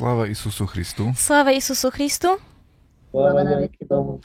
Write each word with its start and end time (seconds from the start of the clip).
Sláva 0.00 0.32
Isusu 0.32 0.64
Christu. 0.64 1.12
Sláva 1.12 1.52
Isusu 1.52 1.92
Christu. 1.92 2.40
Sláva 3.12 3.44
na 3.44 3.60
veky 3.60 3.84
Bohu. 3.84 4.16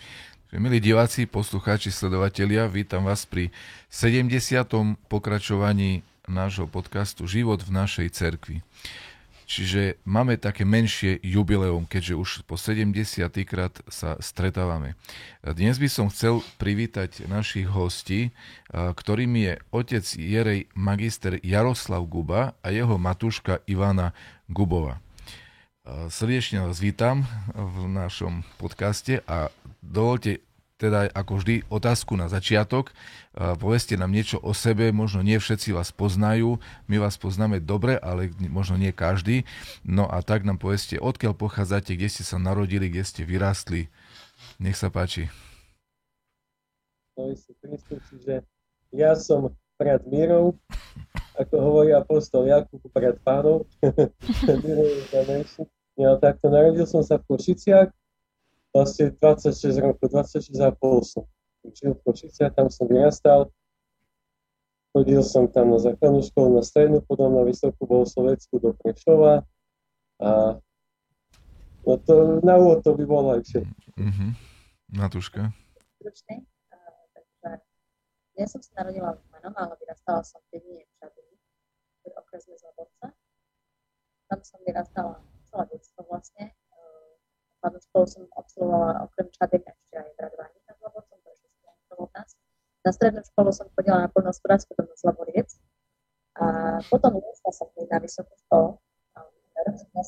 Milí 0.55 0.79
diváci, 0.79 1.27
poslucháči, 1.27 1.91
sledovatelia, 1.91 2.63
vítam 2.71 3.03
vás 3.03 3.27
pri 3.27 3.51
70. 3.91 4.63
pokračovaní 5.11 5.99
nášho 6.31 6.63
podcastu 6.63 7.27
Život 7.27 7.59
v 7.67 7.75
našej 7.75 8.07
cerkvi. 8.07 8.63
Čiže 9.43 9.99
máme 10.07 10.39
také 10.39 10.63
menšie 10.63 11.19
jubileum, 11.19 11.83
keďže 11.83 12.15
už 12.15 12.29
po 12.47 12.55
70. 12.55 13.27
krát 13.43 13.75
sa 13.91 14.15
stretávame. 14.23 14.95
Dnes 15.43 15.75
by 15.75 15.91
som 15.91 16.07
chcel 16.07 16.39
privítať 16.55 17.27
našich 17.27 17.67
hostí, 17.67 18.31
ktorými 18.71 19.39
je 19.43 19.53
otec 19.75 20.05
Jerej 20.15 20.71
magister 20.71 21.35
Jaroslav 21.43 22.07
Guba 22.07 22.55
a 22.63 22.71
jeho 22.71 22.95
matuška 22.95 23.59
Ivana 23.67 24.15
Gubova. 24.47 25.03
Srdečne 25.85 26.65
vás 26.65 26.81
vítam 26.81 27.29
v 27.53 27.85
našom 27.85 28.41
podcaste 28.57 29.21
a 29.29 29.53
dovolte 29.85 30.41
teda 30.81 31.13
ako 31.13 31.37
vždy 31.37 31.61
otázku 31.69 32.17
na 32.17 32.25
začiatok. 32.25 32.89
Povedzte 33.37 33.93
nám 33.93 34.09
niečo 34.09 34.41
o 34.41 34.49
sebe, 34.57 34.89
možno 34.89 35.21
nie 35.21 35.37
všetci 35.37 35.77
vás 35.77 35.93
poznajú, 35.93 36.57
my 36.89 36.97
vás 36.97 37.21
poznáme 37.21 37.61
dobre, 37.61 38.01
ale 38.01 38.33
možno 38.49 38.81
nie 38.81 38.89
každý. 38.89 39.45
No 39.85 40.09
a 40.09 40.25
tak 40.25 40.41
nám 40.41 40.57
povedzte, 40.57 40.97
odkiaľ 40.97 41.37
pochádzate, 41.37 41.93
kde 41.93 42.09
ste 42.09 42.25
sa 42.25 42.41
narodili, 42.41 42.89
kde 42.89 43.05
ste 43.05 43.21
vyrástli. 43.21 43.85
Nech 44.57 44.81
sa 44.81 44.89
páči. 44.89 45.29
čiže 48.09 48.41
ja 48.89 49.13
som 49.13 49.53
brat 49.77 50.01
Mírov, 50.09 50.57
ako 51.35 51.55
hovorí 51.59 51.91
apostol 51.91 52.47
Jakub, 52.47 52.81
brat 52.91 53.19
pánov. 53.23 53.67
Ja 55.95 56.19
takto 56.19 56.51
narodil 56.51 56.83
som 56.83 57.07
sa 57.07 57.15
v 57.15 57.23
Košiciach, 57.31 57.87
vlastne 58.75 59.15
26 59.15 59.79
rokov, 59.79 60.11
26 60.11 60.51
a 60.59 60.75
pol 60.75 60.99
som 61.07 61.23
žil 61.71 61.95
v 61.95 62.03
Košiciach, 62.03 62.51
tam 62.51 62.67
som 62.67 62.91
vyrastal. 62.91 63.47
Chodil 64.91 65.23
som 65.23 65.47
tam 65.47 65.71
na 65.71 65.79
základnú 65.79 66.19
školu, 66.19 66.59
na 66.59 66.63
strednú, 66.67 66.99
potom 66.99 67.31
na 67.31 67.47
vysokú 67.47 67.87
bohosloveckú 67.87 68.59
do 68.59 68.75
Prešova 68.75 69.47
a 70.19 70.59
no 71.87 71.93
to, 72.03 72.43
na 72.43 72.55
úvod 72.59 72.83
to 72.83 72.91
by 72.95 73.03
bolo 73.07 73.39
lepšie. 73.39 73.63
Mm-hmm. 73.95 74.29
Natúška? 74.99 75.51
Ja 78.35 78.45
som 78.51 78.59
sa 78.59 78.83
narodila 78.83 79.15
v 79.15 79.23
Manom, 79.31 79.55
ale 79.55 79.79
vyrastala 79.79 80.19
som 80.27 80.43
v 80.51 80.59
Dedine 80.59 80.83
v 82.05 82.13
Čabini, 82.13 82.21
okres 82.21 82.45
Mezlobovca. 82.47 83.07
Tam 84.29 84.39
som 84.45 84.59
vyrastala 84.61 85.17
celé 85.49 85.63
detstvo 85.73 86.05
vlastne. 86.05 86.53
Hlavnú 87.61 87.79
školu 87.81 88.05
som 88.05 88.23
absolvovala 88.37 89.09
okrem 89.09 89.27
Čadeka 89.33 89.73
ešte 89.73 89.97
aj 89.97 90.09
v 90.13 90.17
Radovaní 90.21 90.59
na 90.69 90.73
Zlobocom, 90.77 91.17
to 91.17 91.29
je 91.33 91.37
6 91.49 91.97
od 91.97 92.11
nás. 92.13 92.37
Na 92.85 92.91
strednú 92.93 93.21
školu 93.25 93.49
som 93.49 93.65
chodila 93.73 94.05
na 94.05 94.09
poľnohospodárskú 94.13 94.77
domu 94.77 94.93
Zloboriec. 94.93 95.49
A 96.37 96.77
potom 96.93 97.17
nešla 97.17 97.51
som 97.55 97.73
na 97.73 97.97
vysokú 97.97 98.33
školu. 98.45 98.77
Na 99.15 100.03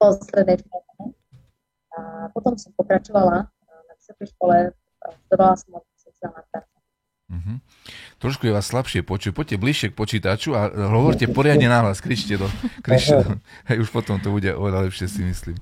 po 0.00 0.06
strednej 0.16 0.58
škole. 0.64 1.12
A 1.92 1.98
potom 2.32 2.56
som 2.56 2.72
pokračovala 2.72 3.52
na 3.52 3.92
vysokej 4.00 4.32
škole, 4.32 4.72
študovala 5.28 5.54
som 5.60 5.76
sociálna 6.00 6.40
práca 6.48 6.71
Uh-huh. 7.32 7.56
Trošku 8.20 8.44
je 8.44 8.52
vás 8.52 8.68
slabšie 8.68 9.00
počuť. 9.00 9.32
Poďte 9.32 9.56
bližšie 9.56 9.88
k 9.90 9.98
počítaču 9.98 10.52
a 10.52 10.68
hovorte 10.68 11.24
poriadne 11.32 11.64
náhlas, 11.64 12.04
kričte 12.04 12.36
to. 12.36 12.48
Kričte 12.84 13.24
to. 13.24 13.40
Hej, 13.72 13.82
už 13.82 13.88
potom 13.88 14.20
to 14.20 14.28
bude 14.28 14.52
oveľa 14.52 14.84
lepšie, 14.86 15.08
si 15.08 15.24
myslím. 15.24 15.56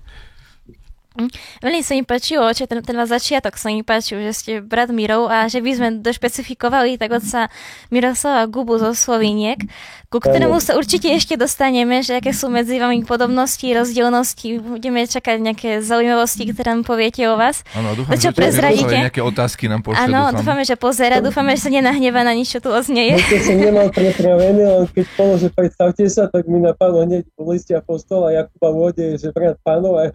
Hm. 1.21 1.29
Veľmi 1.61 1.81
sa 1.85 1.93
mi 1.93 2.03
páčilo, 2.09 2.49
že 2.57 2.65
ten, 2.65 2.81
ten 2.81 2.97
začiatok 2.97 3.61
sa 3.61 3.69
mi 3.69 3.85
páčil, 3.85 4.25
že 4.25 4.33
ste 4.33 4.53
brat 4.65 4.89
Mirov 4.89 5.29
a 5.29 5.45
že 5.53 5.61
by 5.61 5.71
sme 5.77 5.89
došpecifikovali 6.01 6.97
tak 6.97 7.13
sa 7.21 7.53
Miroslava 7.93 8.49
Gubu 8.49 8.81
zo 8.81 8.97
Sloviniek, 8.97 9.61
ku 10.09 10.19
ktorému 10.19 10.59
sa 10.59 10.75
určite 10.75 11.13
ešte 11.13 11.37
dostaneme, 11.37 12.01
že 12.01 12.19
aké 12.19 12.33
sú 12.33 12.49
medzi 12.51 12.81
vami 12.81 13.05
podobnosti, 13.07 13.63
rozdielnosti, 13.63 14.59
budeme 14.59 15.05
čakať 15.07 15.37
nejaké 15.39 15.71
zaujímavosti, 15.85 16.51
ktoré 16.51 16.75
nám 16.75 16.83
poviete 16.83 17.23
o 17.31 17.39
vás. 17.39 17.63
Áno, 17.77 17.95
dúfam, 17.95 18.17
čo 18.19 18.31
že 18.31 18.37
prezradíte. 18.37 18.97
nejaké 18.97 19.21
otázky 19.23 19.71
nám 19.71 19.87
pošle, 19.87 20.11
Áno, 20.11 20.31
dúfam. 20.31 20.43
dúfame, 20.43 20.63
že 20.67 20.75
pozera, 20.75 21.23
dúfame, 21.23 21.55
že 21.55 21.67
sa 21.67 21.71
nenahneva 21.71 22.27
na 22.27 22.35
nič, 22.35 22.57
čo 22.57 22.61
tu 22.63 22.71
oznieje. 22.75 23.19
No, 23.19 23.27
keď 23.27 23.41
som 23.45 23.57
nemal 23.59 23.87
pripravené, 23.93 24.63
len 24.67 24.87
keď 24.91 25.07
polože, 25.15 25.49
predstavte 25.55 26.05
sa, 26.11 26.27
tak 26.27 26.47
mi 26.51 26.59
napadlo 26.59 27.07
hneď 27.07 27.27
v 27.39 27.47
liste 27.55 27.73
apostola 27.75 28.35
Jakuba 28.35 28.71
Vode, 28.71 29.07
že 29.19 29.31
brat 29.31 29.59
pánov 29.63 29.99
a 29.99 30.11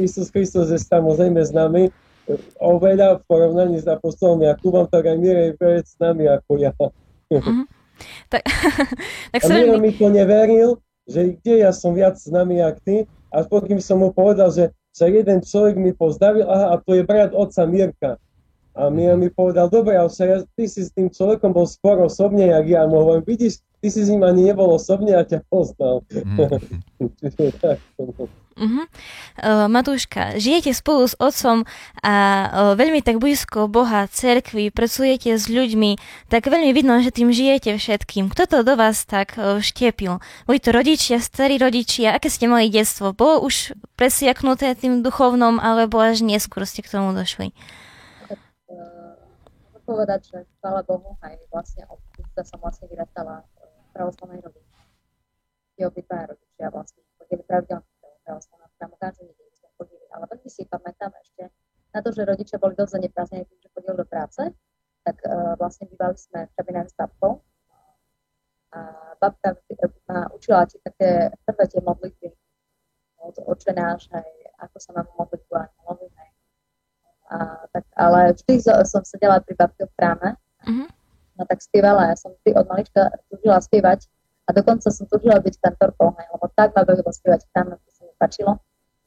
Isus 0.00 0.32
Kristus 0.32 0.72
je 0.72 0.80
samozrejme 0.80 1.40
s 1.44 1.52
nami, 1.52 1.92
oveľa 2.60 3.20
v 3.20 3.22
porovnaní 3.26 3.76
s 3.80 3.86
apostolom 3.88 4.40
Jakubom, 4.40 4.86
tak 4.86 5.08
aj 5.08 5.16
Mire 5.18 5.52
je 5.52 5.82
s 5.82 5.96
nami 5.98 6.30
ako 6.30 6.52
ja. 6.56 6.72
Mm-hmm. 7.30 7.64
Tak, 8.32 8.42
tak 9.34 9.40
a 9.44 9.46
Miro 9.50 9.76
mi 9.76 9.92
to 9.92 10.08
neveril, 10.08 10.80
že 11.04 11.36
kde 11.36 11.66
ja 11.66 11.70
som 11.74 11.92
viac 11.92 12.16
s 12.16 12.30
nami 12.30 12.62
jak 12.62 12.80
ty, 12.80 13.04
až 13.30 13.44
pokým 13.46 13.78
som 13.82 14.00
mu 14.00 14.10
povedal, 14.14 14.50
že, 14.50 14.72
že 14.96 15.10
jeden 15.10 15.44
človek 15.44 15.76
mi 15.76 15.92
pozdravil, 15.92 16.48
aha, 16.48 16.74
a 16.74 16.80
to 16.80 16.96
je 16.96 17.02
brat 17.04 17.36
otca 17.36 17.66
Mirka. 17.66 18.12
A 18.72 18.86
Miro 18.88 19.18
mi 19.18 19.28
povedal, 19.28 19.66
dobre, 19.66 19.98
ale 19.98 20.08
ja, 20.08 20.46
ty 20.54 20.64
si 20.70 20.86
s 20.86 20.94
tým 20.94 21.10
človekom 21.10 21.50
bol 21.50 21.66
skôr 21.66 21.98
osobne, 22.00 22.48
jak 22.48 22.66
ja. 22.70 22.86
Mohol, 22.86 23.26
vidíš, 23.26 23.60
ty 23.82 23.90
si 23.90 24.06
s 24.06 24.08
ním 24.08 24.22
ani 24.22 24.46
nebol 24.46 24.70
osobne 24.70 25.18
a 25.18 25.26
ťa 25.26 25.42
poznal. 25.50 26.06
Mm. 26.06 26.38
tak, 27.62 27.82
Uh-huh. 28.60 28.84
Uh, 29.40 29.72
Matúška, 29.72 30.36
žijete 30.36 30.76
spolu 30.76 31.08
s 31.08 31.16
otcom 31.16 31.64
a 32.04 32.12
uh, 32.12 32.76
veľmi 32.76 33.00
tak 33.00 33.16
blízko 33.16 33.72
Boha, 33.72 34.04
cerkvi, 34.04 34.68
pracujete 34.68 35.40
s 35.40 35.48
ľuďmi, 35.48 35.96
tak 36.28 36.44
veľmi 36.44 36.68
vidno, 36.76 37.00
že 37.00 37.08
tým 37.08 37.32
žijete 37.32 37.80
všetkým. 37.80 38.28
Kto 38.28 38.44
to 38.44 38.58
do 38.60 38.76
vás 38.76 39.08
tak 39.08 39.40
uh, 39.40 39.64
štiepil? 39.64 40.20
Boli 40.44 40.60
to 40.60 40.76
rodičia, 40.76 41.24
starí 41.24 41.56
rodičia? 41.56 42.12
Aké 42.12 42.28
ste 42.28 42.52
mali 42.52 42.68
detstvo? 42.68 43.16
Bolo 43.16 43.48
už 43.48 43.72
presiaknuté 43.96 44.76
tým 44.76 45.00
duchovnom, 45.00 45.56
alebo 45.56 45.96
až 45.96 46.20
neskôr 46.20 46.68
ste 46.68 46.84
k 46.84 46.92
tomu 46.92 47.16
došli? 47.16 47.56
Uh, 48.68 49.16
povedať, 49.88 50.36
že 50.36 50.38
chvála 50.60 50.84
Bohu, 50.84 51.16
aj 51.24 51.32
vlastne 51.48 51.88
od 51.88 51.96
som 52.44 52.60
vlastne 52.60 52.88
vyrastala 52.92 53.40
v 53.40 53.88
pravoslavnej 53.96 54.40
rodine. 54.44 54.68
Tie 55.80 55.84
obidva 55.88 56.28
rodičia 56.28 56.68
vlastne 56.68 57.00
chodili 57.16 57.42
pravidelne 57.48 57.89
pravoslavná 58.30 58.66
pramotáča, 58.78 59.26
nikdy 59.26 59.42
sme 59.58 59.68
chodili. 59.74 60.06
Ale 60.14 60.24
veľmi 60.30 60.46
si 60.46 60.62
pamätám 60.70 61.10
ešte 61.18 61.50
na 61.90 61.98
to, 61.98 62.14
že 62.14 62.22
rodičia 62.22 62.62
boli 62.62 62.78
dosť 62.78 63.02
zaneprázdnení 63.02 63.44
tým, 63.50 63.58
že 63.58 63.68
chodili 63.74 63.98
do 63.98 64.06
práce, 64.06 64.42
tak 65.02 65.16
uh, 65.26 65.58
vlastne 65.58 65.90
bývali 65.90 66.14
sme 66.14 66.46
v 66.46 66.52
kabinách 66.54 66.94
s 66.94 66.94
babkou. 66.94 67.42
A 68.70 68.78
babka 69.18 69.58
ma 70.06 70.30
učila 70.30 70.62
ti 70.70 70.78
také 70.78 71.34
prvé 71.42 71.64
tie 71.66 71.82
modlitby 71.82 72.30
od 73.26 73.34
oče 73.50 73.74
náš, 73.74 74.06
hej, 74.14 74.30
ako 74.62 74.76
sa 74.78 74.90
mám 74.94 75.10
modliť 75.18 75.42
a 75.50 75.66
hej. 75.98 76.30
A, 77.30 77.36
tak, 77.74 77.84
ale 77.98 78.30
vždy 78.38 78.62
som 78.86 79.02
sedela 79.02 79.42
pri 79.42 79.58
babke 79.58 79.90
v 79.90 79.92
chráme, 79.98 80.38
uh-huh. 80.38 80.86
no 81.34 81.42
tak 81.50 81.66
spievala, 81.66 82.14
ja 82.14 82.16
som 82.16 82.30
vždy 82.30 82.54
od 82.54 82.66
malička 82.70 83.10
túžila 83.26 83.58
spievať 83.58 84.06
a 84.46 84.54
dokonca 84.54 84.86
som 84.90 85.06
túžila 85.10 85.42
byť 85.42 85.54
kantorkou, 85.58 86.14
hej, 86.14 86.26
lebo 86.30 86.46
tak 86.54 86.70
ma 86.74 86.86
bavilo 86.86 87.10
spievať 87.10 87.42
v 87.42 87.50
chráme, 87.50 87.74
páčilo. 88.20 88.60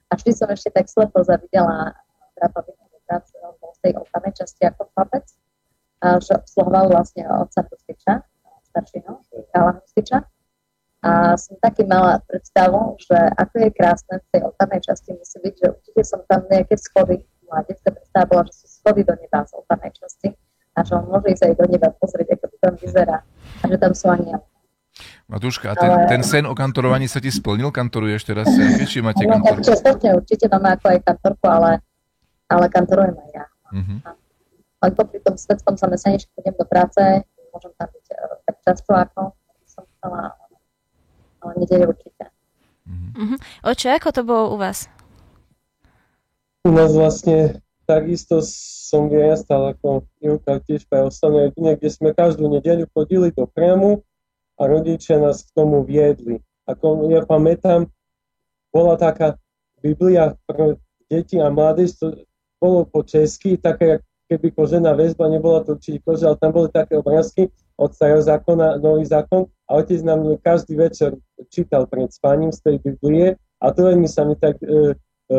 A 0.10 0.18
vždy 0.18 0.31
som 0.33 0.50
ešte 0.50 0.74
tak 0.74 0.89
slepo 0.89 1.21
zavidela 1.21 1.94
brata 2.33 2.65
prácu, 3.06 3.33
bol 3.62 3.71
z 3.77 3.80
tej 3.86 3.94
oltanej 4.00 4.33
časti 4.33 4.63
ako 4.65 4.89
chlapec, 4.95 5.25
že 6.24 6.31
obsluhoval 6.33 6.89
vlastne 6.89 7.24
otca 7.30 7.62
Hustiča, 7.68 8.13
staršieho, 8.74 9.13
Kála 9.54 9.77
Hustiča. 9.77 10.25
A 11.04 11.36
som 11.36 11.60
taký 11.60 11.83
mala 11.83 12.24
predstavu, 12.31 12.95
že 12.95 13.15
ako 13.36 13.56
je 13.60 13.69
krásne 13.75 14.24
v 14.24 14.27
tej 14.31 14.42
oltanej 14.48 14.81
časti 14.88 15.12
musí 15.12 15.36
byť, 15.36 15.54
že 15.59 15.68
určite 15.68 16.01
som 16.07 16.24
tam 16.31 16.48
nejaké 16.48 16.80
schody, 16.80 17.19
moja 17.44 17.68
detská 17.68 17.92
predstava 17.92 18.25
bola, 18.31 18.44
že 18.48 18.56
sú 18.63 18.68
schody 18.80 19.04
do 19.04 19.12
neba 19.19 19.44
z 19.44 19.51
oltanej 19.51 19.92
časti 20.00 20.31
a 20.74 20.80
že 20.80 20.95
on 20.95 21.12
môže 21.12 21.27
ísť 21.36 21.44
aj 21.44 21.54
do 21.59 21.66
neba 21.68 21.92
pozrieť, 22.00 22.39
ako 22.39 22.45
to 22.48 22.57
tam 22.63 22.74
vyzerá 22.80 23.18
a 23.59 23.63
že 23.68 23.77
tam 23.83 23.92
sú 23.92 24.07
anieli. 24.16 24.48
Matúška, 25.33 25.74
a 25.74 25.75
ten, 25.75 25.89
ale... 25.89 26.06
ten 26.06 26.21
sen 26.21 26.45
o 26.45 26.53
kantorovaní 26.53 27.09
sa 27.09 27.18
ti 27.18 27.33
splnil? 27.33 27.74
Kantoruješ 27.74 28.21
teraz 28.21 28.45
sen? 28.53 28.77
Či 28.85 29.01
máte 29.01 29.25
no, 29.25 29.41
kantorku? 29.41 29.65
Častočne 29.65 30.13
určite 30.13 30.45
máme 30.45 30.77
ako 30.77 30.85
aj 30.94 31.00
kantorku, 31.01 31.45
ale, 31.50 31.81
ale 32.53 32.65
kantorujem 32.69 33.18
aj 33.18 33.30
ja. 33.33 33.45
Uh-huh. 33.74 33.97
Ale 34.77 34.89
popri 34.94 35.18
tom 35.25 35.33
svetskom 35.33 35.74
zamestnaní, 35.74 36.21
že 36.21 36.30
chodím 36.38 36.53
do 36.53 36.69
práce, 36.69 37.01
môžem 37.50 37.74
tam 37.81 37.89
byť 37.89 38.06
uh, 38.13 38.38
tak 38.45 38.56
často, 38.62 38.91
ako 38.94 39.21
som 39.65 39.83
chcela, 39.97 40.38
ale 41.41 41.51
nedeli 41.57 41.89
určite. 41.89 42.30
Uh-huh. 42.85 43.38
Oče, 43.65 43.89
ako 43.97 44.09
to 44.13 44.21
bolo 44.21 44.53
u 44.53 44.57
vás? 44.62 44.85
U 46.62 46.69
nás 46.69 46.94
vlastne 46.94 47.57
takisto 47.89 48.45
som 48.45 49.09
vyrastal 49.09 49.74
ako 49.74 50.06
Ivka 50.21 50.62
tiež 50.62 50.85
pre 50.85 51.09
ostatné 51.09 51.50
kde 51.57 51.89
sme 51.89 52.13
každú 52.13 52.45
nedeľu 52.53 52.85
chodili 52.94 53.33
do 53.33 53.50
priamu 53.50 54.06
a 54.60 54.62
rodičia 54.70 55.18
nás 55.18 55.44
k 55.44 55.50
tomu 55.58 55.82
viedli. 55.84 56.40
ako 56.64 57.12
ja 57.12 57.28
pamätám, 57.28 57.92
bola 58.72 58.96
taká 58.96 59.38
Biblia 59.84 60.34
pre 60.48 60.80
deti 61.12 61.38
a 61.38 61.52
mládež, 61.52 62.00
to 62.00 62.24
bolo 62.58 62.88
po 62.88 63.04
česky, 63.04 63.60
také 63.60 64.00
keby 64.32 64.56
kožená 64.56 64.96
väzba, 64.96 65.28
nebola 65.28 65.62
to 65.68 65.76
určite 65.76 66.00
koža, 66.02 66.32
ale 66.32 66.40
tam 66.40 66.52
boli 66.56 66.70
také 66.72 66.98
obrázky 66.98 67.52
od 67.76 67.92
starého 67.92 68.24
zákona, 68.24 68.80
nový 68.80 69.06
zákon 69.06 69.46
a 69.68 69.72
otec 69.78 70.00
nám 70.02 70.24
každý 70.40 70.80
večer 70.80 71.20
čítal 71.52 71.86
pred 71.86 72.10
spaním 72.10 72.56
z 72.56 72.60
tej 72.64 72.76
Biblie 72.80 73.36
a 73.62 73.66
to 73.76 73.84
veľmi 73.84 74.08
sa 74.08 74.24
mi 74.24 74.40
tak, 74.40 74.58
e, 74.64 74.96
e, 75.30 75.36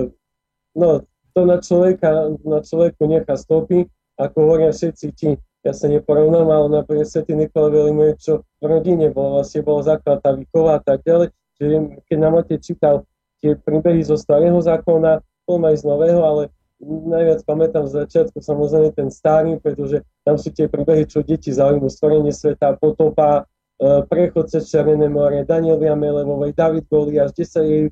no 0.77 1.01
to 1.35 1.41
na 1.43 1.59
človeka, 1.59 2.39
na 2.45 2.61
človeku 2.63 3.03
nechá 3.09 3.35
stopy, 3.35 3.89
ako 4.15 4.37
hovoria 4.47 4.71
všetci 4.71 5.07
ti, 5.17 5.35
ja 5.65 5.73
sa 5.73 5.89
neporovnám, 5.89 6.45
ale 6.45 6.67
napríklad 6.85 7.09
Svetý 7.09 7.33
Nikola 7.33 7.73
Velimuje, 7.73 8.21
čo 8.21 8.45
v 8.61 8.65
rodine 8.69 9.09
bol, 9.09 9.41
vlastne 9.41 9.65
bol 9.65 9.81
základ 9.81 10.21
tá 10.21 10.37
výchova 10.37 10.77
a 10.77 10.81
tak 10.85 11.01
ďalej, 11.09 11.33
že 11.57 11.65
keď 12.05 12.17
nám 12.21 12.35
otec 12.37 12.61
čítal 12.61 13.09
tie 13.41 13.57
príbehy 13.57 14.05
zo 14.05 14.21
starého 14.21 14.61
zákona, 14.61 15.25
bol 15.49 15.61
aj 15.65 15.81
z 15.81 15.85
nového, 15.89 16.21
ale 16.21 16.43
najviac 16.85 17.41
pamätám 17.49 17.89
z 17.89 18.05
začiatku 18.05 18.45
samozrejme 18.45 18.93
ten 18.93 19.09
starý, 19.09 19.57
pretože 19.57 20.05
tam 20.25 20.37
sú 20.37 20.53
tie 20.53 20.69
príbehy, 20.69 21.09
čo 21.09 21.25
deti 21.25 21.49
zaujímajú, 21.49 21.89
stvorenie 21.89 22.33
sveta, 22.33 22.77
potopa, 22.77 23.49
e, 23.81 24.05
prechod 24.05 24.53
cez 24.53 24.69
Červené 24.69 25.09
more, 25.09 25.49
Daniel 25.49 25.81
Jamelevovej, 25.81 26.53
David 26.53 26.85
Goliáš, 26.93 27.33
10 27.37 27.65
jej 27.65 27.85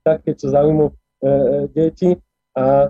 také, 0.00 0.32
čo 0.32 0.48
zaujímajú 0.48 0.88
e, 0.88 0.94
e, 0.94 1.30
deti. 1.74 2.10
A 2.56 2.88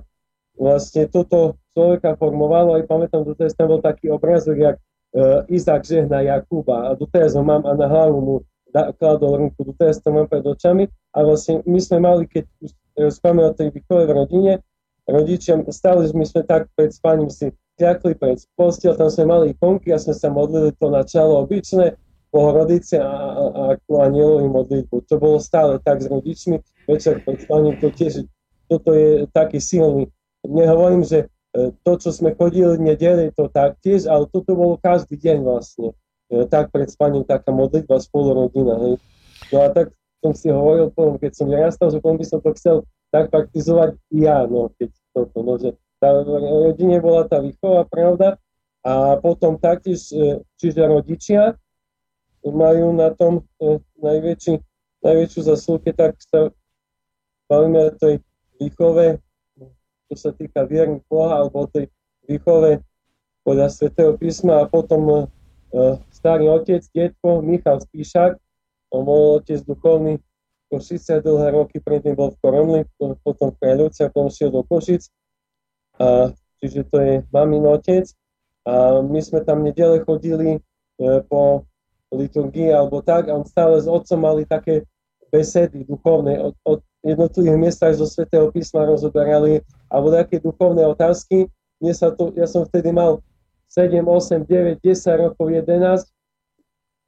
vlastne 0.55 1.11
toto 1.11 1.58
človeka 1.76 2.17
formovalo, 2.17 2.81
aj 2.81 2.88
pamätám, 2.88 3.28
doteraz 3.28 3.52
tam 3.52 3.76
bol 3.76 3.84
taký 3.84 4.08
obrazok, 4.08 4.56
jak 4.56 4.76
uh, 5.12 5.44
Izak 5.52 5.84
žehna 5.84 6.25
Jakuba 6.25 6.88
a 6.88 6.96
doteraz 6.96 7.37
ho 7.37 7.44
mám 7.44 7.69
a 7.69 7.76
na 7.76 7.84
hlavu 7.84 8.19
mu 8.25 8.34
da, 8.73 8.96
kladol 8.96 9.37
ruku, 9.37 9.61
doteraz 9.61 10.00
to 10.00 10.08
mám 10.08 10.25
pred 10.25 10.40
očami 10.40 10.88
a 11.12 11.19
vlastne 11.20 11.61
my 11.69 11.76
sme 11.76 12.00
mali, 12.00 12.25
keď 12.25 12.49
už 12.64 12.70
rozprávame 12.96 13.44
o 13.44 13.52
tej 13.52 13.69
výchove 13.76 14.08
v 14.08 14.17
rodine, 14.17 14.52
rodičia, 15.05 15.61
stále 15.69 16.08
my 16.17 16.25
sme 16.25 16.40
tak 16.49 16.73
pred 16.73 16.96
spaním 16.96 17.28
si 17.28 17.52
ťakli 17.76 18.17
pred 18.17 18.40
postiel, 18.56 18.96
tam 18.96 19.12
sme 19.12 19.29
mali 19.29 19.44
ikonky 19.52 19.93
a 19.93 20.00
sme 20.00 20.17
sa 20.17 20.32
modlili 20.32 20.72
to 20.81 20.88
na 20.88 21.05
čalo 21.05 21.44
obyčné, 21.44 21.93
Bohorodice 22.37 23.00
a, 23.00 23.06
a, 23.06 23.44
a 23.49 23.62
ako 23.79 24.02
anielovi 24.02 24.49
modlitbu. 24.50 24.96
To 25.08 25.14
bolo 25.17 25.38
stále 25.40 25.81
tak 25.81 26.05
s 26.05 26.11
rodičmi, 26.11 26.61
večer 26.84 27.25
pred 27.25 27.40
spaním, 27.40 27.81
to 27.81 27.88
tiež, 27.88 28.29
toto 28.69 28.93
je 28.93 29.25
taký 29.32 29.56
silný. 29.62 30.11
Nehovorím, 30.44 31.06
že 31.06 31.32
to, 31.56 31.93
čo 31.97 32.11
sme 32.12 32.37
chodili 32.37 32.76
nedeli, 32.76 33.32
to 33.32 33.49
taktiež, 33.49 34.05
ale 34.05 34.29
toto 34.29 34.53
bolo 34.53 34.75
každý 34.76 35.17
deň 35.17 35.38
vlastne. 35.41 35.88
E, 36.29 36.44
tak 36.50 36.75
pred 36.75 36.91
spaním 36.91 37.23
taká 37.23 37.55
modlitba 37.55 38.03
spolu 38.03 38.35
rodina. 38.35 38.76
Hej. 38.82 38.94
No 39.55 39.56
a 39.62 39.69
tak 39.70 39.94
som 40.20 40.32
si 40.35 40.50
hovoril 40.50 40.91
potom, 40.91 41.17
keď 41.17 41.32
som 41.32 41.47
vyrastal, 41.47 41.88
že 41.94 42.03
potom 42.03 42.19
by 42.19 42.26
som 42.26 42.38
to 42.43 42.50
chcel 42.58 42.76
tak 43.14 43.31
praktizovať 43.31 43.94
ja, 44.11 44.44
no, 44.44 44.75
keď 44.75 44.91
toto, 45.14 45.38
no, 45.41 45.55
že 45.56 45.79
tá 46.03 46.12
rodine 46.26 46.99
bola 47.00 47.25
tá 47.25 47.38
výchova, 47.41 47.87
pravda, 47.87 48.37
a 48.87 49.19
potom 49.19 49.56
taktiež, 49.56 50.11
e, 50.12 50.43
čiže 50.58 50.82
rodičia 50.82 51.56
majú 52.47 52.94
na 52.94 53.11
tom 53.11 53.43
najväčší, 53.99 54.62
najväčšiu 55.03 55.41
zaslúhu, 55.43 55.82
tak 55.91 56.15
sa 56.22 56.55
bavíme 57.51 57.91
o 57.91 57.96
tej 57.98 58.15
výchove, 58.63 59.19
čo 60.06 60.15
sa 60.15 60.31
týka 60.34 60.65
viernych 60.67 61.03
Boha 61.10 61.43
alebo 61.43 61.67
tej 61.70 61.91
výchove 62.27 62.82
podľa 63.46 63.69
svätého 63.70 64.13
písma 64.19 64.63
a 64.63 64.70
potom 64.70 65.03
uh, 65.06 65.25
starý 66.10 66.51
otec, 66.51 66.82
detko 66.91 67.43
Michal 67.43 67.79
Spíšak, 67.82 68.39
on 68.91 69.03
bol 69.06 69.43
otec 69.43 69.63
duchovný 69.67 70.19
Košice 70.67 71.22
dlhé 71.22 71.55
roky, 71.55 71.79
predtým 71.79 72.19
bol 72.19 72.34
v 72.34 72.39
Koromli, 72.43 72.81
potom 72.98 73.55
v 73.55 73.58
Kráľovci 73.63 74.03
a 74.03 74.10
potom 74.10 74.34
šiel 74.34 74.51
do 74.51 74.67
Košic. 74.67 75.06
A, 76.03 76.34
čiže 76.58 76.91
to 76.91 76.98
je 76.98 77.15
mamin 77.31 77.63
otec. 77.70 78.10
A 78.67 78.98
my 78.98 79.22
sme 79.22 79.46
tam 79.46 79.63
nedele 79.63 80.03
chodili 80.03 80.58
e, 80.58 80.60
po 81.31 81.63
liturgii 82.10 82.75
alebo 82.75 82.98
tak 82.98 83.31
a 83.31 83.39
on 83.39 83.46
stále 83.46 83.79
s 83.79 83.86
otcom 83.86 84.19
mali 84.19 84.43
také 84.43 84.82
besedy 85.31 85.86
duchovné 85.86 86.43
od, 86.43 86.55
od 86.67 86.82
jednotlivých 87.06 87.58
miestach 87.63 87.94
zo 87.94 88.06
Svetého 88.06 88.51
písma 88.51 88.91
rozoberali 88.91 89.63
alebo 89.90 90.10
nejaké 90.10 90.43
duchovné 90.43 90.82
otázky. 90.86 91.50
Mne 91.78 91.93
sa 91.93 92.10
to, 92.12 92.32
ja 92.34 92.48
som 92.48 92.64
vtedy 92.64 92.90
mal 92.90 93.20
7, 93.69 93.93
8, 94.02 94.46
9, 94.46 94.81
10 94.81 95.22
rokov, 95.28 95.46
11. 95.52 96.06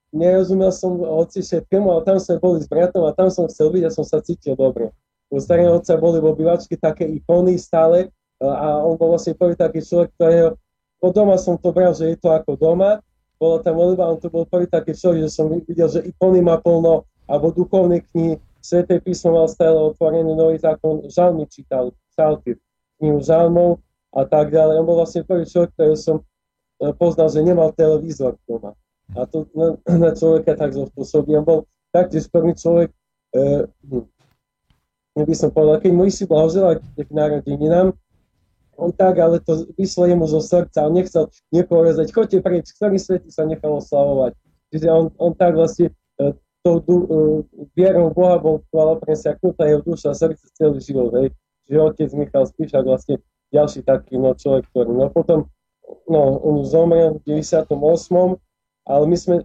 Nerozumel 0.08 0.72
som 0.72 0.96
hoci 0.98 1.44
všetkému, 1.44 1.88
ale 1.92 2.02
tam 2.04 2.16
sme 2.16 2.40
boli 2.40 2.64
s 2.64 2.68
bratom 2.68 3.04
a 3.04 3.12
tam 3.12 3.28
som 3.28 3.44
chcel 3.48 3.68
byť 3.72 3.82
a 3.84 3.90
som 3.92 4.04
sa 4.04 4.24
cítil 4.24 4.56
dobre. 4.56 4.88
U 5.28 5.36
starého 5.36 5.76
otca 5.76 6.00
boli 6.00 6.18
v 6.24 6.32
obývačky 6.32 6.80
také 6.80 7.04
ikony 7.04 7.60
stále 7.60 8.08
a 8.40 8.80
on 8.80 8.96
bol 8.96 9.12
vlastne 9.12 9.36
prvý 9.36 9.52
taký 9.52 9.84
človek, 9.84 10.08
ktorého 10.16 10.56
od 10.98 11.12
doma 11.14 11.36
som 11.36 11.54
to 11.60 11.70
bral, 11.70 11.92
že 11.92 12.10
je 12.10 12.16
to 12.18 12.32
ako 12.32 12.56
doma. 12.58 13.04
Bola 13.38 13.62
tam 13.62 13.78
modlitba, 13.78 14.10
on 14.10 14.18
to 14.18 14.32
bol 14.32 14.48
prvý 14.48 14.66
taký 14.66 14.96
človek, 14.96 15.28
že 15.28 15.30
som 15.30 15.46
videl, 15.46 15.86
že 15.86 16.02
ikony 16.02 16.42
má 16.42 16.58
plno, 16.58 17.06
alebo 17.28 17.54
duchovné 17.54 18.02
knihy, 18.10 18.40
Sveté 18.58 18.98
písmo 18.98 19.38
mal 19.38 19.46
stále 19.46 19.78
otvorený 19.78 20.34
nový 20.34 20.58
zákon, 20.58 21.06
žalmy 21.06 21.46
čítal, 21.46 21.94
psalty 22.10 22.58
knihu 22.98 23.18
žalmov 23.22 23.78
a 24.12 24.22
tak 24.24 24.50
ďalej. 24.50 24.82
On 24.82 24.86
bol 24.86 24.98
vlastne 25.00 25.22
prvý 25.24 25.44
človek, 25.46 25.70
ktorý 25.74 25.94
som 25.98 26.16
e, 26.20 26.24
poznal, 26.96 27.28
že 27.30 27.44
nemal 27.44 27.70
televízor 27.74 28.36
doma. 28.48 28.74
A 29.16 29.24
to 29.24 29.48
na, 29.54 29.78
na 30.08 30.10
človeka 30.12 30.56
tak 30.58 30.74
zospôsobí. 30.74 31.34
On 31.38 31.46
bol 31.46 31.60
taktiež 31.94 32.28
prvý 32.28 32.52
človek, 32.56 32.92
e, 33.34 33.68
hm, 33.88 34.06
by 35.18 35.34
som 35.34 35.50
povedal, 35.50 35.82
keď 35.82 35.92
mu 35.92 36.06
si 36.10 36.24
blahoželať 36.24 36.78
k 36.94 37.10
narodeninám, 37.10 37.90
on 38.78 38.94
tak, 38.94 39.18
ale 39.18 39.42
to 39.42 39.66
vyšlo 39.74 40.06
jemu 40.06 40.30
zo 40.30 40.38
srdca, 40.38 40.86
on 40.86 40.94
nechcel 40.94 41.26
niekoho 41.50 41.82
rezať, 41.82 42.14
choďte 42.14 42.38
preč, 42.38 42.70
ktorý 42.78 42.94
svety 42.94 43.26
sa 43.26 43.42
nechal 43.42 43.74
oslavovať. 43.82 44.38
Čiže 44.70 44.86
on, 44.86 45.10
on 45.18 45.34
tak 45.34 45.58
vlastne 45.58 45.90
e, 46.22 46.30
tou 46.62 46.78
uh, 46.78 47.42
vierou 47.74 48.14
Boha 48.14 48.38
bol 48.38 48.62
bola 48.70 48.94
presiaknutá 48.98 49.66
jeho 49.66 49.82
duša 49.82 50.14
a 50.14 50.18
srdce 50.18 50.46
celý 50.54 50.78
život. 50.78 51.10
Hej 51.18 51.34
že 51.68 51.76
otec 51.76 52.10
Michal 52.16 52.48
Spíšak 52.48 52.84
vlastne 52.84 53.20
ďalší 53.52 53.84
taký 53.84 54.16
no, 54.16 54.32
človek, 54.32 54.68
ktorý, 54.72 54.90
no 54.92 55.12
potom, 55.12 55.48
no, 56.08 56.22
on 56.40 56.64
zomrel 56.64 57.20
v 57.20 57.44
98. 57.44 57.68
Ale 58.88 59.04
my 59.04 59.16
sme, 59.20 59.36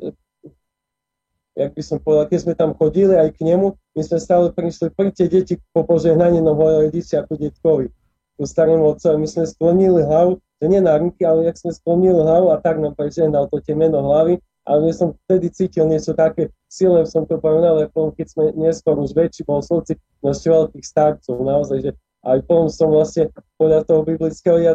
jak 1.60 1.72
by 1.76 1.84
som 1.84 2.00
povedal, 2.00 2.32
keď 2.32 2.40
sme 2.40 2.54
tam 2.56 2.72
chodili 2.80 3.14
aj 3.20 3.36
k 3.36 3.44
nemu, 3.44 3.76
my 3.76 4.02
sme 4.02 4.18
stále 4.24 4.48
prišli, 4.56 4.88
príďte 4.96 5.26
deti 5.28 5.54
po 5.76 5.84
požehnanie 5.84 6.40
no 6.40 6.56
moje 6.56 6.88
rodiči 6.88 7.20
ako 7.20 7.36
detkovi, 7.36 7.92
ku 8.40 8.44
starému 8.48 8.96
otcovi, 8.96 9.20
my 9.20 9.28
sme 9.28 9.44
sklonili 9.44 10.02
hlavu, 10.02 10.40
že 10.64 10.66
nie 10.72 10.80
na 10.80 10.96
ruky, 10.96 11.28
ale 11.28 11.52
jak 11.52 11.60
sme 11.60 11.76
sklonili 11.76 12.24
hlavu 12.24 12.56
a 12.56 12.58
tak 12.58 12.80
nám 12.80 12.96
prežehnal 12.96 13.52
to 13.52 13.60
temeno 13.60 14.00
hlavy, 14.00 14.40
ale 14.64 14.90
ja 14.90 14.94
som 14.96 15.12
vtedy 15.28 15.52
cítil 15.52 15.92
niečo 15.92 16.16
také 16.16 16.48
silné, 16.72 17.04
som 17.04 17.28
to 17.28 17.36
povedal, 17.36 17.84
ako 17.84 18.16
keď 18.16 18.28
sme 18.32 18.44
neskôr 18.56 18.96
už 18.96 19.12
väčší 19.12 19.44
bol 19.44 19.60
slovci, 19.60 20.00
našťoval 20.24 20.72
tých 20.72 20.88
starcov, 20.88 21.36
naozaj, 21.36 21.78
že 21.84 21.92
aj 22.24 22.40
potom 22.48 22.72
som 22.72 22.90
vlastne 22.90 23.30
podľa 23.60 23.84
toho 23.84 24.02
biblického, 24.08 24.58
ja 24.60 24.74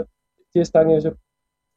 tiež 0.53 0.69
tak 0.69 0.89
že 1.01 1.17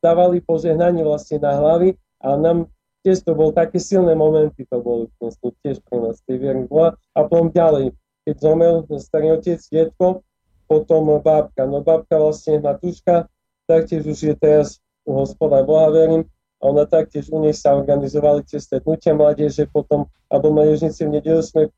dávali 0.03 0.43
požehnanie 0.43 1.05
vlastne 1.07 1.39
na 1.39 1.55
hlavy 1.55 1.95
a 2.19 2.35
nám 2.35 2.67
tiež 3.01 3.25
to 3.25 3.33
bol 3.33 3.49
také 3.55 3.81
silné 3.81 4.13
momenty, 4.13 4.67
to 4.67 4.77
boli 4.81 5.07
vlastne 5.17 5.55
tiež 5.63 5.81
pre 5.87 5.97
nás 5.97 6.21
tej 6.25 6.37
vierny 6.37 6.65
bola. 6.69 6.93
A 7.17 7.25
potom 7.25 7.49
ďalej, 7.49 7.95
keď 8.25 8.35
zomrel 8.37 8.85
starý 9.01 9.37
otec, 9.37 9.57
detko, 9.57 10.21
potom 10.69 11.19
bábka. 11.19 11.65
No 11.65 11.81
bábka 11.81 12.21
vlastne 12.21 12.61
Matúška, 12.61 13.27
taktiež 13.65 14.05
už 14.05 14.19
je 14.21 14.35
teraz 14.37 14.79
u 15.03 15.17
hospoda 15.17 15.65
Boha, 15.65 15.89
verím, 15.89 16.29
a 16.61 16.69
ona 16.69 16.85
taktiež 16.85 17.33
u 17.33 17.41
nej 17.41 17.57
sa 17.57 17.73
organizovali 17.73 18.45
tie 18.45 18.61
stretnutia 18.61 19.17
mládeže, 19.17 19.65
potom, 19.73 20.05
alebo 20.29 20.53
mládežníci 20.53 21.09
v 21.09 21.17
nedelu 21.17 21.41
sme 21.41 21.73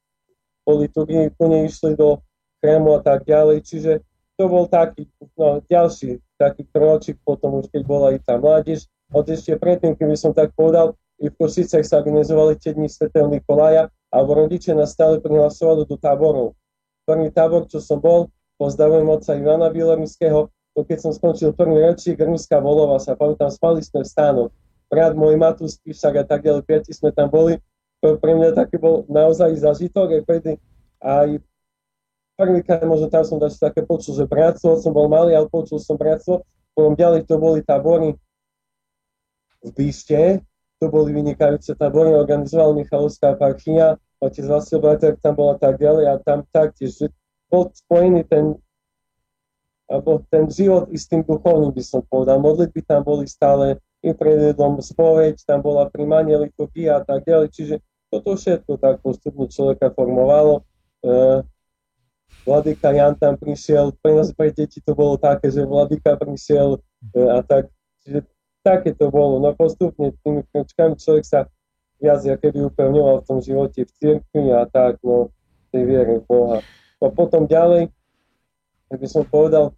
boli 0.68 0.92
tu, 0.92 1.08
ku 1.08 1.46
nej 1.48 1.72
išli 1.72 1.96
do 1.96 2.20
krému 2.64 2.96
a 2.96 3.02
tak 3.04 3.28
ďalej. 3.28 3.68
Čiže 3.68 3.92
to 4.40 4.48
bol 4.48 4.72
taký 4.72 5.12
no, 5.36 5.60
ďalší 5.68 6.24
taký 6.40 6.64
kročík 6.72 7.20
potom 7.28 7.60
už 7.60 7.68
keď 7.68 7.82
bola 7.84 8.16
i 8.16 8.20
tá 8.24 8.40
mládež. 8.40 8.88
Od 9.12 9.28
ešte 9.28 9.60
predtým, 9.60 10.00
keby 10.00 10.16
som 10.16 10.32
tak 10.32 10.56
povedal, 10.56 10.96
i 11.22 11.30
v 11.30 11.38
Košicech 11.38 11.86
sa 11.86 12.02
organizovali 12.02 12.58
tie 12.58 12.74
dni 12.74 12.90
Sv. 12.90 13.08
Nikolaja 13.14 13.88
a 14.12 14.18
rodičia 14.20 14.74
nás 14.74 14.92
stále 14.92 15.22
prihlasovali 15.22 15.86
do 15.86 15.96
táborov. 15.96 16.58
Prvý 17.06 17.30
tábor, 17.30 17.70
čo 17.70 17.78
som 17.78 18.02
bol, 18.02 18.32
pozdravujem 18.58 19.06
otca 19.08 19.38
Ivana 19.38 19.70
Bieloruského, 19.70 20.50
to 20.74 20.82
keď 20.82 20.98
som 21.06 21.12
skončil 21.14 21.54
prvý 21.54 21.86
ročík, 21.86 22.18
Ruská 22.18 22.58
Volova 22.58 22.98
sa 22.98 23.14
pamätám, 23.14 23.54
spali 23.54 23.86
sme 23.86 24.02
v 24.02 24.10
stánok. 24.10 24.50
Brat 24.90 25.14
môj 25.14 25.38
Matús 25.38 25.78
Píšak 25.78 26.18
a 26.18 26.26
tak 26.26 26.46
ďalej, 26.50 26.66
piati 26.66 26.92
sme 26.94 27.14
tam 27.14 27.30
boli. 27.30 27.62
To 28.02 28.18
pre 28.18 28.34
mňa 28.34 28.58
taký 28.58 28.82
bol 28.82 29.06
naozaj 29.06 29.54
zažitok, 29.62 30.18
aj, 30.18 30.22
predy, 30.26 30.52
aj 31.00 31.38
prvýkrát 32.38 32.84
možno 32.86 33.08
tam 33.10 33.24
som 33.26 33.38
dať 33.38 33.60
také 33.60 33.82
počul, 33.86 34.18
že 34.18 34.26
bratstvo, 34.26 34.82
som 34.82 34.92
bol 34.94 35.10
malý, 35.10 35.38
ale 35.38 35.50
počul 35.50 35.78
som 35.78 35.98
bratstvo. 35.98 36.42
Potom 36.74 36.98
ďalej 36.98 37.30
to 37.30 37.38
boli 37.38 37.62
tábory 37.62 38.18
v 39.64 39.70
Bíšte, 39.72 40.42
to 40.82 40.92
boli 40.92 41.16
vynikajúce 41.16 41.78
tábory, 41.78 42.12
organizoval 42.12 42.76
Michalovská 42.76 43.38
parchia, 43.38 43.96
otec 44.20 44.44
Vasil 44.50 44.82
Blatek 44.82 45.22
tam 45.24 45.38
bola 45.38 45.56
tak 45.56 45.80
ďalej 45.80 46.06
a 46.10 46.14
tam 46.20 46.44
taktiež, 46.52 47.08
bol 47.48 47.70
spojený 47.70 48.26
ten 48.26 48.58
alebo 49.92 50.26
ten 50.32 50.50
život 50.50 50.90
istým 50.90 51.22
duchovným 51.22 51.70
by 51.70 51.84
som 51.86 52.02
povedal. 52.08 52.42
Modlitby 52.42 52.82
tam 52.88 53.06
boli 53.06 53.30
stále 53.30 53.78
i 54.02 54.10
pred 54.16 54.56
jedom 54.56 54.82
spoveď, 54.82 55.38
tam 55.46 55.62
bola 55.62 55.86
príjmanie 55.92 56.34
liturgia 56.40 56.98
a 56.98 57.02
tak 57.06 57.28
ďalej, 57.28 57.48
čiže 57.54 57.76
toto 58.10 58.34
všetko 58.34 58.82
tak 58.82 59.06
postupne 59.06 59.46
človeka 59.48 59.94
formovalo. 59.94 60.66
E, 61.04 61.46
Vladyka 62.44 62.92
Jan 62.92 63.16
tam 63.16 63.40
prišiel, 63.40 63.96
pre 64.04 64.20
nás 64.20 64.36
pre 64.36 64.52
deti 64.52 64.84
to 64.84 64.92
bolo 64.92 65.16
také, 65.16 65.48
že 65.48 65.64
Vladyka 65.64 66.20
prišiel 66.20 66.76
e, 67.16 67.20
a 67.32 67.40
tak, 67.40 67.72
čiže 68.04 68.28
také 68.66 68.92
to 68.92 69.08
bolo. 69.08 69.40
No 69.40 69.56
postupne 69.56 70.12
tými 70.28 70.44
kročkami 70.52 71.00
človek 71.00 71.24
sa 71.24 71.40
viac 72.04 72.20
keby 72.20 72.68
upevňoval 72.68 73.24
v 73.24 73.28
tom 73.28 73.40
živote 73.40 73.88
v 73.88 73.92
cirkvi 73.96 74.52
a 74.52 74.68
tak, 74.68 75.00
no, 75.08 75.32
tej 75.72 75.84
viere 75.88 76.20
v 76.20 76.28
Boha. 76.28 76.60
A 77.00 77.08
potom 77.08 77.48
ďalej, 77.48 77.88
ak 78.92 78.98
by 79.00 79.08
som 79.08 79.24
povedal, 79.24 79.72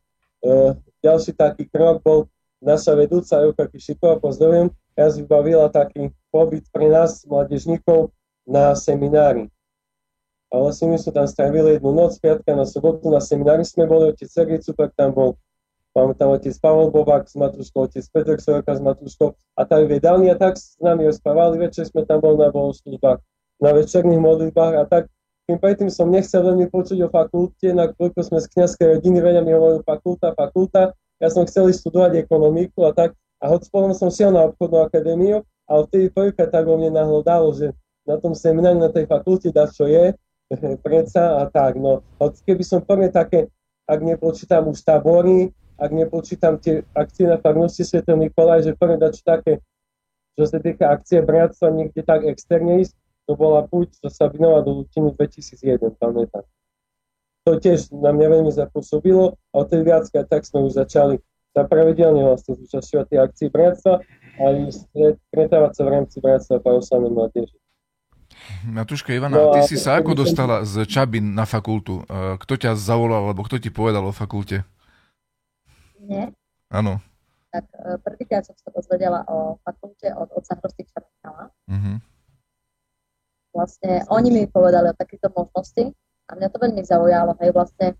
E, 0.45 0.77
ďalší 1.01 1.33
taký 1.33 1.65
krok 1.65 2.05
bol 2.05 2.29
naša 2.61 2.93
vedúca 2.93 3.41
Juka 3.41 3.65
Kišiková, 3.65 4.21
pozdravujem, 4.21 4.69
ja 4.93 5.09
vybavila 5.09 5.73
taký 5.73 6.13
pobyt 6.29 6.69
pre 6.69 6.85
nás, 6.85 7.25
mladežníkov, 7.25 8.13
na 8.45 8.77
seminári. 8.77 9.49
A 10.53 10.61
vlastne 10.61 10.93
my 10.93 10.97
sme 11.01 11.11
tam 11.13 11.27
strávili 11.27 11.77
jednu 11.77 11.91
noc, 11.95 12.17
piatka 12.21 12.53
na 12.53 12.65
sobotu, 12.69 13.09
na 13.09 13.21
seminári 13.21 13.65
sme 13.65 13.89
boli, 13.89 14.13
otec 14.13 14.29
Sergej 14.29 14.61
Cupak 14.61 14.93
tam 14.93 15.11
bol, 15.11 15.29
máme 15.97 16.13
tam 16.15 16.31
otec 16.35 16.53
Pavel 16.61 16.93
Bobák 16.93 17.25
s 17.25 17.35
Matúškou, 17.35 17.89
otec 17.89 18.05
Petr 18.13 18.37
Sojaka 18.37 18.77
s 18.77 18.81
Matúškou 18.81 19.33
a 19.57 19.61
tak 19.65 19.89
vedali 19.89 20.29
a 20.29 20.35
tak 20.37 20.55
s 20.61 20.77
nami 20.77 21.09
rozprávali, 21.09 21.59
večer 21.59 21.89
sme 21.89 22.05
tam 22.05 22.21
boli 22.21 22.39
na 22.39 22.53
bohoslužbách, 22.53 23.19
na 23.59 23.71
večerných 23.73 24.21
modlitbách 24.21 24.73
a 24.79 24.83
tak 24.85 25.03
tým 25.45 25.61
predtým 25.61 25.93
som 25.93 26.09
nechcel 26.09 26.41
veľmi 26.41 26.73
počuť 26.73 27.05
o 27.05 27.09
fakulte, 27.13 27.69
nakoľko 27.69 28.19
sme 28.25 28.41
z 28.41 28.49
kniazkej 28.49 28.87
rodiny, 28.97 29.21
veľa 29.21 29.41
mi 29.45 29.53
hovoril 29.53 29.85
fakulta, 29.85 30.33
fakulta. 30.33 30.97
Ja 31.21 31.29
som 31.29 31.45
chcel 31.45 31.69
študovať 31.69 32.17
ekonomiku 32.25 32.89
a 32.89 32.91
tak. 32.97 33.13
A 33.37 33.53
hoď 33.53 33.69
potom 33.69 33.93
som 33.93 34.09
šiel 34.09 34.33
na 34.33 34.49
obchodnú 34.49 34.81
akadémiu, 34.81 35.45
ale 35.69 35.81
vtedy 35.85 36.09
prvýkrát 36.09 36.49
tak 36.49 36.65
vo 36.65 36.81
mne 36.81 36.97
nahľadalo, 36.97 37.53
že 37.53 37.77
na 38.09 38.17
tom 38.17 38.33
seminári, 38.33 38.81
na 38.81 38.89
tej 38.89 39.05
fakulte 39.05 39.53
dá 39.53 39.69
čo 39.69 39.85
je, 39.85 40.17
predsa 40.81 41.41
a 41.41 41.49
tak. 41.49 41.77
No, 41.77 42.05
hoď 42.21 42.33
keby 42.45 42.63
som 42.63 42.79
prvé 42.81 43.09
také, 43.09 43.49
ak 43.85 43.99
nepočítam 44.01 44.69
už 44.69 44.81
tábory, 44.81 45.53
ak 45.75 45.91
nepočítam 45.91 46.57
tie 46.57 46.85
akcie 46.95 47.27
na 47.27 47.37
farnosti 47.37 47.83
Sv. 47.83 48.01
Nikolaj, 48.05 48.65
že 48.65 48.77
prvé 48.77 48.95
dačo 48.95 49.21
také, 49.25 49.59
čo 50.35 50.47
sa 50.47 50.59
týka 50.59 50.91
akcie 50.91 51.21
bratstva 51.21 51.71
niekde 51.71 52.01
tak 52.03 52.23
externe 52.23 52.83
ísť, 52.83 52.95
to 53.25 53.33
bola 53.33 53.65
púť 53.65 53.97
zo 53.99 54.09
Sabinova 54.09 54.61
do 54.61 54.85
Lutiny 54.85 55.11
2001, 55.17 55.97
pamätám. 55.97 56.45
To 57.45 57.57
tiež 57.61 57.93
na 57.93 58.09
mňa 58.13 58.27
veľmi 58.41 58.51
zapôsobilo 58.53 59.37
a 59.53 59.53
od 59.61 59.67
tej 59.69 59.85
viackrát 59.85 60.25
tak 60.25 60.45
sme 60.45 60.65
už 60.65 60.81
začali 60.81 61.21
sa 61.55 61.63
pravidelne 61.63 62.19
vlastne 62.27 62.59
zúčastňovať 62.59 63.05
tie 63.07 63.19
akcie 63.23 63.47
bratstva 63.47 64.03
a 64.43 64.45
stretávať 65.31 65.71
sa 65.71 65.81
v 65.87 65.89
rámci 65.95 66.17
bratstva 66.19 66.59
pravoslavnej 66.59 67.15
mládeže. 67.15 67.55
Matúška 68.65 69.13
Ivana, 69.13 69.37
no, 69.37 69.53
ty 69.55 69.65
si 69.65 69.77
sa 69.77 69.97
ako 69.97 70.25
dostala 70.25 70.65
z 70.65 70.85
Čabin 70.85 71.33
na 71.33 71.45
fakultu? 71.45 72.01
Kto 72.41 72.53
ťa 72.55 72.77
zavolal, 72.77 73.29
alebo 73.29 73.45
kto 73.45 73.57
ti 73.57 73.69
povedal 73.69 74.05
o 74.05 74.13
fakulte? 74.15 74.65
Nie. 76.05 76.29
Áno. 76.69 77.01
Tak 77.49 77.65
e, 77.71 77.97
prvýkrát 78.03 78.45
som 78.45 78.53
sa 78.59 78.69
dozvedela 78.69 79.25
o 79.25 79.57
fakulte 79.63 80.11
od 80.13 80.29
otca 80.37 80.53
Hrosty 80.59 80.85
Čarnala. 80.85 81.49
Uh-huh 81.65 81.97
vlastne 83.55 84.03
oni 84.11 84.29
mi 84.29 84.43
povedali 84.51 84.91
o 84.91 84.99
takýchto 84.99 85.31
možnosti 85.31 85.95
a 86.27 86.31
mňa 86.35 86.47
to 86.51 86.57
veľmi 86.59 86.83
zaujalo, 86.83 87.39
hej, 87.39 87.55
vlastne 87.55 87.95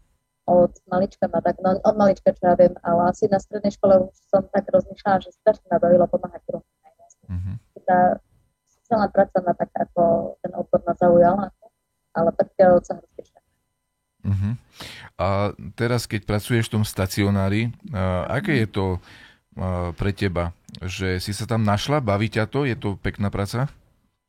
od 0.45 0.75
malička 0.85 1.25
ma 1.31 1.41
tak, 1.41 1.57
no 1.63 1.79
od 1.79 1.95
malička, 1.97 2.35
čo 2.35 2.43
ja 2.43 2.53
viem, 2.59 2.75
ale 2.85 3.09
asi 3.09 3.25
na 3.31 3.41
strednej 3.41 3.73
škole 3.73 4.11
už 4.11 4.13
som 4.29 4.45
tak 4.51 4.69
rozmýšľala, 4.69 5.23
že 5.23 5.33
strašne 5.41 5.65
ma 5.71 5.81
bavilo 5.81 6.05
pomáhať 6.05 6.43
druhým. 6.45 6.69
Mm-hmm. 7.25 7.55
Tá 7.89 8.21
sociálna 8.85 9.09
práca 9.09 9.41
ma 9.41 9.57
tak 9.57 9.73
ako 9.73 10.37
ten 10.45 10.53
odbor 10.53 10.77
ma 10.85 10.93
zaujala, 10.93 11.49
ale 12.13 12.29
od 12.29 12.85
sa 12.85 13.01
uh-huh. 13.01 14.53
A 15.17 15.57
teraz, 15.73 16.05
keď 16.05 16.29
pracuješ 16.29 16.69
v 16.69 16.73
tom 16.77 16.85
stacionári, 16.85 17.73
uh, 17.89 18.29
aké 18.29 18.61
je 18.61 18.67
to 18.69 18.85
uh, 19.57 19.89
pre 19.97 20.13
teba? 20.13 20.53
Že 20.85 21.17
si 21.17 21.33
sa 21.33 21.49
tam 21.49 21.65
našla, 21.65 21.97
baví 21.97 22.29
ťa 22.29 22.45
to? 22.45 22.69
Je 22.69 22.77
to 22.77 22.93
pekná 23.01 23.33
práca? 23.33 23.73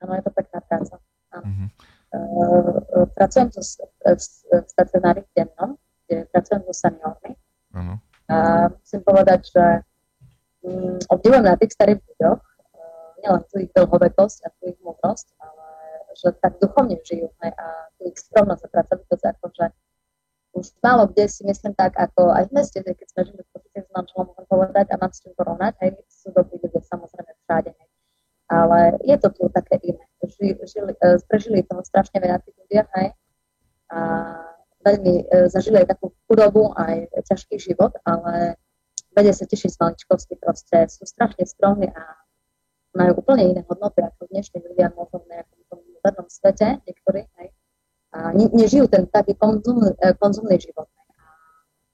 Áno, 0.00 0.16
je 0.16 0.25
to 0.25 0.32
pekná 0.32 0.58
práca. 0.64 0.96
Uh-huh. 1.36 1.68
Uh, 2.16 3.04
pracujem 3.12 3.52
v, 3.52 3.60
v, 3.60 4.25
v 4.56 4.66
stacionári 4.72 5.20
v 5.20 5.30
dennom, 5.36 5.76
kde 6.08 6.25
pracujem 6.32 6.64
so 6.64 6.72
seniormi. 6.72 7.36
Uh-huh. 7.76 8.00
A 8.32 8.36
musím 8.72 9.04
povedať, 9.04 9.52
že 9.52 9.64
um, 10.64 10.96
obdivujem 11.12 11.44
na 11.44 11.60
tých 11.60 11.76
starých 11.76 12.00
ľuďoch, 12.00 12.55
nielen 13.26 13.42
tu 13.50 13.59
ich 13.59 13.75
dlhovekosť 13.75 14.38
a 14.47 14.49
tu 14.54 14.71
ich 14.71 14.78
múdrosť, 14.87 15.26
ale 15.42 15.66
že 16.14 16.28
tak 16.38 16.62
duchovne 16.62 16.97
žijú 17.02 17.35
aj, 17.42 17.50
a 17.50 17.66
tu 17.99 18.06
ich 18.06 18.18
skromnosť 18.23 18.62
a 18.62 18.68
pracovitosť, 18.71 19.25
ako 19.35 19.47
že 19.50 19.66
už 20.56 20.66
málo 20.80 21.04
kde 21.12 21.28
si 21.28 21.45
myslím 21.45 21.76
tak, 21.76 21.92
ako 22.00 22.33
aj 22.33 22.49
v 22.49 22.52
meste, 22.56 22.78
keď 22.80 23.06
sme 23.12 23.23
žili 23.28 23.42
v 23.45 23.76
s 23.76 23.88
manželom, 23.92 24.33
môžem 24.33 24.47
povedať 24.49 24.87
a 24.88 24.97
mám 24.97 25.12
s 25.12 25.21
čím 25.21 25.37
porovnať, 25.37 25.75
aj 25.85 25.88
sú 26.09 26.33
dobrí 26.33 26.56
ľudia 26.56 26.80
samozrejme 26.80 27.33
všade, 27.45 27.71
ale 28.49 28.78
je 29.04 29.16
to 29.21 29.28
tu 29.37 29.42
také 29.52 29.76
iné. 29.85 30.04
Žili, 30.25 30.56
žili, 30.64 30.92
e, 30.97 31.21
prežili 31.28 31.61
toho 31.61 31.85
strašne 31.85 32.25
veľa 32.25 32.40
tých 32.40 32.56
ľudia 32.56 32.83
aj 32.88 33.06
a 33.92 34.00
veľmi 34.80 35.14
e, 35.23 35.25
zažili 35.52 35.85
aj 35.85 35.92
takú 35.92 36.16
chudobu, 36.25 36.73
aj 36.73 37.04
ťažký 37.28 37.61
život, 37.61 37.92
ale 38.09 38.56
vedia 39.12 39.37
sa 39.37 39.45
tešiť 39.45 39.71
z 39.76 39.80
maličkosti 39.80 40.35
proste, 40.40 40.88
sú 40.88 41.04
strašne 41.04 41.45
skromní 41.45 41.92
a 41.92 42.02
majú 42.96 43.20
úplne 43.20 43.52
iné 43.52 43.60
hodnoty 43.68 44.00
ako 44.00 44.26
dnešní 44.32 44.64
ľudia 44.64 44.90
možno 44.96 45.20
v 45.22 45.36
nejakom 45.36 45.60
tom 45.68 45.80
modernom 45.84 46.26
svete, 46.32 46.80
niektorí, 46.88 47.28
hej, 47.38 47.48
a 48.16 48.32
ne, 48.32 48.48
nežijú 48.56 48.88
ten 48.88 49.04
taký 49.06 49.36
konzumný, 49.36 49.92
e, 50.00 50.16
konzumný 50.16 50.56
život. 50.56 50.88
A 51.20 51.28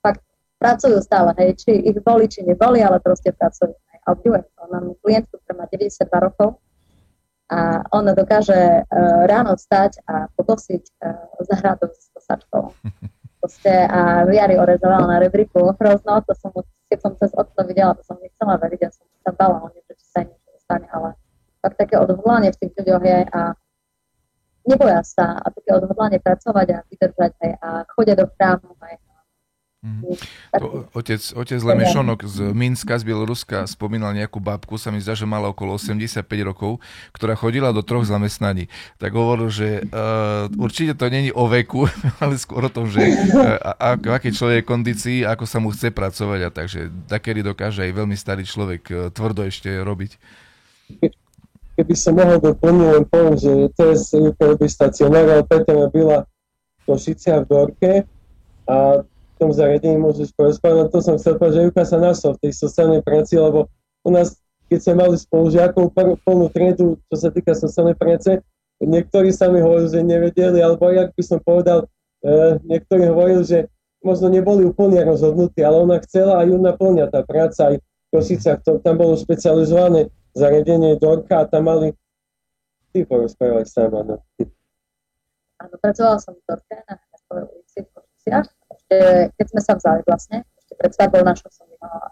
fakt 0.00 0.22
pracujú 0.62 1.02
stále, 1.02 1.34
hej, 1.42 1.58
či 1.58 1.70
ich 1.74 1.98
boli, 2.00 2.30
či 2.30 2.46
neboli, 2.46 2.78
ale 2.78 3.02
proste 3.02 3.34
pracujú. 3.34 3.74
Hej 3.74 3.92
a 4.06 4.12
obdivujem 4.12 4.42
to. 4.42 4.62
Mám 4.72 4.86
klientku, 5.02 5.34
ktorá 5.42 5.54
má 5.62 5.66
92 5.70 6.26
rokov 6.26 6.48
a 7.52 7.84
ona 7.92 8.16
dokáže 8.16 8.82
uh, 8.82 9.22
ráno 9.28 9.54
vstať 9.54 10.02
a 10.08 10.26
pokosiť 10.34 10.82
uh, 11.04 11.44
záhradu 11.44 11.92
s 11.92 12.08
kosačkou. 12.16 12.72
Proste 13.42 13.74
a 13.90 14.22
Viary 14.22 14.54
orezovala 14.54 15.06
na 15.06 15.18
rebriku 15.18 15.74
hrozno, 15.74 16.22
to 16.22 16.30
som, 16.38 16.54
keď 16.86 16.98
som 17.02 17.12
cez 17.18 17.34
okno 17.34 17.66
videla, 17.66 17.98
to 17.98 18.06
som 18.06 18.14
nechcela 18.22 18.54
veriť, 18.54 18.80
ja 18.86 18.90
som 18.94 19.02
sa 19.26 19.34
bala 19.34 19.66
o 19.66 19.68
ne, 19.74 19.82
že 19.82 19.98
sa 19.98 20.22
niečo 20.22 20.41
stane, 20.64 20.86
ale 20.90 21.14
tak 21.62 21.78
také 21.78 21.94
odhodlanie 21.98 22.50
v 22.50 22.60
tých 22.62 22.72
ľuďoch 22.78 23.04
je 23.06 23.20
a 23.30 23.40
neboja 24.66 25.00
sa 25.06 25.38
a 25.38 25.46
také 25.50 25.70
odhodlanie 25.74 26.18
pracovať 26.18 26.66
a 26.74 26.78
vydržať 26.90 27.32
aj 27.38 27.52
a 27.58 27.68
chodia 27.94 28.14
do 28.18 28.26
chrámu 28.34 28.74
aj 28.82 28.94
Mm. 29.82 30.14
To, 30.62 30.86
otec, 30.94 31.18
otec 31.34 31.58
Lemešonok 31.58 32.22
z 32.22 32.54
Minska, 32.54 32.94
z 32.94 33.02
Bieloruska, 33.02 33.66
spomínal 33.66 34.14
nejakú 34.14 34.38
babku, 34.38 34.78
sa 34.78 34.94
mi 34.94 35.02
zdá, 35.02 35.18
že 35.18 35.26
mala 35.26 35.50
okolo 35.50 35.74
85 35.74 36.22
rokov, 36.46 36.78
ktorá 37.10 37.34
chodila 37.34 37.74
do 37.74 37.82
troch 37.82 38.06
zamestnaní. 38.06 38.70
Tak 39.02 39.10
hovoril, 39.10 39.50
že 39.50 39.82
uh, 39.82 40.46
určite 40.54 40.94
to 40.94 41.10
není 41.10 41.34
o 41.34 41.50
veku, 41.50 41.90
ale 42.22 42.38
skôr 42.38 42.62
o 42.62 42.70
tom, 42.70 42.86
že 42.86 43.02
uh, 43.02 43.58
a, 43.58 43.98
a, 43.98 44.22
aké 44.22 44.30
človek 44.30 44.62
je 44.62 44.70
kondícii, 44.70 45.18
ako 45.26 45.50
sa 45.50 45.58
mu 45.58 45.74
chce 45.74 45.90
pracovať 45.90 46.40
a 46.46 46.48
takže 46.54 46.86
takedy 47.10 47.42
dokáže 47.42 47.82
aj 47.82 47.90
veľmi 47.90 48.14
starý 48.14 48.46
človek 48.46 48.82
uh, 48.86 49.10
tvrdo 49.10 49.50
ešte 49.50 49.66
robiť. 49.82 50.14
Keby 51.72 51.94
som 51.96 52.20
mohol 52.20 52.36
doplniť 52.36 52.88
len 53.00 53.04
poviem, 53.08 53.36
že 53.40 53.50
je 53.72 54.30
robí 54.36 54.68
stacionár, 54.68 55.24
ale 55.24 55.44
Petra 55.48 55.88
byla 55.88 56.28
v 56.28 56.80
Košiciach 56.84 57.44
v 57.44 57.48
Dorke 57.48 57.92
a 58.68 59.00
tom 59.42 59.50
zariadení 59.50 59.98
môžeš 59.98 60.30
porozprávať, 60.38 60.94
to 60.94 60.98
som 61.02 61.18
chcel 61.18 61.34
povedať, 61.34 61.54
že 61.58 61.66
Juka 61.66 61.82
sa 61.82 61.98
našla 61.98 62.38
v 62.38 62.40
tej 62.46 62.52
sociálnej 62.54 63.02
práci, 63.02 63.34
lebo 63.34 63.66
u 64.06 64.10
nás, 64.14 64.38
keď 64.70 64.78
sme 64.78 64.94
mali 65.02 65.18
spolužiakov 65.18 65.90
plnú 66.22 66.46
triedu, 66.54 67.02
čo 67.10 67.16
sa 67.18 67.34
týka 67.34 67.58
sociálnej 67.58 67.98
práce, 67.98 68.38
niektorí 68.78 69.34
sa 69.34 69.50
mi 69.50 69.58
hovorili, 69.58 69.90
že 69.90 70.06
nevedeli, 70.06 70.62
alebo 70.62 70.86
jak 70.94 71.10
by 71.10 71.22
som 71.26 71.42
povedal, 71.42 71.90
e, 72.22 72.62
niektorí 72.70 73.10
hovorili, 73.10 73.42
že 73.42 73.58
možno 74.06 74.30
neboli 74.30 74.62
úplne 74.62 75.02
rozhodnutí, 75.02 75.58
ale 75.66 75.82
ona 75.82 75.98
chcela 76.06 76.38
a 76.38 76.46
ju 76.46 76.62
naplňa 76.62 77.10
tá 77.10 77.26
práca 77.26 77.74
aj 77.74 77.82
v 77.82 78.06
Košicách, 78.14 78.62
to, 78.62 78.78
tam 78.78 78.94
bolo 78.94 79.18
špecializované 79.18 80.06
zariadenie 80.32 80.96
Dorka 80.96 81.44
a 81.44 81.48
tam 81.48 81.68
mali 81.68 81.92
ty 82.92 83.04
porozprávať 83.04 83.66
sama. 83.68 84.04
No. 84.04 84.16
Áno, 85.62 85.74
pracovala 85.78 86.18
som 86.20 86.36
v 86.36 86.42
Dorke 86.44 86.76
na 86.88 86.96
ulici 87.48 87.80
v 87.80 87.88
Košiciach 87.92 88.48
keď 89.36 89.46
sme 89.48 89.60
sa 89.60 89.72
vzali 89.76 90.00
vlastne, 90.04 90.44
ešte 90.60 90.74
pred 90.76 90.92
svadbou 90.92 91.22
našou 91.24 91.48
som 91.52 91.66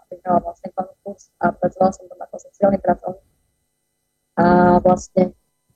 vyhrala, 0.09 0.41
vlastne 0.41 0.69
konkurs 0.73 1.29
a 1.41 1.53
pracovala 1.53 1.91
som 1.93 2.05
tam 2.09 2.19
ako 2.21 2.35
sociálny 2.41 2.79
pracovník. 2.81 3.29
A 4.41 4.45
vlastne 4.81 5.23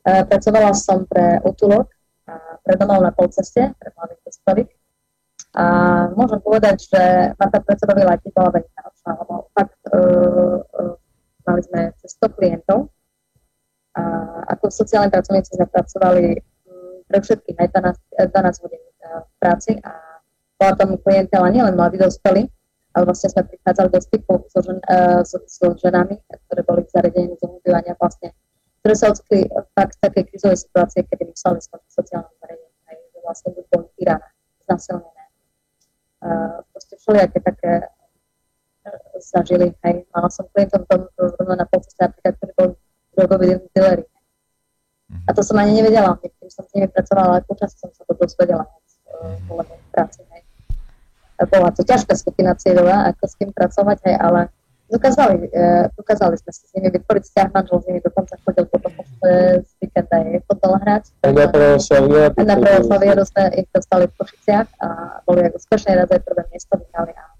e, 0.01 0.13
pracovala 0.25 0.71
som 0.73 1.05
pre 1.05 1.43
útulok 1.45 1.91
a 2.25 2.57
pred 2.65 2.77
domov 2.81 3.05
na 3.05 3.13
polceste 3.13 3.73
pre 3.77 3.89
mladých 3.93 4.21
dospelých. 4.25 4.71
A 5.55 5.65
môžem 6.17 6.41
povedať, 6.43 6.89
že 6.89 7.01
ma 7.39 7.47
tá 7.47 7.63
pracovná 7.63 8.19
tiež 8.19 8.33
bola 8.35 8.51
veľmi 8.51 8.71
náročná, 8.75 9.11
lebo 9.23 9.33
fakt 9.55 9.79
uh, 9.87 10.59
uh, 10.59 10.99
mali 11.45 11.61
sme 11.65 11.81
cez 12.01 12.17
100 12.17 12.37
klientov. 12.37 12.89
A 13.95 14.03
ako 14.51 14.67
sociálne 14.67 15.07
pracovníci 15.07 15.55
sme 15.55 15.71
pracovali 15.71 16.35
um, 16.35 16.99
pre 17.07 17.19
všetkých 17.23 17.57
aj 17.63 17.69
12, 17.71 18.33
12 18.33 18.63
hodín 18.67 18.83
v 19.05 19.33
práci 19.39 19.71
a 19.79 19.91
bola 20.59 20.73
tam 20.75 20.99
klientela 20.99 21.47
nielen 21.47 21.79
mladí 21.79 21.95
dospelí, 21.95 22.43
ale 22.91 23.03
vlastne 23.07 23.31
sme 23.31 23.47
prichádzali 23.47 23.89
do 23.91 23.99
styku 24.03 24.33
so, 24.51 24.59
žen, 24.59 24.83
uh, 24.91 25.23
so, 25.23 25.39
so 25.47 25.71
ženami, 25.79 26.19
ktoré 26.27 26.61
boli 26.67 26.81
v 26.83 26.91
zariadení 26.91 27.33
zohľadňovania 27.39 27.95
vlastne, 27.95 28.35
ktoré 28.83 28.93
sa 28.99 29.15
ocitli 29.15 29.47
fakt 29.75 29.95
v 29.99 30.03
takej 30.11 30.23
krizovej 30.31 30.59
situácie, 30.59 31.07
kedy 31.07 31.23
museli 31.31 31.59
skončiť 31.63 31.91
sociálne 31.91 32.31
zariadenie, 32.43 32.79
aj 32.91 32.97
vlastne 33.23 33.49
boli 33.55 33.87
týrané, 33.95 34.27
znasilnené. 34.67 35.23
Uh, 36.19 36.59
proste 36.75 36.99
všelijaké 36.99 37.39
také 37.43 37.71
zažili. 39.19 39.73
Hej. 39.83 40.05
Mala 40.13 40.29
som 40.29 40.45
klientom 40.53 40.85
tom 40.85 41.09
rovno 41.17 41.53
na 41.57 41.65
polceste 41.65 41.99
napríklad, 41.99 42.33
ktorí 42.37 42.51
boli 42.57 42.73
drogoví 43.15 43.47
dealery. 43.73 44.03
A 45.29 45.33
to 45.33 45.45
som 45.45 45.61
ani 45.61 45.77
nevedela, 45.77 46.17
niekedy 46.17 46.49
som 46.49 46.65
s 46.65 46.73
nimi 46.73 46.89
pracovala, 46.89 47.37
ale 47.37 47.41
počas 47.45 47.77
som 47.77 47.93
sa 47.93 48.01
to 48.09 48.13
dozvedela 48.17 48.65
uh, 48.65 49.65
práci. 49.93 50.25
Hej. 50.33 50.41
A 51.37 51.45
bola 51.45 51.69
to 51.69 51.85
ťažká 51.85 52.17
skupina 52.17 52.57
cieľová, 52.57 53.13
ako 53.13 53.23
s 53.27 53.35
tým 53.37 53.53
pracovať, 53.53 53.97
hej, 54.09 54.15
ale 54.17 54.49
dokázali, 54.89 55.51
uh, 55.51 55.85
dokázali 55.93 56.35
sme 56.41 56.51
si 56.51 56.63
s 56.65 56.71
nimi 56.73 56.89
vytvoriť 56.89 57.21
vzťah, 57.21 57.47
manžel 57.53 57.77
s 57.81 57.85
nimi 57.85 57.99
dokonca 58.01 58.33
chodil 58.41 58.65
potom 58.65 58.91
z 59.61 59.71
víkenda 59.77 60.15
aj 60.15 60.41
fotbal 60.49 60.73
hrať. 60.81 61.03
Aj 61.21 61.33
na 61.37 61.47
pravoslavie. 61.53 62.21
Aj 62.33 62.45
na 62.45 62.57
pravoslavie 62.57 63.09
sme 63.29 63.43
ich 63.61 63.67
dostali 63.69 64.05
v 64.09 64.13
Košiciach 64.17 64.67
a 64.81 64.87
boli 65.29 65.41
ako 65.45 65.57
úspešné 65.61 65.91
raz 66.01 66.09
aj 66.09 66.21
prvé 66.25 66.41
miesto 66.49 66.73
vyhrali. 66.81 67.13
A 67.13 67.34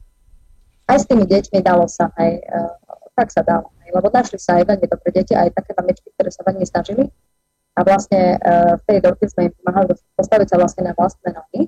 aj 0.85 0.97
s 1.01 1.05
tými 1.09 1.25
deťmi 1.25 1.59
dalo 1.65 1.85
sa, 1.89 2.13
aj 2.15 2.31
uh, 2.45 2.73
tak 3.17 3.31
sa 3.31 3.41
dalo. 3.41 3.71
Aj, 3.81 3.89
lebo 3.89 4.07
našli 4.13 4.37
sa 4.37 4.61
aj 4.61 4.69
veľmi 4.69 4.87
dobré 4.89 5.09
deti, 5.13 5.33
aj 5.33 5.53
také 5.55 5.71
mamičky, 5.77 6.07
ktoré 6.13 6.29
sa 6.29 6.45
veľmi 6.45 6.65
snažili. 6.65 7.03
A 7.75 7.83
vlastne 7.83 8.39
uh, 8.39 8.79
v 8.79 8.83
tej 8.87 8.97
dorky 9.03 9.25
sme 9.27 9.49
im 9.49 9.53
pomáhali 9.61 9.93
postaviť 10.15 10.47
sa 10.53 10.57
vlastne 10.61 10.83
na 10.87 10.93
vlastné 10.95 11.29
nohy. 11.33 11.67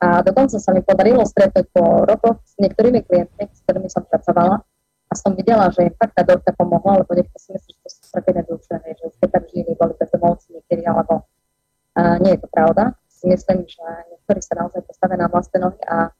A 0.00 0.24
dokonca 0.24 0.56
sa 0.56 0.72
mi 0.72 0.80
podarilo 0.80 1.24
stretnúť 1.28 1.66
po 1.76 2.08
rokoch 2.08 2.40
s 2.48 2.56
niektorými 2.56 3.04
klientmi, 3.04 3.44
s 3.52 3.60
ktorými 3.68 3.88
som 3.92 4.00
pracovala, 4.08 4.64
a 5.10 5.14
som 5.18 5.34
videla, 5.34 5.66
že 5.74 5.90
im 5.90 5.94
fakt 5.98 6.14
tá 6.14 6.22
dorka 6.22 6.54
pomohla, 6.54 7.02
lebo 7.02 7.18
niekto 7.18 7.34
si 7.34 7.50
myslí, 7.50 7.70
že 7.74 7.82
to 7.82 7.88
sú 7.90 8.00
stratené 8.06 8.46
duše, 8.46 8.78
že 8.78 9.02
už 9.10 9.14
keď 9.18 9.42
žili, 9.50 9.74
boli 9.74 9.92
bezdomovci 9.98 10.54
niekedy, 10.54 10.86
alebo 10.86 11.26
uh, 11.26 12.16
nie 12.22 12.38
je 12.38 12.40
to 12.46 12.48
pravda. 12.54 12.94
Si 13.10 13.26
myslím, 13.26 13.66
že 13.66 13.82
niektorí 13.82 14.38
sa 14.38 14.54
naozaj 14.62 14.86
postavia 14.86 15.18
na 15.18 15.26
vlastné 15.26 15.58
nohy 15.58 15.82
a, 15.90 16.14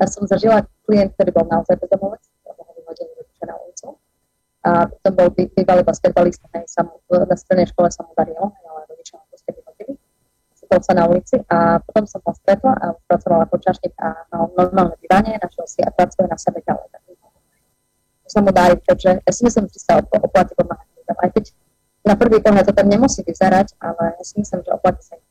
a 0.00 0.08
som 0.08 0.24
zažila 0.24 0.64
klient, 0.88 1.12
ktorý 1.14 1.30
bol 1.36 1.46
naozaj 1.46 1.76
bezdomovec, 1.76 2.24
lebo 2.48 2.60
ho 2.64 2.72
vyhodili 2.72 3.10
rodičia 3.14 3.44
na 3.46 3.54
ulicu. 3.60 3.86
A 4.64 4.70
potom 4.88 5.12
bol 5.12 5.28
by, 5.36 5.42
bývalý 5.52 5.82
basketbalista, 5.84 6.48
hej, 6.56 6.64
sa 6.68 6.84
mu, 6.84 6.96
na 7.12 7.36
strednej 7.36 7.68
škole 7.68 7.92
sa 7.92 8.00
mu 8.04 8.16
darilo, 8.16 8.50
ale 8.50 8.80
rodičia 8.88 9.20
ho 9.20 9.24
proste 9.28 9.52
vyhodili. 9.52 10.00
Sypol 10.56 10.80
sa 10.80 10.92
na 10.96 11.04
ulici 11.04 11.36
a 11.52 11.78
potom 11.84 12.08
som 12.08 12.24
ho 12.24 12.32
stretla 12.32 12.72
a 12.72 12.86
pracovala 13.04 13.44
ako 13.44 13.56
čašník 13.60 13.94
a 14.00 14.08
mal 14.32 14.48
normálne 14.56 14.96
bývanie, 15.04 15.36
našiel 15.36 15.68
si 15.68 15.80
a 15.84 15.92
pracuje 15.92 16.24
na 16.24 16.40
sebe 16.40 16.64
ďalej 16.64 16.90
sa 18.30 18.38
mu 18.38 18.54
darí, 18.54 18.78
takže 18.86 19.18
ja 19.26 19.32
si 19.34 19.42
myslím, 19.42 19.66
že 19.66 19.82
sa 19.82 19.98
oplatí 19.98 20.54
pomáhať. 20.54 20.86
Aj 21.10 21.30
keď 21.34 21.50
na 22.06 22.14
prvý 22.14 22.38
pohľad 22.38 22.70
to 22.70 22.72
tam 22.72 22.86
nemusí 22.86 23.26
vyzerať, 23.26 23.74
ale 23.82 24.14
ja 24.14 24.22
si 24.22 24.38
myslím, 24.38 24.62
že 24.62 24.70
oplatí 24.70 25.02
sa 25.02 25.18
im 25.18 25.26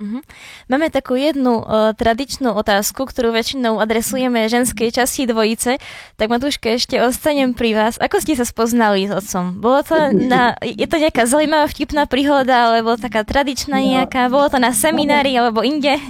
Uh-huh. 0.00 0.24
Máme 0.72 0.88
takú 0.88 1.12
jednu 1.12 1.60
uh, 1.60 1.92
tradičnú 1.92 2.56
otázku, 2.56 3.04
ktorú 3.04 3.36
väčšinou 3.36 3.76
adresujeme 3.84 4.48
ženskej 4.48 4.96
časti 4.96 5.28
dvojice. 5.28 5.76
Tak 6.16 6.32
Matúška, 6.32 6.72
ešte 6.72 6.96
ostanem 7.04 7.52
pri 7.52 7.76
vás. 7.76 8.00
Ako 8.00 8.16
ste 8.24 8.32
sa 8.32 8.48
spoznali 8.48 9.04
s 9.04 9.12
otcom? 9.12 9.60
Bolo 9.60 9.84
to 9.84 10.08
na, 10.16 10.56
je 10.64 10.88
to 10.88 10.96
nejaká 10.96 11.28
zaujímavá 11.28 11.68
vtipná 11.68 12.08
príhoda, 12.08 12.72
alebo 12.72 12.96
taká 12.96 13.28
tradičná 13.28 13.76
no. 13.76 13.84
nejaká? 13.92 14.32
Bolo 14.32 14.48
to 14.48 14.56
na 14.56 14.72
seminári 14.72 15.36
alebo 15.36 15.60
inde? 15.60 16.00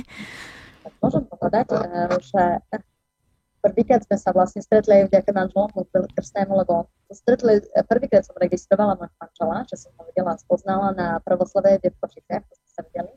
Môžem 1.03 1.27
povedať, 1.27 1.75
eh, 1.75 2.15
že 2.23 2.43
prvýkrát 3.59 4.07
sme 4.07 4.17
sa 4.23 4.31
vlastne 4.31 4.63
stretli 4.65 5.03
aj 5.03 5.13
vďaka 5.13 5.31
manželomu 5.35 5.83
krstnému, 6.17 6.53
lebo 6.63 6.87
stretli, 7.13 7.59
prvýkrát 7.91 8.25
som 8.25 8.39
registrovala 8.39 8.97
môj 8.97 9.11
manžela, 9.21 9.67
že 9.69 9.77
som 9.83 9.91
ho 9.99 10.03
videla 10.09 10.39
a 10.39 10.41
spoznala 10.41 10.95
na 10.97 11.09
pravoslave 11.27 11.83
v 11.83 11.97
Košiciach, 12.01 12.45
to 12.47 12.55
sme 12.55 12.71
sa 12.71 12.83
videli. 12.87 13.13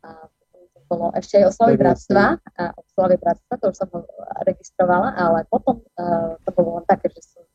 A 0.00 0.08
potom 0.26 0.64
to 0.72 0.79
bolo 0.90 1.14
ešte 1.14 1.38
aj 1.38 1.54
oslavy 1.54 1.78
bratstva, 1.78 2.24
a 2.58 2.62
oslavy 2.74 3.16
bratstva, 3.22 3.54
to 3.62 3.70
už 3.70 3.76
som 3.78 3.88
ho 3.94 4.02
registrovala, 4.42 5.14
ale 5.14 5.46
potom 5.46 5.78
uh, 5.78 6.34
to 6.42 6.50
bolo 6.50 6.82
len 6.82 6.86
také, 6.90 7.06
že 7.14 7.22
som 7.22 7.46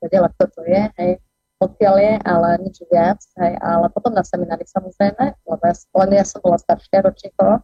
vedela, 0.00 0.32
kto 0.32 0.48
to 0.56 0.60
je, 0.64 0.82
hej, 0.96 1.12
odkiaľ 1.60 1.94
je, 2.00 2.14
ale 2.24 2.48
nič 2.64 2.76
viac, 2.88 3.20
hej, 3.36 3.52
ale 3.60 3.92
potom 3.92 4.16
na 4.16 4.24
seminári 4.24 4.64
samozrejme, 4.64 5.36
lebo 5.36 5.62
ja, 5.62 5.74
len 5.76 6.10
ja 6.16 6.24
som 6.24 6.40
bola 6.40 6.56
staršia 6.56 7.04
ročníkovo, 7.04 7.60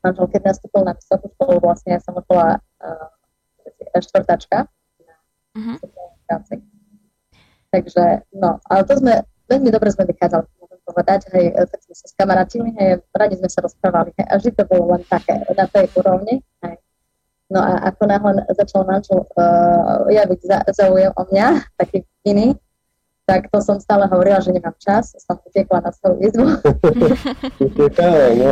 manžel, 0.00 0.26
keď 0.32 0.42
nastúpil 0.56 0.82
na 0.88 0.96
vysokú 0.96 1.28
školu, 1.36 1.60
vlastne 1.60 1.98
ja 1.98 2.00
som 2.00 2.16
bola 2.16 2.56
uh, 2.56 3.08
štvrtačka 4.00 4.68
uh-huh. 5.56 5.76
Takže, 7.70 8.04
no, 8.32 8.62
ale 8.70 8.80
to 8.88 8.94
sme, 9.02 9.20
veľmi 9.50 9.68
dobre 9.74 9.90
sme 9.92 10.08
vychádzali, 10.08 10.46
povedať, 10.86 11.26
hej, 11.34 11.50
tak 11.50 11.78
sme 11.82 11.94
sa 11.98 12.06
skamarátili, 12.14 12.70
hej, 12.78 13.02
radi 13.10 13.34
sme 13.34 13.50
sa 13.50 13.60
rozprávali, 13.66 14.14
hej, 14.14 14.26
a 14.30 14.32
vždy 14.38 14.50
to 14.54 14.64
bolo 14.70 14.94
len 14.94 15.02
také, 15.10 15.42
na 15.50 15.66
tej 15.66 15.90
úrovni, 15.98 16.38
hej. 16.62 16.76
No 17.46 17.62
a 17.62 17.78
ako 17.90 18.10
náhle 18.10 18.42
začal 18.58 18.82
manžel 18.82 19.22
uh, 19.22 20.10
javiť 20.10 20.40
za, 20.42 20.58
záujem 20.74 21.14
o 21.14 21.22
mňa, 21.30 21.46
taký 21.80 22.06
iný, 22.26 22.54
tak 23.26 23.50
to 23.50 23.58
som 23.58 23.82
stále 23.82 24.06
hovorila, 24.06 24.38
že 24.38 24.54
nemám 24.54 24.74
čas, 24.78 25.14
som 25.18 25.42
utekla 25.42 25.82
na 25.82 25.90
svoju 25.90 26.16
izbu. 26.22 26.46
no. 28.38 28.50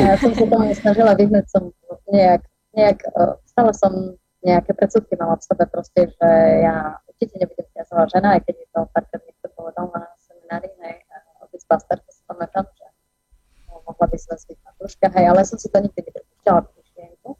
ja 0.00 0.16
som 0.16 0.32
sa 0.32 0.44
tomu 0.48 0.72
snažila 0.72 1.12
vyhnúť 1.12 1.44
som 1.52 1.68
nejak, 2.08 2.40
nejak 2.72 3.04
uh, 3.12 3.36
stále 3.44 3.76
som 3.76 4.16
nejaké 4.44 4.76
predsudky 4.76 5.16
mala 5.16 5.40
v 5.40 5.44
sebe 5.44 5.64
proste, 5.68 6.00
že 6.08 6.30
ja 6.64 7.00
určite 7.08 7.40
nebudem 7.40 7.64
kniazová 7.72 8.04
žena, 8.12 8.36
aj 8.36 8.40
keď 8.44 8.54
mi 8.60 8.66
to 8.68 8.80
párkrát 8.92 9.22
niekto 9.24 9.46
povedal 9.56 9.86
na 9.88 10.02
pastor, 11.68 11.98
to 12.00 12.10
si 12.12 12.22
pamätám, 12.28 12.66
že 12.76 12.86
no, 13.68 13.82
mohla 13.84 14.06
by 14.06 14.16
som 14.18 14.36
byť 14.36 14.58
matúška, 14.64 15.06
hej, 15.12 15.24
ale 15.30 15.40
som 15.44 15.58
si 15.58 15.68
to 15.68 15.78
nikdy 15.80 16.00
nepripúšťala 16.04 16.60
tú 16.64 16.70
myšlienku. 16.78 17.30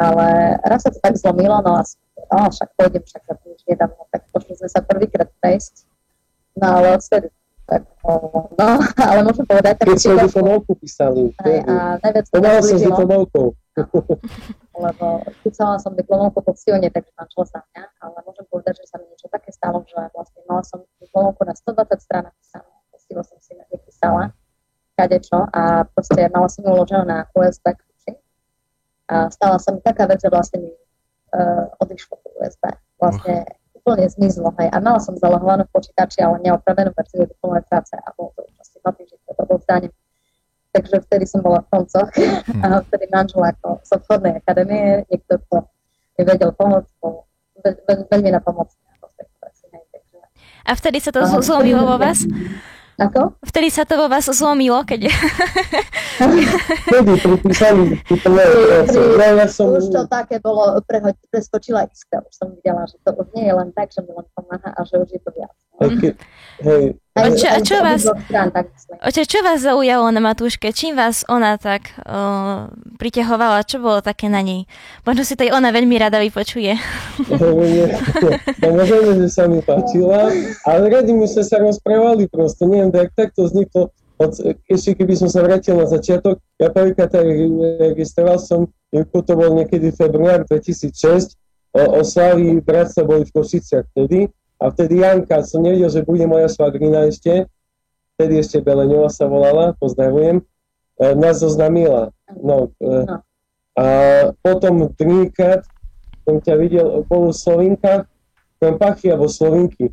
Ale 0.00 0.26
raz 0.64 0.80
sa 0.80 0.90
to 0.92 0.98
tak 1.00 1.14
zlomilo, 1.20 1.60
no 1.60 1.76
a 1.76 1.82
no, 2.32 2.48
však 2.48 2.68
pôjdem, 2.76 3.02
však 3.04 3.22
sa 3.24 3.34
nič 3.44 3.60
nedám, 3.68 3.92
no, 3.92 4.08
tak 4.08 4.24
pošli 4.32 4.56
sme 4.56 4.68
sa 4.68 4.80
prvýkrát 4.80 5.28
prejsť, 5.40 5.84
no 6.56 6.66
ale 6.80 6.96
odvtedy 6.96 7.28
tak, 7.70 7.82
no, 8.58 8.68
ale 9.10 9.20
môžem 9.22 9.46
povedať... 9.46 9.78
Tak 9.78 9.86
Keď 9.94 9.98
sme 10.02 10.26
diplomovku 10.26 10.72
písali. 10.74 11.30
Aj, 11.38 11.54
a 11.70 11.74
najviac 12.02 12.26
to 12.26 12.36
som 12.42 12.78
s 12.78 12.82
diplomovkou. 12.82 13.46
lebo 14.84 15.06
písala 15.46 15.78
som 15.78 15.94
diplomovku 15.94 16.42
po 16.42 16.52
Sione, 16.58 16.90
takže 16.90 17.14
manžel 17.14 17.44
sa 17.46 17.62
mňa, 17.70 17.84
ale 18.02 18.16
môžem 18.26 18.46
povedať, 18.50 18.82
že 18.82 18.90
sa 18.90 18.96
mi 18.98 19.06
niečo 19.06 19.30
také 19.30 19.54
stalo, 19.54 19.86
že 19.86 19.94
vlastne 20.10 20.40
mala 20.50 20.66
som 20.66 20.82
diplomovku 20.98 21.46
na 21.46 21.54
120 21.54 22.00
strán 22.02 22.26
sivo 23.10 23.26
som 23.26 23.42
si 23.42 23.58
nepísala, 23.58 24.30
kadečo 24.94 25.50
a 25.50 25.82
proste 25.90 26.30
mala 26.30 26.46
som 26.46 26.62
ju 26.62 26.70
uloženú 26.70 27.02
na 27.02 27.26
USB 27.34 27.74
kľúči 27.74 28.14
a 29.10 29.26
stala 29.34 29.58
sa 29.58 29.74
mi 29.74 29.82
taká 29.82 30.06
vec, 30.06 30.22
že 30.22 30.30
vlastne 30.30 30.62
mi 30.62 30.70
uh, 30.70 31.66
odišlo 31.82 32.14
to 32.22 32.30
USB. 32.38 32.70
Vlastne 33.02 33.42
úplne 33.74 34.06
zmizlo. 34.06 34.54
Hej. 34.62 34.70
A 34.70 34.78
mala 34.78 35.02
som 35.02 35.18
zalohovanú 35.18 35.66
v 35.66 35.74
počítači, 35.74 36.22
ale 36.22 36.38
neopravenú 36.46 36.94
verziu 36.94 37.26
diplomovej 37.26 37.66
práce 37.66 37.98
a 37.98 38.06
bolo 38.14 38.30
to 38.38 38.46
asi 38.62 38.78
dva 38.78 38.94
týždne, 38.94 39.18
to 39.18 39.42
bol 39.42 39.58
vzdaním. 39.58 39.90
Takže 40.70 41.02
vtedy 41.02 41.26
som 41.26 41.42
bola 41.42 41.66
v 41.66 41.68
koncoch 41.74 42.10
hm. 42.14 42.62
a 42.62 42.78
vtedy 42.86 43.10
manžel 43.10 43.42
ako 43.42 43.82
z 43.82 43.90
obchodnej 43.98 44.38
akadémie, 44.38 45.02
niekto, 45.10 45.42
kto 45.42 45.66
mi 46.14 46.22
vedel 46.22 46.54
pomôcť, 46.54 46.90
bol 47.02 47.26
veľ, 47.66 47.74
veľ, 47.90 47.98
veľmi 48.06 48.30
na 48.30 48.38
pomoc. 48.38 48.70
A 50.60 50.76
vtedy 50.78 51.02
sa 51.02 51.10
to 51.10 51.24
zlomilo 51.42 51.82
vo 51.82 51.98
vás? 51.98 52.22
Ako? 53.00 53.32
Vtedy 53.48 53.72
sa 53.72 53.88
to 53.88 53.96
vo 53.96 54.12
vás 54.12 54.28
zlomilo, 54.28 54.84
keď... 54.84 55.08
Vtedy 56.84 57.12
pri 57.16 57.36
písaní 57.40 57.84
ja 59.40 59.48
som... 59.48 59.72
Už 59.72 59.88
to 59.88 60.04
také 60.04 60.36
bolo, 60.36 60.76
prehoď, 60.84 61.16
preskočila 61.32 61.88
iskra, 61.88 62.20
už 62.20 62.34
som 62.36 62.52
videla, 62.52 62.84
že 62.84 63.00
to 63.00 63.16
už 63.16 63.32
nie 63.32 63.48
je 63.48 63.54
len 63.56 63.72
tak, 63.72 63.88
že 63.88 64.04
mi 64.04 64.12
len 64.12 64.26
pomáha 64.36 64.70
a 64.76 64.80
že 64.84 65.00
už 65.00 65.08
je 65.16 65.20
to 65.24 65.30
viac. 65.32 65.56
Okay. 65.80 66.12
Hej, 66.60 67.00
čo, 67.10 67.46
a 67.50 67.58
čo 67.58 67.76
vás, 67.82 68.06
oče, 69.02 69.26
čo 69.26 69.42
vás 69.42 69.66
zaujalo 69.66 70.14
na 70.14 70.22
Matúške? 70.22 70.70
Čím 70.70 70.94
vás 70.94 71.26
ona 71.26 71.58
tak 71.58 71.90
o, 72.06 72.70
pritehovala? 73.02 73.66
Čo 73.66 73.82
bolo 73.82 73.98
také 73.98 74.30
na 74.30 74.38
nej? 74.38 74.70
Možno 75.02 75.26
si 75.26 75.34
to 75.34 75.42
aj 75.42 75.58
ona 75.58 75.74
veľmi 75.74 75.98
rada 75.98 76.22
vypočuje. 76.22 76.78
Samozrejme, 78.62 79.10
že 79.26 79.28
sa 79.28 79.50
mi 79.50 79.58
páčila, 79.58 80.30
ale 80.62 80.82
radi 80.86 81.10
my 81.10 81.26
sme 81.26 81.42
sa 81.42 81.58
rozprávali 81.58 82.30
proste. 82.30 82.62
Neviem, 82.62 82.94
tak, 82.94 83.10
tak 83.18 83.34
to 83.34 83.50
vzniklo. 83.50 83.90
od, 84.20 84.30
ešte 84.70 84.94
keby 84.94 85.16
som 85.18 85.26
sa 85.32 85.40
vrátil 85.42 85.80
na 85.80 85.88
začiatok, 85.88 86.38
ja 86.60 86.68
prvýkrát 86.70 87.10
registroval 87.90 88.38
som, 88.38 88.68
to 88.94 89.32
bol 89.34 89.50
niekedy 89.56 89.90
február 89.96 90.46
2006, 90.46 91.34
o, 91.74 91.82
oslavy 92.04 92.60
bratstva 92.62 93.02
boli 93.02 93.26
v 93.26 93.34
Košiciach 93.34 93.88
vtedy, 93.96 94.30
a 94.60 94.68
vtedy 94.68 95.00
Janka, 95.00 95.40
som 95.48 95.64
nevedel, 95.64 95.88
že 95.88 96.04
bude 96.04 96.28
moja 96.28 96.44
švagrina 96.52 97.08
ešte, 97.08 97.48
vtedy 98.14 98.44
ešte 98.44 98.60
Beleňová 98.60 99.08
sa 99.08 99.24
volala, 99.24 99.72
pozdravujem, 99.80 100.44
e, 101.00 101.04
nás 101.16 101.40
zoznamila. 101.40 102.12
No, 102.36 102.68
e, 102.76 103.08
no. 103.08 103.24
A 103.80 103.84
potom 104.44 104.92
druhýkrát 104.92 105.64
som 106.28 106.36
ťa 106.36 106.54
videl, 106.60 106.86
bol 107.08 107.32
v 107.32 107.40
Slovinkách, 107.40 108.04
Pachy 108.60 109.08
alebo 109.08 109.24
Slovinky. 109.24 109.88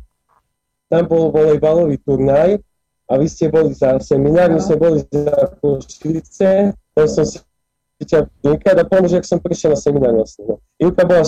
Tam 0.92 1.08
bol 1.08 1.32
volejbalový 1.32 1.96
turnaj 2.04 2.60
a 3.08 3.12
vy 3.16 3.24
ste 3.24 3.48
boli 3.48 3.72
za 3.72 3.96
seminár, 3.96 4.52
my 4.52 4.60
sme 4.60 4.76
boli 4.76 5.00
za 5.08 5.56
Košice, 5.64 6.76
tam 6.92 7.06
som 7.08 7.24
si 7.24 7.40
ťa 8.06 8.30
vnikať 8.46 8.76
a 8.78 8.84
pomôže, 8.86 9.18
ak 9.18 9.26
som 9.26 9.42
prišiel 9.42 9.74
na 9.74 9.78
seminár 9.78 10.14
vlastne. 10.14 10.46
No. 10.46 10.54
Ivka 10.78 11.02
bola 11.02 11.26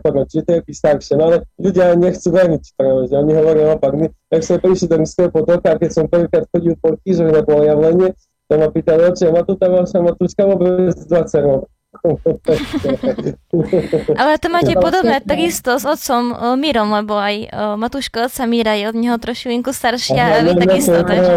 poviem, 0.00 0.26
či 0.28 0.44
to 0.44 0.60
je 0.60 0.76
staršie, 0.76 1.16
no 1.16 1.32
ale 1.32 1.36
ľudia 1.56 1.96
nechcú 1.96 2.28
veriť 2.28 2.64
práve, 2.76 3.00
že 3.08 3.14
oni 3.16 3.32
hovoria 3.32 3.72
opak. 3.72 3.92
My, 3.96 4.06
ak 4.28 4.42
sme 4.44 4.56
prišli 4.60 4.86
do 4.92 4.96
Rímskeho 5.00 5.28
potoka, 5.32 5.80
keď 5.80 5.90
som 5.90 6.04
prvýkrát 6.04 6.44
chodil 6.52 6.76
po 6.76 7.00
kýžoch 7.00 7.32
na 7.32 7.40
javlenie, 7.40 8.12
to 8.44 8.54
ma 8.60 8.68
pýtali, 8.68 9.08
oče, 9.08 9.32
ma 9.32 9.40
tu 9.48 9.56
tam 9.56 9.88
sa 9.88 10.04
matúška 10.04 10.44
vôbec 10.44 10.92
20 10.92 11.08
rokov. 11.48 11.73
Ale 14.20 14.38
to 14.38 14.48
máte 14.50 14.74
podobné 14.74 15.20
takisto 15.22 15.78
s 15.78 15.86
otcom 15.86 16.34
uh, 16.34 16.56
Mírom, 16.58 16.90
lebo 16.90 17.14
aj 17.16 17.48
uh, 17.48 17.78
otca 18.26 18.44
Míra 18.44 18.74
je 18.74 18.88
od 18.90 18.96
neho 18.98 19.18
trošku 19.18 19.72
staršia 19.72 20.22
a 20.22 20.42
vy 20.42 20.54
takisto. 20.58 21.04
Takže... 21.06 21.32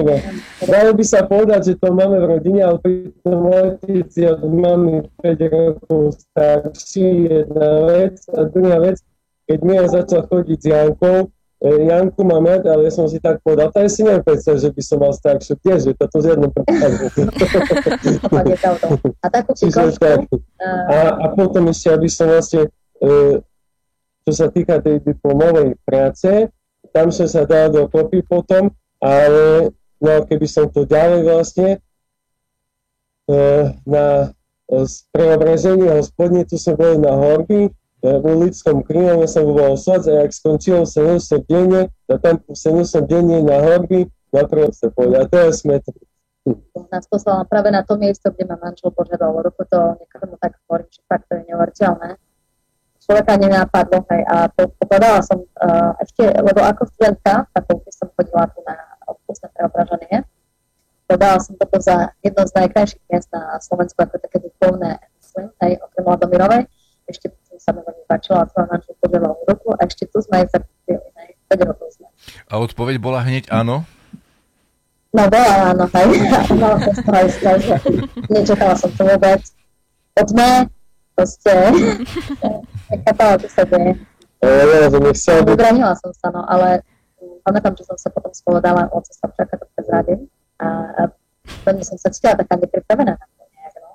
Dalo 0.65 0.93
by 0.97 1.03
sa 1.05 1.23
povedať, 1.23 1.71
že 1.71 1.73
to 1.77 1.93
máme 1.93 2.19
v 2.19 2.25
rodine, 2.25 2.63
ale 2.65 2.79
pritom 2.81 3.45
otec 3.47 4.09
je 4.09 4.27
od 4.27 4.49
mamy 4.49 5.05
5 5.21 5.53
rokov 5.53 6.17
starší, 6.17 7.29
jedna 7.29 7.85
vec. 7.85 8.17
A 8.33 8.43
druhá 8.49 8.81
vec, 8.81 8.97
keď 9.45 9.59
Míra 9.63 9.87
začal 9.87 10.27
chodiť 10.27 10.59
s 10.59 10.67
Jankou, 10.67 11.27
E, 11.27 11.29
Janku 11.57 12.21
mám 12.21 12.45
rád, 12.45 12.69
ale 12.69 12.85
ja 12.85 12.93
som 12.93 13.09
si 13.09 13.17
tak 13.17 13.41
povedal, 13.41 13.73
to 13.73 13.81
si 13.89 14.05
neviem 14.05 14.21
predstaviť, 14.21 14.61
že 14.61 14.71
by 14.77 14.81
som 14.85 14.97
mal 15.01 15.09
staršiu 15.09 15.57
tiež, 15.65 15.89
že 15.89 15.97
toto 15.97 16.21
z 16.21 16.37
prípade. 17.97 18.53
a 19.17 19.27
takú 19.33 19.51
tak. 19.97 20.21
A, 20.85 20.97
a 21.17 21.25
potom 21.33 21.65
ešte, 21.73 21.89
aby 21.89 22.05
som 22.13 22.29
vlastne, 22.29 22.69
e, 23.01 23.41
čo 24.21 24.31
sa 24.37 24.53
týka 24.53 24.77
tej 24.85 25.01
diplomovej 25.01 25.81
práce, 25.81 26.29
tam 26.93 27.09
som 27.09 27.25
sa 27.25 27.41
dal 27.49 27.73
do 27.73 27.89
kopy 27.89 28.21
potom, 28.21 28.69
ale 29.01 29.73
no 29.97 30.29
keby 30.29 30.45
som 30.45 30.69
to 30.69 30.85
ďalej 30.85 31.25
vlastne 31.25 31.81
e, 33.25 33.33
na 33.81 34.29
preobrazenie 35.09 35.89
hospodne, 35.89 36.45
tu 36.45 36.61
som 36.61 36.77
bol 36.77 37.01
na 37.01 37.17
Horby, 37.17 37.73
v 38.01 38.25
ulickom 38.25 38.85
Krymove 38.85 39.25
som 39.25 39.49
bol 39.49 39.73
soc 39.73 40.05
a 40.05 40.25
jak 40.25 40.31
skončilo 40.33 40.85
70 40.85 41.49
denne, 41.49 41.89
na 42.05 42.15
tam 42.21 42.37
70 42.45 43.09
denne 43.09 43.41
na 43.41 43.57
horby, 43.57 44.05
na 44.29 44.45
prvom 44.45 44.69
sa 44.69 44.93
povedal, 44.93 45.25
to 45.25 45.37
je 45.49 45.51
smet. 45.53 45.83
Nás 46.93 47.09
poslala 47.09 47.43
práve 47.43 47.73
na 47.73 47.83
to 47.83 47.97
miesto, 47.97 48.31
kde 48.31 48.47
ma 48.47 48.55
manžel 48.61 48.93
požiadal 48.93 49.33
ruku, 49.41 49.65
to 49.67 49.97
niekomu 49.97 50.37
tak 50.39 50.55
hovorím, 50.69 50.87
že 50.93 51.01
fakt 51.09 51.25
to 51.27 51.41
je 51.41 51.43
neuveriteľné. 51.51 52.09
Človeka 53.07 53.33
nenápadlo, 53.39 54.03
hej, 54.13 54.21
a 54.27 54.35
povedala 54.55 55.19
som 55.23 55.39
uh, 55.39 55.95
ešte, 56.03 56.27
lebo 56.27 56.59
ako 56.59 56.87
studentka, 56.91 57.47
fakulty 57.55 57.89
som 57.91 58.11
chodila 58.13 58.45
tu 58.51 58.59
na 58.67 58.75
odpustné 59.07 59.47
preobraženie, 59.55 60.27
povedala 61.07 61.39
som 61.39 61.55
toto 61.55 61.79
za 61.79 62.11
jedno 62.19 62.43
z 62.43 62.51
najkrajších 62.51 63.03
miest 63.09 63.31
na 63.31 63.57
Slovensku, 63.63 63.95
ako 63.99 64.19
také 64.19 64.37
duchovné, 64.43 64.99
myslím, 65.23 65.47
hej, 65.63 65.79
okrem 65.79 66.05
Ladomirovej. 66.05 66.61
Ešte 67.07 67.31
sa 67.57 67.73
mi 67.73 67.81
veľmi 67.81 68.03
páčila 68.07 68.45
a 68.45 68.49
celá 68.49 68.65
našu 68.71 68.93
požiadala 69.01 69.35
roku 69.45 69.73
a 69.73 69.81
ešte 69.85 70.05
tu 70.09 70.17
sme 70.21 70.45
aj 70.45 70.47
zakúpili, 70.53 71.01
5 71.49 71.69
rokov 71.69 71.87
sme. 71.97 72.07
A 72.47 72.53
odpoveď 72.61 72.95
bola 73.01 73.19
hneď 73.25 73.49
áno? 73.49 73.83
No 75.15 75.23
bola 75.31 75.73
áno, 75.73 75.85
hej. 75.89 76.07
Mala 76.59 76.77
som 76.77 76.93
z 76.93 77.01
toho 77.39 77.57
že 77.57 77.75
nečakala 78.29 78.75
som 78.75 78.91
to 78.93 79.03
vôbec. 79.07 79.41
Poďme, 80.13 80.69
proste, 81.17 81.53
nechápala, 82.91 83.41
čo 83.41 83.49
sa 83.49 83.63
deje. 83.65 83.97
Vybranila 85.45 85.97
som 85.97 86.13
sa, 86.13 86.29
no, 86.29 86.45
ale 86.45 86.85
pamätám, 87.41 87.73
že 87.73 87.89
som 87.89 87.97
sa 87.97 88.13
potom 88.13 88.29
spovedala, 88.33 88.89
oco 88.93 89.09
sa 89.09 89.25
však 89.25 89.49
to 89.49 89.65
prezradím 89.73 90.29
a, 90.61 90.67
a 90.93 91.01
veľmi 91.65 91.81
som 91.81 91.97
sa 91.97 92.13
cítila 92.13 92.37
taká 92.37 92.59
nepripravená 92.61 93.17
na 93.17 93.25
to 93.25 93.43
nejak, 93.49 93.75
no. 93.81 93.91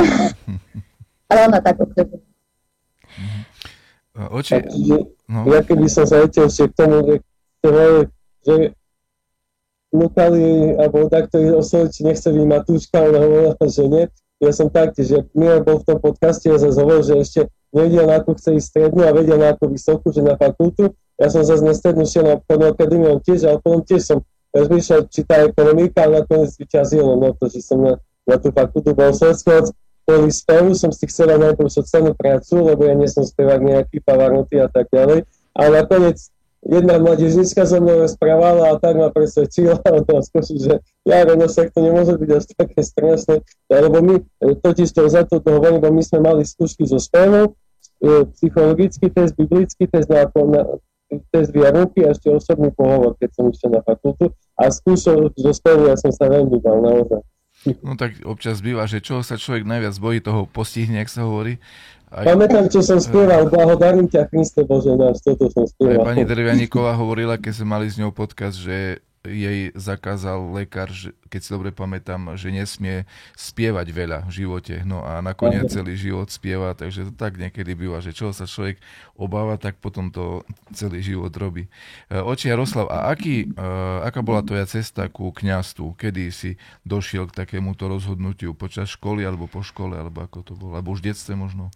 ale 1.30 1.38
ona 1.46 1.58
tak 1.62 1.78
obdobne 1.78 2.29
Oči... 4.30 4.58
no. 5.30 5.46
Ja 5.48 5.62
keby 5.62 5.86
som 5.86 6.04
sa 6.04 6.26
letel 6.26 6.50
ešte 6.50 6.68
k 6.68 6.74
tomu, 6.74 6.96
že, 7.06 7.16
že 8.44 8.54
Lukali, 9.90 10.78
alebo 10.78 11.10
takto 11.10 11.38
osloviť, 11.38 11.90
či 11.90 12.00
nechce 12.06 12.28
byť 12.30 12.46
Matúška, 12.46 13.10
ona 13.10 13.18
hovorila, 13.18 13.54
že 13.58 13.84
nie. 13.90 14.04
Ja 14.40 14.52
som 14.54 14.70
taktiež, 14.70 15.06
že 15.10 15.18
Miro 15.34 15.60
bol 15.60 15.82
v 15.82 15.86
tom 15.90 15.98
podcaste 15.98 16.48
a 16.48 16.56
zase 16.56 16.78
hovoril, 16.78 17.04
že 17.04 17.14
ešte 17.20 17.40
nevedel, 17.74 18.06
na 18.08 18.22
akú 18.22 18.32
chce 18.38 18.56
ísť 18.56 18.66
strednú 18.70 19.02
a 19.04 19.12
vedel 19.12 19.36
na 19.36 19.52
akú 19.52 19.68
vysokú, 19.68 20.14
že 20.14 20.22
na 20.24 20.38
fakultu. 20.38 20.94
Ja 21.20 21.28
som 21.28 21.44
zase 21.44 21.60
na 21.60 21.74
strednú 21.76 22.06
šiel 22.06 22.24
na 22.24 22.34
obchodnú 22.38 22.72
akadémiu 22.72 23.20
tiež, 23.20 23.44
ale 23.50 23.58
potom 23.60 23.82
tiež 23.84 24.00
som 24.00 24.18
rozmýšľal, 24.56 25.00
či 25.12 25.20
tá 25.26 25.44
ekonomika, 25.44 26.06
ale 26.06 26.24
nakoniec 26.24 26.54
vyťazilo 26.56 27.18
no 27.18 27.34
to, 27.36 27.50
že 27.50 27.60
som 27.62 27.78
na, 27.82 27.94
na 28.26 28.36
tú 28.38 28.48
fakultu 28.50 28.94
bol 28.94 29.12
Svetskovac 29.12 29.70
kvôli 30.04 30.30
spevu 30.34 30.74
som 30.74 30.90
si 30.90 31.06
chcela 31.06 31.38
najprv 31.38 31.70
sociálnu 31.70 32.12
prácu, 32.18 32.60
lebo 32.60 32.86
ja 32.86 32.94
nie 32.98 33.06
som 33.06 33.22
spevák 33.22 33.60
nejaký 33.62 34.02
Pavarotti 34.02 34.58
a 34.58 34.68
tak 34.68 34.90
ďalej. 34.90 35.24
Ale 35.54 35.68
nakoniec 35.82 36.30
jedna 36.60 37.00
mladežnička 37.00 37.64
so 37.64 37.80
mnou 37.80 38.04
rozprávala 38.04 38.76
a 38.76 38.78
tak 38.78 38.96
ma 39.00 39.08
presvedčila 39.08 39.80
o 39.80 40.00
tom 40.04 40.20
skúšu, 40.20 40.60
že 40.60 40.74
ja 41.08 41.24
no 41.24 41.48
však 41.48 41.72
to 41.72 41.80
nemôže 41.80 42.20
byť 42.20 42.30
až 42.36 42.44
také 42.52 42.80
strašné, 42.84 43.34
lebo 43.72 43.96
my 44.04 44.14
totiž 44.60 44.92
to 44.92 45.08
za 45.08 45.24
to 45.24 45.40
hovorím, 45.40 45.80
lebo 45.80 45.88
my 45.88 46.02
sme 46.04 46.20
mali 46.20 46.42
skúšky 46.44 46.84
zo 46.84 47.00
spevu, 47.00 47.56
e, 48.04 48.28
psychologický 48.36 49.08
test, 49.08 49.32
biblický 49.40 49.88
test, 49.88 50.12
na, 50.12 50.28
na, 50.28 50.62
test 51.32 51.56
ruky 51.56 52.04
a 52.04 52.12
ešte 52.12 52.28
osobný 52.28 52.68
pohovor, 52.76 53.16
keď 53.16 53.30
som 53.32 53.48
išiel 53.48 53.80
na 53.80 53.82
fakultu 53.82 54.28
a 54.60 54.68
skúšal 54.68 55.32
zo 55.32 55.52
spevu, 55.56 55.88
ja 55.88 55.96
som 55.96 56.12
sa 56.12 56.28
veľmi 56.28 56.60
dal 56.60 56.84
naozaj. 56.84 57.24
No 57.84 57.92
tak 57.98 58.24
občas 58.24 58.64
býva, 58.64 58.88
že 58.88 59.04
čoho 59.04 59.20
sa 59.20 59.36
človek 59.36 59.68
najviac 59.68 59.92
bojí, 60.00 60.18
toho 60.24 60.48
postihne, 60.48 60.96
ak 61.04 61.12
sa 61.12 61.28
hovorí. 61.28 61.60
Aj... 62.10 62.24
Pamätám, 62.26 62.66
čo 62.72 62.80
som 62.82 62.98
spieval, 62.98 63.46
blahodarím 63.46 64.08
ťa, 64.10 64.26
Kriste 64.32 64.64
Bože 64.66 64.96
náš, 64.96 65.22
toto 65.22 65.46
som 65.52 65.68
spieval. 65.68 66.02
Aj 66.02 66.08
pani 66.10 66.24
Dervianíková 66.26 66.96
hovorila, 66.96 67.38
keď 67.38 67.62
sme 67.62 67.68
mali 67.76 67.86
s 67.86 68.00
ňou 68.00 68.10
podcast, 68.10 68.58
že 68.58 69.04
jej 69.20 69.68
zakázal 69.76 70.56
lekár, 70.56 70.88
keď 71.28 71.40
si 71.44 71.50
dobre 71.52 71.68
pamätám, 71.76 72.40
že 72.40 72.48
nesmie 72.48 73.04
spievať 73.36 73.86
veľa 73.92 74.18
v 74.24 74.32
živote. 74.32 74.80
No 74.88 75.04
a 75.04 75.20
nakoniec 75.20 75.68
celý 75.68 75.92
život 76.00 76.32
spieva, 76.32 76.72
takže 76.72 77.08
to 77.08 77.12
tak 77.12 77.36
niekedy 77.36 77.76
býva, 77.76 78.00
že 78.00 78.16
čo 78.16 78.32
sa 78.32 78.48
človek 78.48 78.80
obáva, 79.20 79.60
tak 79.60 79.76
potom 79.76 80.08
to 80.08 80.40
celý 80.72 81.04
život 81.04 81.28
robí. 81.36 81.68
E, 82.08 82.16
oči 82.16 82.48
Jaroslav, 82.48 82.88
a 82.88 83.12
aký, 83.12 83.52
e, 83.52 83.66
aká 84.08 84.24
bola 84.24 84.40
tvoja 84.40 84.64
cesta 84.64 85.04
ku 85.12 85.28
kňastvu? 85.36 86.00
Kedy 86.00 86.32
si 86.32 86.56
došiel 86.88 87.28
k 87.28 87.44
takémuto 87.44 87.92
rozhodnutiu? 87.92 88.56
Počas 88.56 88.88
školy 88.88 89.20
alebo 89.28 89.44
po 89.44 89.60
škole, 89.60 90.00
alebo 90.00 90.24
ako 90.24 90.38
to 90.40 90.52
bolo? 90.56 90.80
Alebo 90.80 90.96
už 90.96 91.04
v 91.04 91.12
detstve 91.12 91.36
možno? 91.36 91.68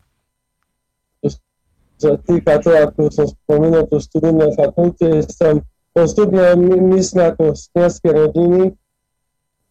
Čo 1.95 2.19
týka 2.27 2.59
to, 2.59 2.75
ako 2.75 3.07
som 3.13 3.29
spomínal, 3.31 3.87
to 3.87 4.03
štúdium 4.03 4.43
na 4.43 4.51
fakulte, 4.57 5.23
som 5.31 5.63
postupne 5.95 6.43
my, 6.59 6.77
my 6.91 6.99
sme 6.99 7.31
ako 7.31 7.55
z 7.55 7.71
kniazské 7.71 8.11
rodiny, 8.11 8.75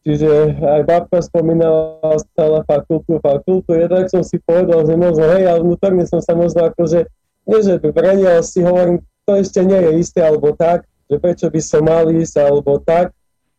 čiže 0.08 0.56
aj 0.60 0.82
babka 0.88 1.20
spomínala 1.20 2.16
stále 2.32 2.64
fakultu, 2.64 3.20
fakultu, 3.20 3.76
ja 3.76 3.92
tak 3.92 4.08
som 4.08 4.24
si 4.24 4.40
povedal, 4.40 4.88
že 4.88 4.96
možno 4.96 5.28
hej, 5.36 5.44
ale 5.52 5.60
vnútorne 5.62 6.08
som 6.08 6.24
sa 6.24 6.32
možno 6.32 6.72
akože, 6.72 7.12
nie 7.44 7.60
že 7.60 7.76
branil, 7.92 8.40
si 8.40 8.64
hovorím, 8.64 9.04
to 9.28 9.36
ešte 9.36 9.60
nie 9.68 9.80
je 9.80 9.92
isté 10.00 10.24
alebo 10.24 10.56
tak, 10.56 10.88
že 11.12 11.20
prečo 11.20 11.48
by 11.52 11.62
som 11.64 11.84
mal 11.84 12.08
ísť 12.08 12.36
alebo 12.40 12.80
tak, 12.80 13.12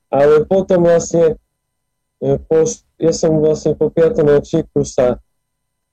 ale 0.09 0.48
potom 0.48 0.88
vlastne, 0.88 1.37
e, 2.20 2.40
po, 2.48 2.64
ja 2.96 3.12
som 3.12 3.40
vlastne 3.44 3.77
po 3.77 3.92
5. 3.92 4.24
ročníku 4.24 4.85
sa 4.88 5.20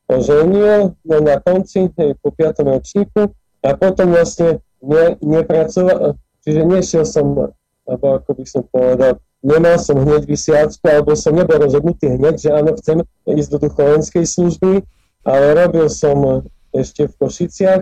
oženil, 0.07 0.95
no 1.03 1.15
na 1.19 1.39
konci, 1.39 1.91
hej, 1.95 2.15
po 2.19 2.31
5. 2.31 2.63
ročníku 2.63 3.31
a 3.63 3.69
potom 3.75 4.15
vlastne 4.15 4.59
ne, 4.83 5.15
nepracoval, 5.23 6.19
Čiže 6.41 6.61
nešiel 6.65 7.05
som, 7.05 7.53
alebo 7.85 8.05
ako 8.17 8.31
by 8.33 8.45
som 8.49 8.63
povedal, 8.65 9.21
nemal 9.45 9.77
som 9.77 9.97
hneď 10.01 10.25
vysiačku, 10.25 10.85
alebo 10.85 11.13
som 11.17 11.37
nebol 11.37 11.61
rozhodnutý 11.61 12.17
hneď, 12.17 12.35
že 12.37 12.49
áno, 12.49 12.73
chcem 12.77 13.01
ísť 13.29 13.49
do 13.53 13.57
duchovenskej 13.69 14.25
služby, 14.25 14.81
ale 15.25 15.45
robil 15.53 15.85
som 15.89 16.45
ešte 16.73 17.09
v 17.09 17.13
Košiciach, 17.17 17.81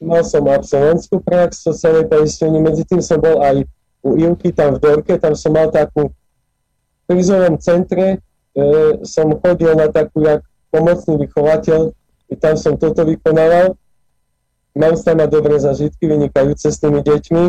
mal 0.00 0.22
som 0.22 0.46
absolventskú 0.46 1.20
prax 1.20 1.66
sociálnej 1.66 2.06
poistení, 2.06 2.58
medzi 2.62 2.86
tým 2.86 3.02
som 3.02 3.18
bol 3.18 3.42
aj 3.42 3.66
u 4.00 4.16
Ivky 4.16 4.54
tam 4.54 4.76
v 4.76 4.82
Dorke, 4.82 5.14
tam 5.20 5.36
som 5.36 5.52
mal 5.52 5.68
takú 5.68 6.08
krizovom 7.04 7.58
centre 7.60 8.16
e, 8.16 8.18
som 9.02 9.34
chodil 9.42 9.74
na 9.76 9.90
takú 9.92 10.24
jak 10.24 10.40
pomocný 10.70 11.26
vychovateľ, 11.26 11.92
i 12.30 12.34
tam 12.38 12.54
som 12.54 12.78
toto 12.78 13.02
vykonával. 13.02 13.74
Mám 14.78 14.94
tam 15.02 15.18
mať 15.18 15.28
dobré 15.34 15.58
zažitky 15.58 16.06
vynikajúce 16.06 16.70
s 16.70 16.78
tými 16.78 17.02
deťmi, 17.02 17.42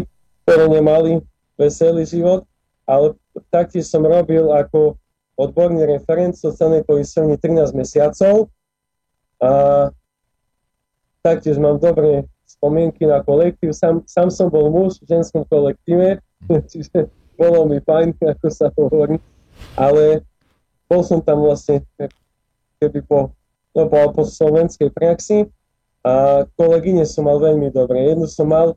ktoré 0.44 0.66
nemali 0.68 1.22
veselý 1.56 2.04
život, 2.06 2.48
ale 2.90 3.16
taktiež 3.54 3.88
som 3.88 4.04
robil 4.04 4.50
ako 4.52 4.98
odborný 5.38 5.88
referent 5.88 6.36
sociálnej 6.36 6.86
poisťovni 6.86 7.38
13 7.40 7.74
mesiacov 7.74 8.52
a 9.42 9.52
taktiež 11.26 11.58
mám 11.58 11.82
dobré 11.82 12.26
spomienky 12.46 13.08
na 13.08 13.24
kolektív. 13.24 13.74
Sám, 13.74 14.04
sám 14.06 14.30
som 14.30 14.48
bol 14.52 14.70
muž 14.70 15.00
v 15.02 15.18
ženskom 15.18 15.48
kolektíve, 15.48 16.20
čiže 16.72 17.10
bolo 17.40 17.66
mi 17.66 17.82
fajn, 17.82 18.18
ako 18.22 18.48
sa 18.52 18.70
hovorí, 18.76 19.18
ale 19.80 20.22
bol 20.86 21.02
som 21.02 21.24
tam 21.24 21.42
vlastne 21.42 21.82
keby 22.82 23.02
po 23.06 23.34
to 23.72 23.88
bolo 23.88 24.12
po 24.12 24.24
slovenskej 24.28 24.92
praxi 24.92 25.48
a 26.04 26.44
kolegyne 26.60 27.08
som 27.08 27.24
mal 27.24 27.40
veľmi 27.40 27.72
dobre. 27.72 28.04
Jednu 28.04 28.28
som 28.28 28.52
mal, 28.52 28.76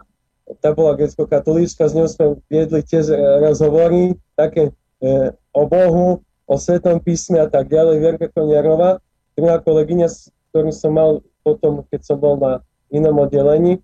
tá 0.61 0.77
bola 0.77 0.93
grecko-katolíčka, 0.97 1.89
s 1.89 1.97
ňou 1.97 2.09
sme 2.09 2.27
viedli 2.53 2.85
tiež 2.85 3.13
e, 3.13 3.17
rozhovory, 3.41 4.17
také 4.37 4.73
e, 5.01 5.33
o 5.57 5.65
Bohu, 5.65 6.21
o 6.45 6.55
Svetom 6.61 7.01
písme 7.01 7.41
a 7.41 7.49
tak 7.49 7.73
ďalej, 7.73 7.97
Verka 8.05 8.29
Konierová. 8.29 9.01
Druhá 9.35 9.59
kolegyňa, 9.65 10.07
ktorú 10.53 10.71
som 10.71 10.93
mal 10.95 11.11
potom, 11.41 11.83
keď 11.89 12.01
som 12.05 12.21
bol 12.21 12.37
na 12.37 12.61
inom 12.93 13.17
oddelení, 13.25 13.81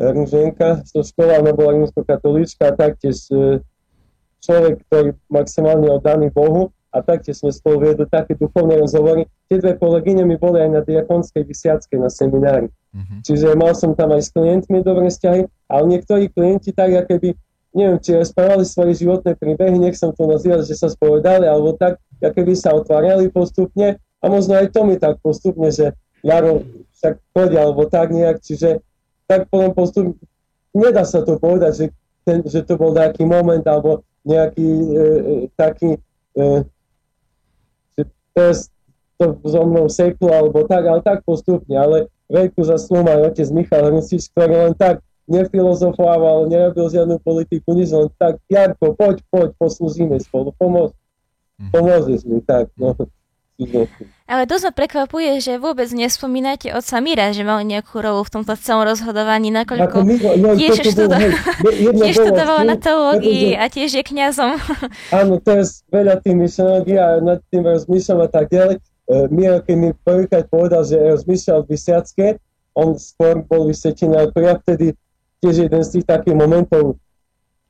Rúženka, 0.00 0.82
zo 0.88 1.04
škola, 1.04 1.38
ona 1.44 1.52
bola 1.52 1.78
rímsko-katolíčka 1.78 2.72
a 2.72 2.76
taktiež 2.78 3.28
e, 3.28 3.60
človek, 4.42 4.82
ktorý 4.88 5.14
maximálne 5.30 5.86
oddaný 5.92 6.32
Bohu 6.32 6.74
a 6.90 7.04
taktiež 7.04 7.44
sme 7.44 7.52
spolu 7.54 7.86
viedli 7.86 8.08
také 8.08 8.34
duchovné 8.34 8.80
rozhovory. 8.82 9.28
Tie 9.46 9.62
dve 9.62 9.78
kolegyne 9.78 10.26
mi 10.26 10.40
boli 10.40 10.58
aj 10.58 10.70
na 10.74 10.80
diakonskej 10.82 11.44
vysiackej 11.44 11.98
na 12.02 12.10
seminári. 12.10 12.68
Mm-hmm. 12.92 13.20
Čiže 13.24 13.56
mal 13.56 13.72
som 13.72 13.96
tam 13.96 14.12
aj 14.12 14.28
s 14.28 14.30
klientmi 14.36 14.84
dobré 14.84 15.08
vzťahy, 15.08 15.48
ale 15.72 15.84
niektorí 15.88 16.28
klienti 16.28 16.76
tak, 16.76 16.92
ako 16.92 17.24
by, 17.24 17.30
neviem, 17.72 17.98
či 18.04 18.20
rozprávali 18.20 18.64
svoje 18.68 18.92
životné 19.00 19.32
príbehy, 19.32 19.80
nech 19.80 19.96
som 19.96 20.12
to 20.12 20.28
nazýval, 20.28 20.60
že 20.60 20.76
sa 20.76 20.92
spovedali, 20.92 21.48
alebo 21.48 21.72
tak, 21.72 21.96
ako 22.20 22.40
by 22.44 22.54
sa 22.54 22.76
otvárali 22.76 23.32
postupne 23.32 23.96
a 23.96 24.24
možno 24.28 24.60
aj 24.60 24.70
to 24.76 24.84
mi 24.84 25.00
tak 25.00 25.16
postupne, 25.24 25.72
že 25.72 25.96
Jaro 26.20 26.62
však 27.00 27.14
chodí, 27.32 27.56
alebo 27.56 27.88
tak 27.88 28.12
nejak, 28.12 28.44
čiže 28.44 28.84
tak 29.24 29.48
potom 29.48 29.72
postupne, 29.72 30.14
nedá 30.76 31.08
sa 31.08 31.24
to 31.24 31.40
povedať, 31.40 31.72
že, 31.74 31.86
ten, 32.28 32.44
že 32.44 32.60
to 32.62 32.76
bol 32.76 32.92
nejaký 32.92 33.24
moment, 33.24 33.64
alebo 33.64 34.04
nejaký 34.22 34.68
e, 34.68 34.88
e 34.94 35.34
taký 35.56 35.98
e, 36.38 36.62
teraz 38.34 38.68
to 39.20 39.38
so 39.44 39.62
mnou 39.62 39.86
seklo 39.86 40.32
alebo 40.32 40.64
tak, 40.66 40.82
ale 40.88 41.00
tak 41.04 41.22
postupne, 41.22 41.76
ale 41.78 42.10
veľkú 42.32 42.64
zaslúhu 42.64 43.04
aj 43.04 43.36
otec 43.36 43.48
Michal 43.52 43.92
Hrnčič, 43.92 44.32
ktorý 44.32 44.54
len 44.68 44.74
tak 44.74 45.04
nefilozofával, 45.28 46.48
nerobil 46.48 46.88
žiadnu 46.88 47.20
politiku, 47.22 47.76
nič, 47.76 47.92
len 47.92 48.08
tak, 48.16 48.40
Jarko, 48.50 48.96
poď, 48.96 49.22
poď, 49.30 49.54
poslúžime 49.60 50.18
spolu, 50.18 50.50
pomôž, 50.56 50.96
mhm. 51.60 51.70
pomôžeš 51.70 52.20
mi, 52.26 52.40
tak, 52.42 52.72
no. 52.80 52.96
Ale 54.26 54.48
dosť 54.48 54.64
ma 54.64 54.72
prekvapuje, 54.74 55.38
že 55.38 55.60
vôbec 55.60 55.86
nespomínate 55.92 56.72
od 56.72 56.82
Samira, 56.82 57.30
že 57.36 57.46
mal 57.46 57.60
nejakú 57.62 58.00
rolu 58.00 58.24
v 58.24 58.32
tomto 58.40 58.56
celom 58.58 58.88
rozhodovaní, 58.88 59.52
nakoľko 59.52 60.02
no, 60.40 60.56
tiež, 60.56 60.82
študoval 62.16 62.64
na 62.64 62.74
teológii 62.80 63.54
a 63.54 63.68
tiež 63.68 64.00
je 64.00 64.02
kňazom. 64.02 64.56
Áno, 65.14 65.38
to 65.38 65.62
je 65.62 65.84
veľa 65.94 66.24
tých 66.24 66.36
myšlenok 66.36 66.84
a 66.96 67.06
nad 67.20 67.38
tým 67.52 67.62
rozmýšľam 67.62 68.20
a 68.24 68.28
tak 68.32 68.50
ďalej. 68.50 68.82
E, 69.08 69.26
Miro, 69.30 69.58
keď 69.62 69.76
mi 69.78 69.90
prvýkrát 69.92 70.46
povedal, 70.46 70.86
že 70.86 71.00
rozmýšľal 71.00 71.66
Vysiacké, 71.66 72.38
on 72.72 72.96
skôr 72.96 73.42
bol 73.44 73.68
vysvetený 73.68 74.16
ako 74.16 74.38
ja 74.40 74.54
vtedy 74.56 74.96
tiež 75.42 75.68
jeden 75.68 75.82
z 75.82 75.98
tých 75.98 76.06
takých 76.06 76.36
momentov, 76.38 76.96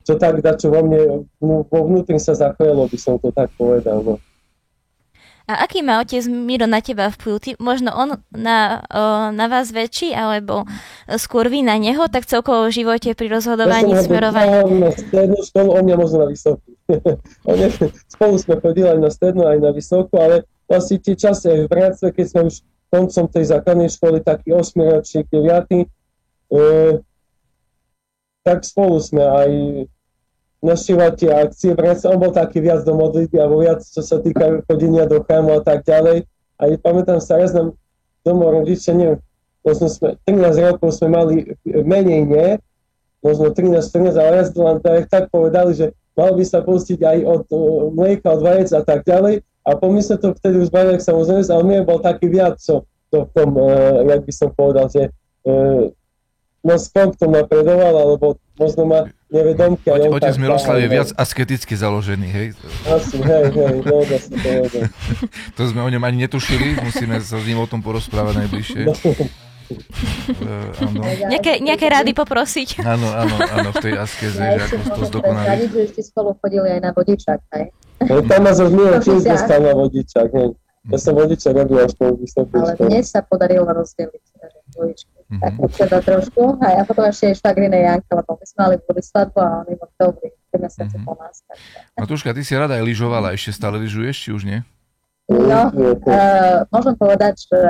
čo 0.04 0.14
tak 0.20 0.44
dačo 0.44 0.68
vo 0.68 0.84
mne, 0.84 1.26
vo 1.40 1.80
vnútri 1.88 2.20
sa 2.20 2.36
zachvelo, 2.36 2.86
by 2.86 2.98
som 3.00 3.16
to 3.16 3.32
tak 3.32 3.48
povedal. 3.56 4.02
No. 4.04 4.14
A 5.50 5.66
aký 5.66 5.82
má 5.82 5.98
otec 5.98 6.22
Miro 6.30 6.70
na 6.70 6.78
teba 6.78 7.10
vplyv? 7.10 7.34
Ty, 7.42 7.50
možno 7.58 7.90
on 7.90 8.22
na, 8.30 8.86
o, 8.86 9.34
na 9.34 9.50
vás 9.50 9.74
väčší, 9.74 10.14
alebo 10.14 10.62
skôr 11.18 11.50
vy 11.50 11.66
na 11.66 11.74
neho, 11.82 12.06
tak 12.06 12.30
celkovo 12.30 12.70
v 12.70 12.76
živote 12.78 13.10
pri 13.18 13.26
rozhodovaní, 13.26 13.90
ja 13.90 14.06
smerovaní? 14.06 14.48
Ja 14.48 14.62
na 14.62 14.90
strednú 14.94 15.38
školu, 15.42 15.68
on 15.74 15.82
mňa 15.82 15.96
možno 15.98 16.16
na 16.22 16.28
vysokú. 16.30 16.68
spolu 18.14 18.34
sme 18.38 18.54
chodili 18.62 18.86
aj 18.86 18.98
na 19.02 19.10
strednú, 19.10 19.42
aj 19.50 19.58
na 19.58 19.70
vysokú, 19.74 20.14
ale 20.14 20.46
vlastne 20.68 20.96
tie 20.98 21.14
časy 21.14 21.46
aj 21.48 21.60
v 21.66 21.70
bratstve, 21.70 22.08
keď 22.14 22.26
sme 22.28 22.40
už 22.48 22.54
koncom 22.92 23.24
tej 23.32 23.44
základnej 23.48 23.88
školy, 23.88 24.20
taký 24.20 24.52
8 24.52 24.76
ročník, 24.76 25.26
9, 25.32 25.40
e, 25.72 25.86
tak 28.44 28.58
spolu 28.68 29.00
sme 29.00 29.24
aj 29.24 29.50
naštívať 30.62 31.12
tie 31.18 31.30
akcie, 31.32 31.70
pretože 31.74 32.06
on 32.06 32.22
bol 32.22 32.30
taký 32.30 32.62
viac 32.62 32.86
do 32.86 32.94
modlitby, 32.94 33.36
alebo 33.40 33.64
viac, 33.66 33.82
čo 33.82 34.04
sa 34.04 34.22
týka 34.22 34.62
chodenia 34.70 35.10
do 35.10 35.24
chrámu 35.26 35.58
a 35.58 35.62
tak 35.64 35.82
ďalej. 35.82 36.28
A 36.60 36.62
pamätám 36.78 37.18
sa, 37.18 37.40
raz 37.40 37.50
nám 37.50 37.74
domov 38.22 38.62
rodičia, 38.62 38.94
neviem, 38.94 39.18
možno 39.66 39.90
sme, 39.90 40.14
13 40.22 40.68
rokov 40.70 40.94
sme 40.94 41.08
mali 41.10 41.34
menej 41.66 42.22
nie, 42.22 42.48
možno 43.22 43.50
13-14, 43.50 44.14
ale 44.14 44.30
raz 44.38 44.48
nám 44.54 44.78
tak, 44.82 45.30
povedali, 45.34 45.74
že 45.74 45.86
mal 46.14 46.34
by 46.38 46.44
sa 46.46 46.62
pustiť 46.62 47.02
aj 47.02 47.18
od 47.26 47.44
uh, 47.50 47.90
mlieka, 47.90 48.30
od 48.30 48.42
vajec 48.46 48.70
a 48.74 48.82
tak 48.86 49.02
ďalej. 49.02 49.42
A 49.62 49.78
pomysle 49.78 50.18
to 50.18 50.34
vtedy 50.34 50.58
už 50.58 50.74
bavek 50.74 50.98
samozrejme, 50.98 51.46
ale 51.46 51.62
mne 51.62 51.80
bol 51.86 52.02
taký 52.02 52.26
viac, 52.26 52.58
čo 52.58 52.82
to 53.14 53.28
v 53.28 53.30
tom, 53.30 53.50
uh, 53.54 54.02
jak 54.02 54.20
by 54.26 54.32
som 54.34 54.48
povedal, 54.50 54.86
že 54.90 55.12
uh, 55.46 55.86
no 56.62 56.74
skok 56.78 57.14
to 57.18 57.26
napredoval, 57.30 57.94
alebo 57.94 58.38
možno 58.58 58.82
má 58.86 59.00
nevedomky. 59.32 59.90
Ote, 59.90 60.08
otec 60.08 60.36
Miroslav 60.38 60.78
je 60.78 60.88
viac 60.88 61.08
asketicky 61.16 61.74
založený, 61.74 62.28
hej? 62.30 62.46
Asi, 62.86 63.16
hej, 63.18 63.44
hej, 63.50 63.76
no, 63.82 64.02
to 64.06 64.48
je. 64.48 64.86
To 65.58 65.62
sme 65.66 65.80
o 65.82 65.88
ňom 65.90 66.02
ani 66.04 66.28
netušili, 66.28 66.78
musíme 66.84 67.18
sa 67.22 67.40
s 67.40 67.44
ním 67.46 67.58
o 67.58 67.66
tom 67.66 67.82
porozprávať 67.82 68.46
najbližšie. 68.46 68.82
No. 68.86 68.94
Uh, 69.72 70.68
nejaké, 71.32 71.64
nejaké 71.64 71.86
rady 71.88 72.12
poprosiť. 72.12 72.84
Áno, 72.84 73.08
áno, 73.08 73.36
áno, 73.40 73.68
v 73.72 73.80
tej 73.80 73.94
askeze, 74.04 74.36
ja 74.36 74.60
že 74.60 74.76
ako 74.76 74.88
to 74.92 75.02
zdokonaliť. 75.08 75.68
že 75.72 75.80
ešte 75.88 76.02
spolu 76.04 76.36
chodili 76.36 76.68
aj 76.76 76.80
na 76.84 76.90
vodičák, 76.92 77.40
hej? 77.56 77.72
No, 78.08 78.22
tam 78.26 78.40
ma 78.42 78.52
Zmiera 78.54 78.98
tiež 78.98 79.22
dostal 79.22 79.60
na 79.62 79.72
vodičák, 79.76 80.30
hej. 80.32 80.50
Ja 80.90 80.98
som 80.98 81.14
vodičák 81.14 81.54
robil 81.54 81.78
až 81.78 81.94
po 81.94 82.10
vysokej 82.18 82.58
Ale 82.58 82.74
mne 82.74 83.00
sa 83.06 83.22
podarilo 83.22 83.70
rozdeliť 83.70 84.24
dvojičky 84.74 85.22
mm-hmm. 85.32 85.62
tak 85.62 85.70
seba 85.78 85.98
trošku. 86.02 86.42
A 86.58 86.66
ja 86.80 86.82
potom 86.82 87.04
ešte 87.06 87.32
aj 87.32 87.36
švagrine 87.40 87.78
Janka, 87.78 88.12
lebo 88.18 88.30
my 88.36 88.44
sme 88.44 88.60
mali 88.66 88.76
boli 88.82 89.00
svadbu 89.00 89.38
a 89.38 89.48
oni 89.64 89.74
3 89.78 90.58
mesiace 90.58 90.96
mm-hmm. 90.98 91.06
po 91.06 91.12
nás. 91.16 91.36
Tak. 91.46 91.56
Matúška, 91.96 92.34
ty 92.36 92.42
si 92.44 92.52
rada 92.58 92.76
aj 92.76 92.84
lyžovala, 92.84 93.32
ešte 93.32 93.54
stále 93.56 93.80
lyžuješ, 93.80 94.16
či 94.18 94.30
už 94.34 94.42
nie? 94.44 94.60
No, 95.30 95.70
uh, 95.70 96.66
môžem 96.68 96.98
povedať, 96.98 97.46
že 97.46 97.60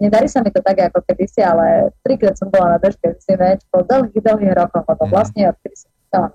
nedarí 0.00 0.26
sa 0.26 0.40
mi 0.40 0.48
to 0.48 0.64
tak 0.64 0.80
ako 0.90 1.04
kedysi, 1.06 1.44
ale 1.44 1.92
trikrát 2.02 2.34
som 2.34 2.48
bola 2.48 2.74
na 2.74 2.78
bežke 2.80 3.04
v 3.04 3.20
zime, 3.20 3.60
po 3.68 3.84
dlhých, 3.84 4.16
dlhých 4.16 4.54
rokoch, 4.58 4.82
lebo 4.88 5.06
mm-hmm. 5.06 5.12
vlastne 5.12 5.42
odkedy 5.52 5.76
som 5.76 5.90
chcela 6.08 6.28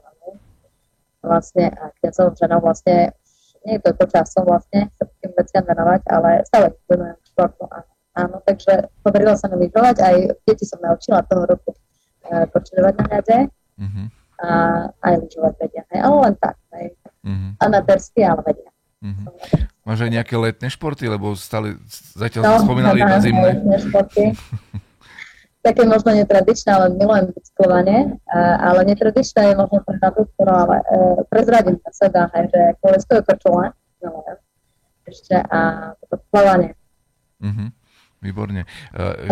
vlastne 1.27 1.65
a 1.75 1.91
keď 1.99 2.11
som 2.13 2.25
ženou 2.31 2.63
vlastne 2.63 3.11
nie 3.67 3.75
je 3.75 3.91
to 3.91 4.05
časom 4.07 4.47
vlastne 4.47 4.87
sa 4.95 5.03
tým 5.19 5.35
veciam 5.35 5.63
venovať, 5.67 6.01
ale 6.07 6.29
stále 6.47 6.71
venujem 6.87 7.19
športu 7.27 7.67
a 7.67 7.83
Áno, 8.17 8.41
takže 8.41 8.89
podarilo 9.05 9.37
sa 9.37 9.45
mi 9.53 9.69
lyžovať, 9.69 10.01
aj 10.01 10.15
deti 10.49 10.65
som 10.65 10.81
naučila 10.81 11.21
toho 11.29 11.45
roku 11.45 11.69
uh, 11.69 12.49
počívať 12.49 12.93
na 12.97 13.05
ľade 13.13 13.37
uh-huh. 13.77 14.05
a 14.41 14.49
aj 15.05 15.13
lyžovať 15.21 15.53
vedia, 15.61 15.83
hej, 15.93 15.99
ale 16.01 16.15
len 16.25 16.35
tak, 16.41 16.57
hej. 16.73 16.97
Uh-huh. 17.21 17.49
Amatérsky, 17.61 18.25
ale 18.25 18.41
vedia. 18.41 18.69
Uh-huh. 19.05 19.25
Máš 19.85 20.09
aj 20.09 20.11
nejaké 20.17 20.33
letné 20.33 20.67
športy, 20.73 21.05
lebo 21.05 21.37
stále 21.37 21.77
zatiaľ 22.17 22.57
no, 22.57 22.65
spomínali 22.65 23.05
na 23.05 23.21
zimné. 23.21 23.53
letné 23.53 23.77
športy. 23.85 24.23
Také 25.67 25.83
možno 25.83 26.15
netradičné, 26.15 26.71
ale 26.71 26.95
milujem 26.95 27.35
bicyklovanie, 27.35 28.15
ale 28.63 28.87
netradičné 28.87 29.51
je 29.51 29.55
možno 29.59 29.83
pre 29.83 29.99
na 29.99 30.09
ale 30.47 30.77
uh, 30.79 31.19
prezradím 31.27 31.75
na 31.83 31.91
seba, 31.91 32.31
hej, 32.39 32.47
že 32.55 32.61
kolesko 32.79 33.19
je 33.19 33.21
krčule, 33.27 33.65
milujem 33.99 34.39
ešte 35.07 35.35
a 35.39 35.59
toto 35.99 36.23
plavanie. 36.31 36.71
Uh-huh. 37.43 37.67
Výborne. 38.17 38.65
Uh, 38.97 39.29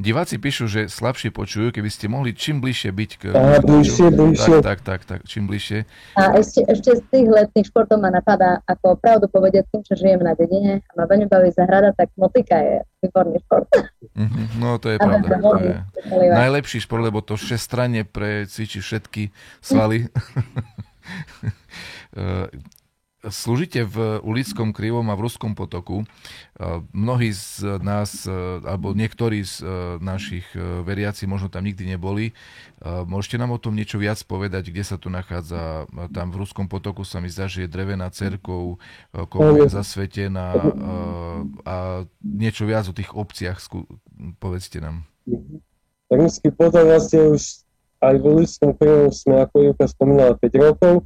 diváci 0.00 0.40
píšu, 0.40 0.64
že 0.64 0.88
slabšie 0.88 1.28
počujú, 1.28 1.76
keby 1.76 1.92
ste 1.92 2.08
mohli 2.08 2.32
čím 2.32 2.64
bližšie 2.64 2.88
byť 2.88 3.10
k... 3.20 3.22
A, 3.36 3.60
bližšie, 3.60 4.08
bližšie. 4.08 4.64
Tak, 4.64 4.80
tak, 4.80 4.80
tak, 4.80 5.00
tak, 5.04 5.20
čím 5.28 5.44
bližšie. 5.44 5.84
A 6.16 6.40
ešte, 6.40 6.64
ešte 6.64 6.96
z 6.96 7.02
tých 7.12 7.28
letných 7.28 7.68
športov 7.68 8.00
ma 8.00 8.08
napadá, 8.08 8.64
ako 8.64 8.96
pravdu 8.96 9.28
povedať 9.28 9.68
tým, 9.68 9.84
že 9.84 9.92
žijem 10.00 10.24
na 10.24 10.32
dedine 10.32 10.80
a 10.80 10.90
ma 10.96 11.04
veľmi 11.04 11.28
baví 11.28 11.52
zahrada, 11.52 11.92
tak 11.92 12.08
motika 12.16 12.56
je 12.56 12.80
výborný 13.04 13.36
šport. 13.44 13.68
Mm-hmm, 14.16 14.46
no 14.56 14.80
to 14.80 14.96
je 14.96 14.98
pravda. 14.98 15.36
To 16.00 16.16
je 16.16 16.28
najlepší 16.32 16.80
šport, 16.80 17.04
lebo 17.04 17.20
to 17.20 17.36
šestranie 17.36 18.08
precvičí 18.08 18.80
všetky 18.80 19.36
svaly. 19.60 20.08
slúžite 23.28 23.84
v 23.84 24.24
ulickom 24.24 24.72
krivom 24.72 25.04
a 25.12 25.18
v 25.18 25.28
ruskom 25.28 25.52
potoku. 25.52 26.08
Mnohí 26.96 27.36
z 27.36 27.76
nás, 27.84 28.24
alebo 28.64 28.96
niektorí 28.96 29.44
z 29.44 29.60
našich 30.00 30.48
veriaci 30.56 31.28
možno 31.28 31.52
tam 31.52 31.68
nikdy 31.68 31.84
neboli. 31.84 32.32
Môžete 32.80 33.36
nám 33.36 33.52
o 33.52 33.60
tom 33.60 33.76
niečo 33.76 34.00
viac 34.00 34.16
povedať, 34.24 34.72
kde 34.72 34.84
sa 34.84 34.96
to 34.96 35.12
nachádza? 35.12 35.84
Tam 36.16 36.32
v 36.32 36.40
ruskom 36.40 36.64
potoku 36.64 37.04
sa 37.04 37.20
mi 37.20 37.28
zdá, 37.28 37.44
že 37.44 37.68
je 37.68 37.72
drevená 37.72 38.08
cerkov, 38.08 38.80
komu 39.12 39.64
je 39.64 39.68
zasvetená 39.68 40.56
a 41.68 42.08
niečo 42.24 42.64
viac 42.64 42.88
o 42.88 42.96
tých 42.96 43.12
obciach 43.12 43.60
povedzte 44.40 44.80
nám. 44.80 45.04
Ruský 46.08 46.50
potok 46.56 46.88
vlastne 46.88 47.36
už 47.36 47.62
aj 48.00 48.16
v 48.16 48.24
ulickom 48.24 48.72
krivom 48.80 49.12
sme, 49.12 49.44
ako 49.44 49.56
Juka 49.60 49.84
spomínala, 49.84 50.32
5 50.40 50.56
rokov 50.56 51.04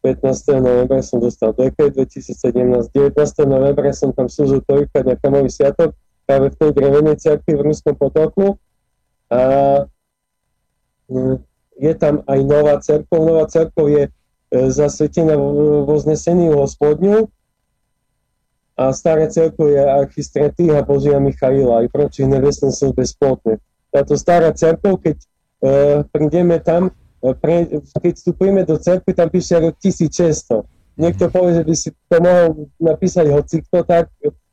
15. 0.00 0.64
novembra 0.64 1.04
som 1.04 1.20
dostal 1.20 1.52
dekret 1.52 1.92
2017, 1.92 2.88
19. 2.92 3.12
novembra 3.44 3.92
som 3.92 4.16
tam 4.16 4.32
slúžil 4.32 4.64
prvýkrát 4.64 5.04
na 5.04 5.16
Kamový 5.16 5.52
sviatok 5.52 5.92
práve 6.24 6.52
v 6.52 6.56
tej 6.56 6.70
drevenej 6.72 7.16
cerkvi 7.20 7.52
v 7.58 7.64
Ruskom 7.68 7.92
potoku 7.98 8.56
a 9.28 9.42
mm, 11.12 11.36
je 11.80 11.92
tam 11.96 12.24
aj 12.28 12.40
nová 12.44 12.76
cerkov. 12.80 13.18
Nová 13.24 13.44
cerkov 13.48 13.88
je 13.88 14.04
e, 14.06 14.10
zasvetená 14.52 15.36
vo 15.84 15.96
znesení 15.96 16.52
hospodňu 16.52 17.28
a 18.80 18.96
stará 18.96 19.28
cerkov 19.28 19.68
je 19.68 19.80
archistratýha 19.80 20.80
Božia 20.80 21.20
Michaila 21.20 21.84
aj 21.84 21.92
proti 21.92 22.24
nevestnom 22.24 22.72
sú 22.72 22.96
bezplotné. 22.96 23.60
Táto 23.92 24.16
stará 24.16 24.52
cerkov, 24.56 25.04
keď 25.04 25.16
e, 25.20 25.26
prídeme 26.08 26.56
tam, 26.62 26.88
pre, 27.20 27.68
keď 27.76 28.12
vstupujeme 28.16 28.64
do 28.64 28.80
cerkvy, 28.80 29.12
tam 29.12 29.28
píše 29.28 29.60
rok 29.60 29.76
1600. 29.76 30.64
Niekto 31.00 31.24
mhm. 31.28 31.32
povie, 31.32 31.52
že 31.56 31.64
by 31.64 31.74
si 31.76 31.88
to 32.08 32.16
mohol 32.20 32.46
napísať 32.80 33.26
hocikto 33.28 33.84
tak, 33.84 34.08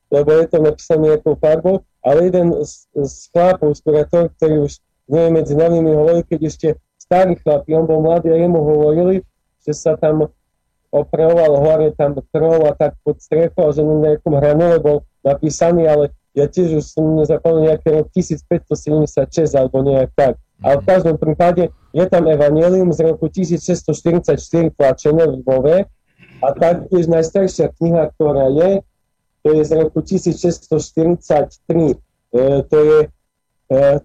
lebo 0.08 0.30
je 0.36 0.46
to 0.48 0.58
napísané 0.64 1.16
nejakou 1.16 1.36
farbou, 1.36 1.84
ale 2.00 2.32
jeden 2.32 2.56
z, 2.64 2.88
z 2.96 3.16
chlapov, 3.36 3.76
z 3.76 3.82
kurátor, 3.84 4.32
ktorý 4.40 4.72
už 4.72 4.80
nie 5.08 5.24
je 5.28 5.32
medzi 5.32 5.54
nami, 5.56 5.84
mi 5.84 5.92
hovoril, 5.92 6.24
keď 6.28 6.40
ešte 6.48 6.68
starý 7.00 7.40
chlap, 7.40 7.64
on 7.72 7.88
bol 7.88 8.04
mladý 8.04 8.32
a 8.32 8.38
jemu 8.40 8.60
hovorili, 8.60 9.24
že 9.64 9.72
sa 9.76 9.96
tam 9.96 10.28
opravoval 10.92 11.60
hore 11.60 11.92
tam 12.00 12.16
krov 12.32 12.64
a 12.64 12.72
tak 12.72 12.96
pod 13.04 13.20
strechou 13.20 13.76
že 13.76 13.84
na 13.84 13.96
nejakom 14.08 14.40
hranule 14.40 14.80
bol 14.80 14.98
napísaný, 15.20 15.84
ale 15.88 16.16
ja 16.32 16.48
tiež 16.48 16.80
už 16.80 16.86
som 16.86 17.20
nezapadol 17.20 17.68
nejaké 17.68 17.92
rok 17.92 18.08
1576 18.16 19.52
alebo 19.58 19.84
nejak 19.84 20.12
tak. 20.16 20.40
Ale 20.64 20.80
v 20.80 20.84
mhm. 20.86 20.90
každom 20.90 21.16
prípade 21.20 21.64
je 21.98 22.06
tam 22.06 22.30
Evangelium 22.30 22.94
z 22.94 23.10
roku 23.10 23.26
1644 23.26 24.38
tlačené 24.78 25.26
v 25.26 25.42
Lvove 25.42 25.78
a 26.46 26.48
taktiež 26.54 27.10
najstaršia 27.10 27.74
kniha, 27.74 28.14
ktorá 28.14 28.54
je, 28.54 28.86
to 29.42 29.58
je 29.58 29.64
z 29.66 29.72
roku 29.82 30.06
1643. 30.06 30.78
E, 31.18 31.94
to 32.70 32.78
je 32.78 33.00
e, 33.02 33.08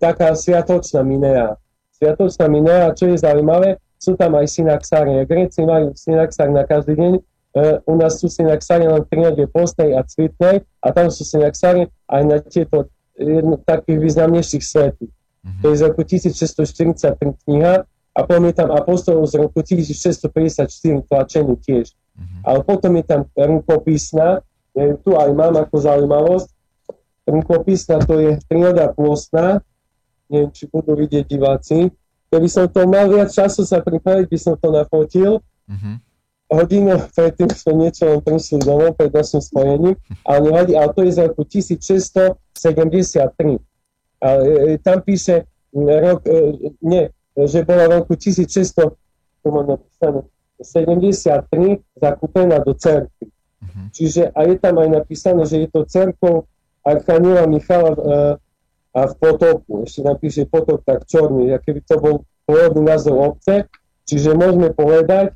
taká 0.01 0.33
sviatočná 0.33 1.05
minea. 1.05 1.61
Sviatočná 1.93 2.49
minea, 2.49 2.97
čo 2.97 3.13
je 3.13 3.21
zaujímavé, 3.21 3.77
sú 4.01 4.17
tam 4.17 4.41
aj 4.41 4.49
synaxárie. 4.49 5.29
Gréci 5.29 5.61
majú 5.61 5.93
synaxár 5.93 6.49
na 6.49 6.65
každý 6.65 6.97
deň, 6.97 7.13
e, 7.21 7.21
u 7.85 7.95
nás 8.01 8.17
sú 8.17 8.33
synaxárie 8.33 8.89
len 8.89 9.05
pri 9.05 9.29
nedie 9.29 9.45
postnej 9.45 9.93
a 9.93 10.01
cvitnej 10.01 10.65
a 10.81 10.89
tam 10.97 11.13
sú 11.13 11.29
synaxárie 11.29 11.93
aj 12.09 12.23
na 12.25 12.41
tieto 12.41 12.89
jedno, 13.21 13.61
takých 13.61 14.01
významnejších 14.01 14.65
svetých. 14.65 15.13
To 15.43 15.71
je 15.71 15.77
z 15.77 15.83
roku 15.91 16.03
1643 16.07 17.19
kniha 17.47 17.83
a 18.15 18.19
potom 18.23 18.45
je 18.47 18.55
tam 18.55 18.71
apostolov 18.71 19.27
z 19.27 19.35
roku 19.43 19.59
1654 19.65 21.09
tlačený 21.11 21.57
tiež. 21.59 21.91
Mm-hmm. 21.91 22.41
Ale 22.47 22.63
potom 22.63 22.95
je 23.01 23.05
tam 23.09 23.21
rukopisná, 23.35 24.45
ja 24.77 24.85
ju 24.87 24.97
tu 25.03 25.19
aj 25.19 25.35
mám 25.35 25.59
ako 25.59 25.77
zaujímavosť. 25.81 26.49
Rukopisná 27.27 27.99
to 28.07 28.21
je 28.21 28.39
príroda 28.47 28.95
pôstna, 28.95 29.63
neviem, 30.31 30.53
či 30.55 30.71
budú 30.71 30.95
vidieť 30.95 31.27
diváci. 31.27 31.91
Keby 32.31 32.49
som 32.49 32.71
to 32.71 32.87
mal 32.87 33.11
viac 33.11 33.33
času 33.33 33.67
sa 33.67 33.83
pripraviť, 33.83 34.31
by 34.31 34.39
som 34.39 34.55
to 34.55 34.71
nafotil. 34.71 35.43
Mm-hmm. 35.67 35.95
Hodinu 36.53 37.01
predtým 37.17 37.49
sme 37.49 37.73
niečo 37.81 38.13
len 38.13 38.21
prišli 38.21 38.61
domov 38.61 39.01
pred 39.01 39.09
našim 39.09 39.41
spojením, 39.41 39.97
ale 40.21 40.53
nevadí, 40.53 40.77
ale 40.77 40.93
to 40.93 41.01
je 41.09 41.17
z 41.17 41.33
roku 41.33 41.49
1673 41.49 43.72
a 44.23 44.39
e, 44.39 44.79
tam 44.79 45.03
píše 45.03 45.43
rok, 45.75 46.23
e, 46.27 46.55
nie, 46.87 47.11
že 47.35 47.67
bola 47.67 47.91
roku 47.91 48.15
1600, 48.15 48.95
73 49.43 51.83
zakúpená 51.99 52.63
do 52.63 52.71
cerky. 52.79 53.27
Uh-huh. 53.27 53.91
Čiže 53.91 54.31
a 54.31 54.47
je 54.47 54.63
tam 54.63 54.79
aj 54.79 55.03
napísané, 55.03 55.43
že 55.43 55.67
je 55.67 55.69
to 55.75 55.83
cerkou 55.91 56.47
Archaniela 56.87 57.51
Michala 57.51 57.91
e, 57.95 57.99
a 58.93 59.09
v 59.09 59.15
potoku. 59.19 59.89
Ešte 59.89 60.05
napíše 60.07 60.45
potok 60.47 60.85
tak 60.87 61.09
čorný, 61.09 61.51
aké 61.51 61.73
by 61.75 61.81
to 61.83 61.97
bol 61.99 62.23
pôvodný 62.47 62.87
názov 62.87 63.35
obce. 63.35 63.67
Čiže 64.07 64.39
môžeme 64.39 64.71
povedať, 64.75 65.33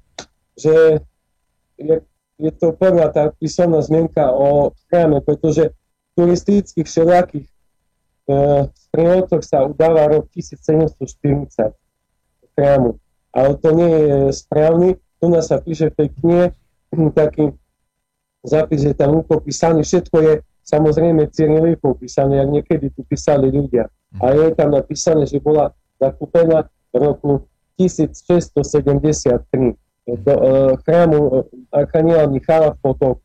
že 0.59 1.01
je, 1.81 1.97
je 2.37 2.53
to 2.55 2.73
prvá 2.77 3.09
tá 3.11 3.33
písomná 3.35 3.81
zmienka 3.81 4.31
o 4.31 4.75
chráme, 4.91 5.23
pretože 5.23 5.71
turistických 6.19 6.85
všelijakých 6.85 7.47
Sprievodcov 8.91 9.41
sa 9.47 9.63
udáva 9.63 10.11
rok 10.11 10.27
1740 10.35 11.71
chrámu. 12.59 12.99
Ale 13.31 13.55
to 13.61 13.71
nie 13.71 13.91
je 13.91 14.33
správny. 14.33 14.89
Tu 15.23 15.27
nás 15.31 15.47
sa 15.47 15.63
píše 15.63 15.93
v 15.93 15.95
tej 15.95 16.09
knihe 16.21 16.45
taký 17.13 17.53
zápis, 18.47 18.83
že 18.83 18.95
tam 18.97 19.23
popísaný, 19.27 19.83
všetko 19.85 20.17
je 20.23 20.41
samozrejme 20.65 21.29
cyrilikou 21.31 21.95
písané, 21.95 22.41
ak 22.41 22.49
niekedy 22.49 22.91
tu 22.95 23.03
písali 23.05 23.51
ľudia. 23.51 23.91
A 24.23 24.33
je 24.33 24.55
tam 24.57 24.73
napísané, 24.73 25.27
že 25.29 25.43
bola 25.43 25.75
zakúpená 26.01 26.65
v 26.91 26.95
roku 26.97 27.31
1673 27.77 29.77
do 30.07 30.35
uh, 30.39 30.79
chrámu 30.87 31.19
uh, 31.19 31.43
Archaniela 31.75 32.31
Michala 32.31 32.73
v 32.73 32.79
Potoku. 32.81 33.21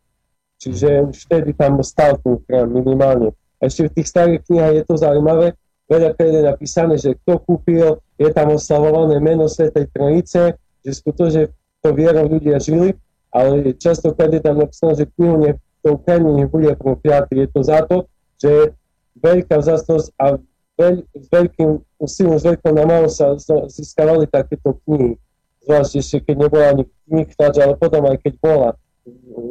Čiže 0.62 1.10
už 1.10 1.26
vtedy 1.26 1.58
tam 1.58 1.82
stal 1.82 2.22
ten 2.22 2.38
chrám 2.46 2.70
minimálne. 2.70 3.34
Ešte 3.62 3.88
v 3.88 3.94
tých 4.02 4.08
starých 4.10 4.42
knihách 4.50 4.76
je 4.82 4.84
to 4.90 4.96
zaujímavé, 4.98 5.54
veľa 5.86 6.18
je 6.18 6.42
napísané, 6.42 6.94
že 6.98 7.14
kto 7.22 7.38
kúpil, 7.46 8.02
je 8.18 8.30
tam 8.34 8.56
oslavované 8.56 9.22
meno 9.22 9.46
Svetej 9.46 9.92
Trojice, 9.94 10.58
že 10.82 10.92
skutočne 10.98 11.54
to 11.82 11.90
vierou 11.94 12.26
ľudia 12.26 12.58
žili, 12.58 12.98
ale 13.30 13.76
často 13.78 14.14
je 14.14 14.42
tam 14.42 14.62
napísané, 14.62 14.94
že 14.98 15.06
knihu 15.18 15.36
ne, 15.40 15.52
to 15.82 15.98
Ukrajine 15.98 16.32
nebude 16.34 16.74
prokliatý. 16.78 17.46
Je 17.46 17.48
to 17.50 17.62
za 17.66 17.80
to, 17.86 18.06
že 18.38 18.74
veľká 19.18 19.62
vzácnosť 19.62 20.08
a 20.18 20.38
veľ, 20.78 20.96
s 21.14 21.28
veľkým 21.30 21.70
úsilom, 22.02 22.38
s 22.38 22.46
veľkou 22.46 22.72
namalou 22.74 23.10
sa 23.10 23.38
získavali 23.70 24.30
takéto 24.30 24.78
knihy. 24.86 25.18
Zvlášť 25.62 25.92
ešte, 26.02 26.18
keď 26.26 26.36
nebola 26.50 26.66
ani 26.74 26.84
knih 27.06 27.30
ale 27.38 27.78
potom 27.78 28.10
aj 28.10 28.18
keď 28.22 28.34
bola. 28.42 28.70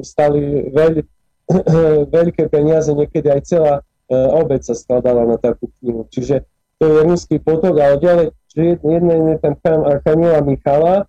Stali 0.02 0.70
veľ, 0.70 0.92
veľké 2.18 2.50
peniaze, 2.50 2.90
niekedy 2.90 3.30
aj 3.30 3.42
celá 3.46 3.74
obec 4.10 4.66
sa 4.66 4.74
skladala 4.74 5.22
na 5.24 5.38
takú 5.38 5.70
knihu. 5.78 6.06
Čiže 6.10 6.42
to 6.82 6.84
je 6.90 7.00
ruský 7.06 7.36
potok, 7.38 7.78
ale 7.78 7.96
ďalej, 8.02 8.26
že 8.50 8.60
jedna 8.82 9.14
je 9.14 9.38
tam 9.38 9.54
Archaniela 9.86 10.42
Michala 10.42 11.06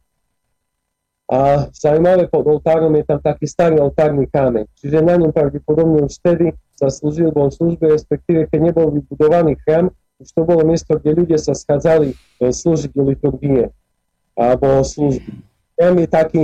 a 1.32 1.72
zaujímavé 1.72 2.28
pod 2.28 2.44
oltárom 2.44 2.92
je 3.00 3.08
tam 3.08 3.24
taký 3.24 3.48
starý 3.48 3.80
oltárny 3.80 4.28
kámeň. 4.28 4.68
Čiže 4.76 5.00
na 5.00 5.16
ňom 5.16 5.32
pravdepodobne 5.32 6.04
už 6.04 6.20
vtedy 6.20 6.52
sa 6.76 6.92
slúžil 6.92 7.32
bol 7.32 7.48
službe, 7.48 7.88
respektíve 7.88 8.52
keď 8.52 8.60
nebol 8.60 8.92
vybudovaný 8.92 9.56
chrám, 9.64 9.96
už 10.20 10.30
to 10.38 10.44
bolo 10.44 10.62
miesto, 10.68 10.92
kde 11.00 11.24
ľudia 11.24 11.40
sa 11.40 11.56
schádzali 11.58 12.14
e, 12.14 12.16
slúžiť 12.52 12.92
do 12.94 13.08
liturgie 13.08 13.72
alebo 14.36 14.84
služby. 14.84 15.32
Chrám 15.80 15.96
je 15.98 16.08
taký, 16.12 16.42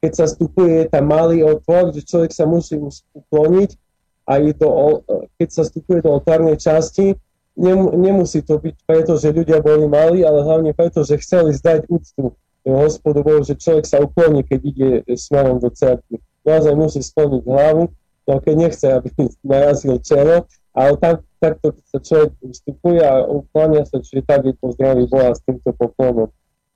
keď 0.00 0.12
sa 0.16 0.24
vstupuje, 0.24 0.72
je 0.82 0.86
tam 0.88 1.04
malý 1.12 1.44
otvor, 1.44 1.92
že 1.92 2.00
človek 2.02 2.32
sa 2.32 2.48
musí 2.48 2.80
ukloniť 3.14 3.70
aj 4.30 4.42
do, 4.62 5.02
keď 5.34 5.48
sa 5.50 5.62
vstupuje 5.66 5.98
do 6.06 6.14
oltárnej 6.14 6.54
časti, 6.54 7.18
nemusí 7.98 8.46
to 8.46 8.62
byť 8.62 8.76
preto, 8.86 9.18
že 9.18 9.34
ľudia 9.34 9.58
boli 9.58 9.90
mali, 9.90 10.22
ale 10.22 10.46
hlavne 10.46 10.70
preto, 10.70 11.02
že 11.02 11.18
chceli 11.18 11.50
zdať 11.50 11.90
úctu 11.90 12.38
hospodu 12.64 13.24
Bohu, 13.24 13.42
že 13.42 13.58
človek 13.58 13.88
sa 13.88 14.04
ukloní, 14.04 14.44
keď 14.44 14.60
ide 14.62 14.90
smerom 15.16 15.58
do 15.58 15.72
cerky. 15.72 16.20
Naozaj 16.44 16.74
musí 16.76 17.00
skloniť 17.02 17.42
hlavu, 17.48 17.88
no 18.28 18.32
keď 18.38 18.54
nechce, 18.54 18.86
aby 18.86 19.08
narazil 19.50 19.98
čelo, 20.04 20.46
ale 20.76 20.94
tak, 21.02 21.26
takto 21.42 21.74
sa 21.90 21.98
človek 21.98 22.30
vstupuje 22.38 23.02
a 23.02 23.26
ukláňa 23.26 23.82
sa, 23.88 23.98
čiže 23.98 24.22
tak 24.22 24.46
je 24.46 24.54
pozdraví 24.60 25.08
Boha 25.10 25.34
s 25.34 25.42
týmto 25.42 25.74
poklonom. 25.74 26.30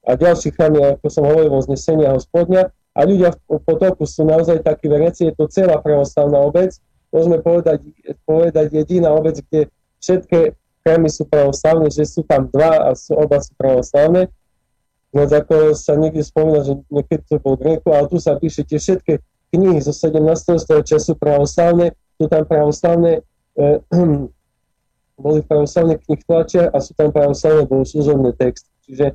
A 0.05 0.21
ďalší 0.21 0.53
chrám 0.53 0.77
je, 0.77 0.85
ako 0.99 1.07
som 1.09 1.25
hovoril, 1.25 1.55
znesenia 1.65 2.13
hospodňa 2.13 2.69
a 2.93 3.01
ľudia 3.09 3.33
v 3.49 3.61
potoku 3.65 4.05
sú 4.05 4.29
naozaj 4.29 4.61
takí 4.61 4.89
vereci, 4.89 5.33
je 5.33 5.35
to 5.37 5.49
celá 5.49 5.81
pravoslavná 5.81 6.45
obec, 6.45 6.77
môžeme 7.15 7.39
povedať, 7.39 7.79
povedať 8.27 8.75
jediná 8.75 9.15
obec, 9.15 9.39
kde 9.47 9.71
všetky 10.03 10.59
chrámy 10.83 11.07
sú 11.07 11.31
pravoslavné, 11.31 11.95
že 11.95 12.03
sú 12.03 12.27
tam 12.27 12.51
dva 12.51 12.91
a 12.91 12.99
sú, 12.99 13.15
oba 13.15 13.39
sú 13.39 13.55
pravoslavné. 13.55 14.27
No 15.15 15.23
ako 15.23 15.79
sa 15.79 15.95
niekde 15.95 16.27
spomína, 16.27 16.67
že 16.67 16.75
niekedy 16.91 17.23
to 17.31 17.39
bol 17.39 17.55
Greku, 17.55 17.95
ale 17.95 18.11
tu 18.11 18.19
sa 18.19 18.35
píše, 18.35 18.67
tie 18.67 18.83
všetky 18.83 19.23
knihy 19.55 19.79
zo 19.79 19.95
17. 19.95 20.59
storočia 20.59 20.99
sú 20.99 21.15
pravoslavné, 21.15 21.95
sú 22.19 22.27
tam 22.27 22.43
pravoslavné, 22.43 23.23
e, 23.55 23.63
boli 25.25 25.41
pravoslavné 25.47 26.03
knih 26.03 26.21
tlačia 26.27 26.67
a 26.75 26.83
sú 26.83 26.99
tam 26.99 27.15
pravoslavné 27.15 27.71
bohoslužobné 27.71 28.35
texty. 28.35 28.67
Čiže 28.91 29.07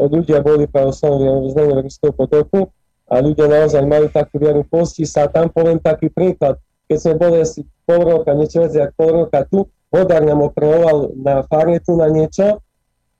ľudia 0.00 0.40
boli 0.40 0.64
pravoslavní 0.64 1.52
v 1.52 1.84
Ruského 1.84 2.16
potoku 2.16 2.72
a 3.08 3.20
ľudia 3.20 3.46
naozaj 3.46 3.84
majú 3.84 4.08
takú 4.08 4.40
vieru, 4.40 4.64
postí 4.64 5.04
sa. 5.04 5.28
Tam 5.28 5.52
poviem 5.52 5.76
taký 5.76 6.08
príklad. 6.08 6.56
Keď 6.88 6.98
sme 7.00 7.14
boli 7.20 7.36
asi 7.40 7.64
pol 7.84 8.00
roka, 8.04 8.32
niečo 8.32 8.64
viac 8.64 8.72
ako 8.76 8.94
pol 8.96 9.10
roka 9.24 9.40
tu, 9.48 9.58
vodár 9.94 10.22
nám 10.26 10.40
opravoval 10.42 11.14
na 11.14 11.44
farne 11.46 11.78
tu 11.78 11.94
na 11.94 12.10
niečo 12.10 12.58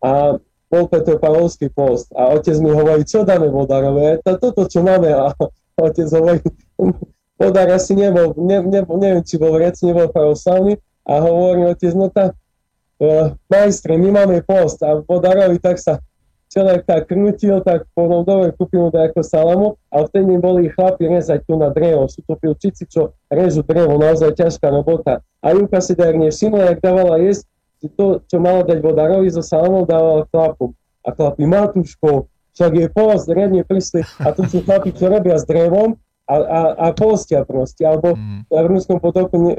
a 0.02 0.40
bol 0.68 0.90
Petr 0.90 1.22
Pavlovský 1.22 1.70
post 1.70 2.10
a 2.18 2.34
otec 2.34 2.58
mi 2.58 2.74
hovorí, 2.74 3.06
čo 3.06 3.22
dáme 3.22 3.46
vodárové, 3.46 4.18
to, 4.26 4.34
toto, 4.42 4.66
čo 4.66 4.82
máme 4.82 5.14
a 5.14 5.30
otec 5.78 6.08
hovorí, 6.10 6.42
vodár 7.38 7.70
asi 7.70 7.94
nebol, 7.94 8.34
ne, 8.34 8.58
ne, 8.66 8.80
neviem, 8.82 9.22
či 9.22 9.38
bol 9.38 9.54
rec, 9.54 9.78
nebol 9.86 10.10
pravoslavný 10.10 10.82
a 11.06 11.22
hovorí 11.22 11.70
otec, 11.70 11.94
no 11.94 12.10
tak 12.10 12.34
uh, 12.98 13.38
majstre, 13.46 13.94
my 13.94 14.10
máme 14.10 14.42
post 14.42 14.82
a 14.82 14.98
vodárovi 14.98 15.62
tak 15.62 15.78
sa 15.78 16.02
človek 16.54 16.86
tak 16.86 17.10
krútil, 17.10 17.58
tak 17.66 17.90
potom 17.98 18.22
dobre 18.22 18.54
kúpil 18.54 18.86
mu 18.86 18.90
ako 18.94 19.20
salamu 19.26 19.68
a 19.90 20.06
vtedy 20.06 20.38
boli 20.38 20.70
chlapi 20.70 21.10
rezať 21.10 21.42
tu 21.50 21.58
na 21.58 21.74
drevo. 21.74 22.06
Sú 22.06 22.22
to 22.22 22.38
pilčici, 22.38 22.86
čo 22.86 23.18
režú 23.26 23.66
drevo, 23.66 23.98
naozaj 23.98 24.38
ťažká 24.38 24.70
robota. 24.70 25.18
A 25.42 25.50
Júka 25.50 25.82
si 25.82 25.98
tak 25.98 26.14
nevšimla, 26.14 26.70
jak 26.70 26.78
dávala 26.78 27.18
jesť, 27.18 27.50
to, 27.98 28.22
čo 28.24 28.40
malo 28.40 28.64
dať 28.64 28.80
vodárovi 28.80 29.28
zo 29.28 29.42
salamou, 29.44 29.84
dávala 29.84 30.24
chlapom. 30.32 30.72
A 31.04 31.12
chlapi, 31.12 31.44
Matúško, 31.44 32.32
však 32.56 32.72
je 32.72 32.86
post, 32.88 33.28
riadne 33.28 33.66
prišli. 33.66 34.06
A 34.24 34.32
tu 34.32 34.46
sú 34.48 34.64
chlapi, 34.64 34.94
čo 34.94 35.12
robia 35.12 35.36
s 35.36 35.44
drevom 35.44 36.00
a, 36.24 36.34
a, 36.38 36.60
a 36.80 36.86
postia 36.96 37.44
proste. 37.44 37.84
Alebo 37.84 38.16
mm. 38.16 38.48
v 38.48 38.66
Ruskom 38.72 39.02
potoku 39.02 39.36
ne, 39.36 39.52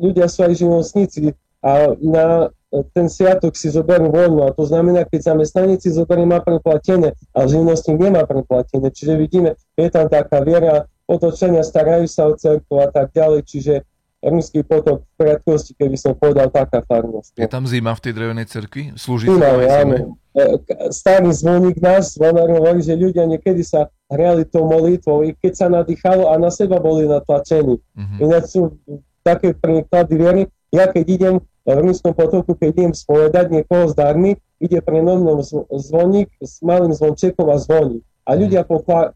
ľudia 0.00 0.30
sú 0.30 0.46
aj 0.46 0.56
živnostníci 0.56 1.36
a 1.60 1.92
na 2.00 2.48
ten 2.68 3.08
sviatok 3.08 3.56
si 3.56 3.72
zoberú 3.72 4.12
voľno 4.12 4.44
a 4.44 4.52
to 4.52 4.68
znamená, 4.68 5.08
keď 5.08 5.32
zamestnanec 5.32 5.80
si 5.80 5.88
zoberie, 5.88 6.28
má 6.28 6.44
preplatené, 6.44 7.16
a 7.32 7.48
živnostník 7.48 7.96
nemá 7.96 8.28
preplatené. 8.28 8.92
Čiže 8.92 9.16
vidíme, 9.16 9.56
je 9.72 9.88
tam 9.88 10.06
taká 10.12 10.44
viera, 10.44 10.84
otočenia 11.08 11.64
starajú 11.64 12.04
sa 12.04 12.28
o 12.28 12.36
cerku 12.36 12.84
a 12.84 12.92
tak 12.92 13.16
ďalej, 13.16 13.40
čiže 13.48 13.74
ruský 14.18 14.66
potok 14.66 15.06
v 15.06 15.12
krátkosti, 15.14 15.72
keby 15.78 15.96
som 15.96 16.12
povedal, 16.12 16.50
taká 16.50 16.82
farnosť. 16.82 17.38
Je 17.38 17.48
tam 17.48 17.64
zima 17.64 17.94
v 17.94 18.02
tej 18.02 18.12
drevenej 18.18 18.46
cerkvi? 18.50 18.98
Slúži 18.98 19.30
sa 19.30 19.54
áno. 19.86 20.18
E, 20.34 20.44
starý 20.90 21.30
zvoník 21.30 21.78
náš, 21.78 22.18
zvonár 22.18 22.50
hovorí, 22.50 22.82
že 22.82 22.98
ľudia 22.98 23.24
niekedy 23.30 23.62
sa 23.62 23.88
hriali 24.10 24.42
tou 24.44 24.66
molitvou, 24.66 25.22
i 25.22 25.32
keď 25.38 25.52
sa 25.54 25.66
nadýchalo 25.70 26.28
a 26.30 26.34
na 26.36 26.50
seba 26.50 26.82
boli 26.82 27.06
natlačení. 27.06 27.78
Uh-huh. 27.78 28.18
Ináč 28.18 28.58
sú 28.58 28.74
také 29.22 29.54
príklady 29.54 30.14
viery. 30.18 30.42
Ja 30.74 30.90
keď 30.90 31.04
idem 31.06 31.34
v 31.76 31.80
Ruskom 31.84 32.16
potoku, 32.16 32.56
keď 32.56 32.68
idem 32.72 32.92
spovedať 32.96 33.52
niekoho 33.52 33.92
s 33.92 33.94
darmi, 33.94 34.40
ide 34.56 34.80
pre 34.80 35.04
mnou 35.04 35.44
zvoník 35.68 36.32
s 36.40 36.64
malým 36.64 36.96
zvončekom 36.96 37.44
a 37.52 37.60
zvoní. 37.60 38.00
A 38.24 38.36
ľudia 38.36 38.64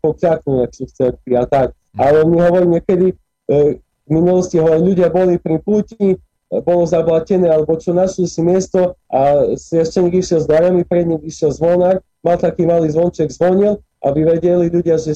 pokľaknú, 0.01 0.61
ak 0.61 0.71
sú 0.77 0.85
v 0.89 0.93
cerkvi 0.93 1.33
a 1.37 1.49
tak. 1.49 1.73
Ale 1.97 2.25
mi 2.29 2.41
hovorí 2.41 2.69
niekedy, 2.69 3.13
e, 3.49 3.77
v 3.81 4.11
minulosti 4.11 4.61
hovorí, 4.61 4.85
ľudia 4.85 5.09
boli 5.09 5.37
pri 5.41 5.61
púti, 5.65 6.17
e, 6.17 6.17
bolo 6.65 6.85
zablatené, 6.85 7.49
alebo 7.49 7.77
čo 7.77 7.97
našli 7.97 8.29
si 8.29 8.41
miesto 8.45 8.97
a 9.09 9.53
svešteník 9.57 10.21
išiel 10.21 10.41
s 10.45 10.49
darami, 10.49 10.85
pred 10.85 11.09
ním 11.09 11.21
išiel 11.25 11.53
zvonár, 11.53 12.01
mal 12.25 12.37
taký 12.37 12.69
malý 12.69 12.89
zvonček, 12.93 13.33
zvonil, 13.33 13.81
aby 14.05 14.29
vedeli 14.29 14.69
ľudia, 14.69 14.97
že 14.97 15.13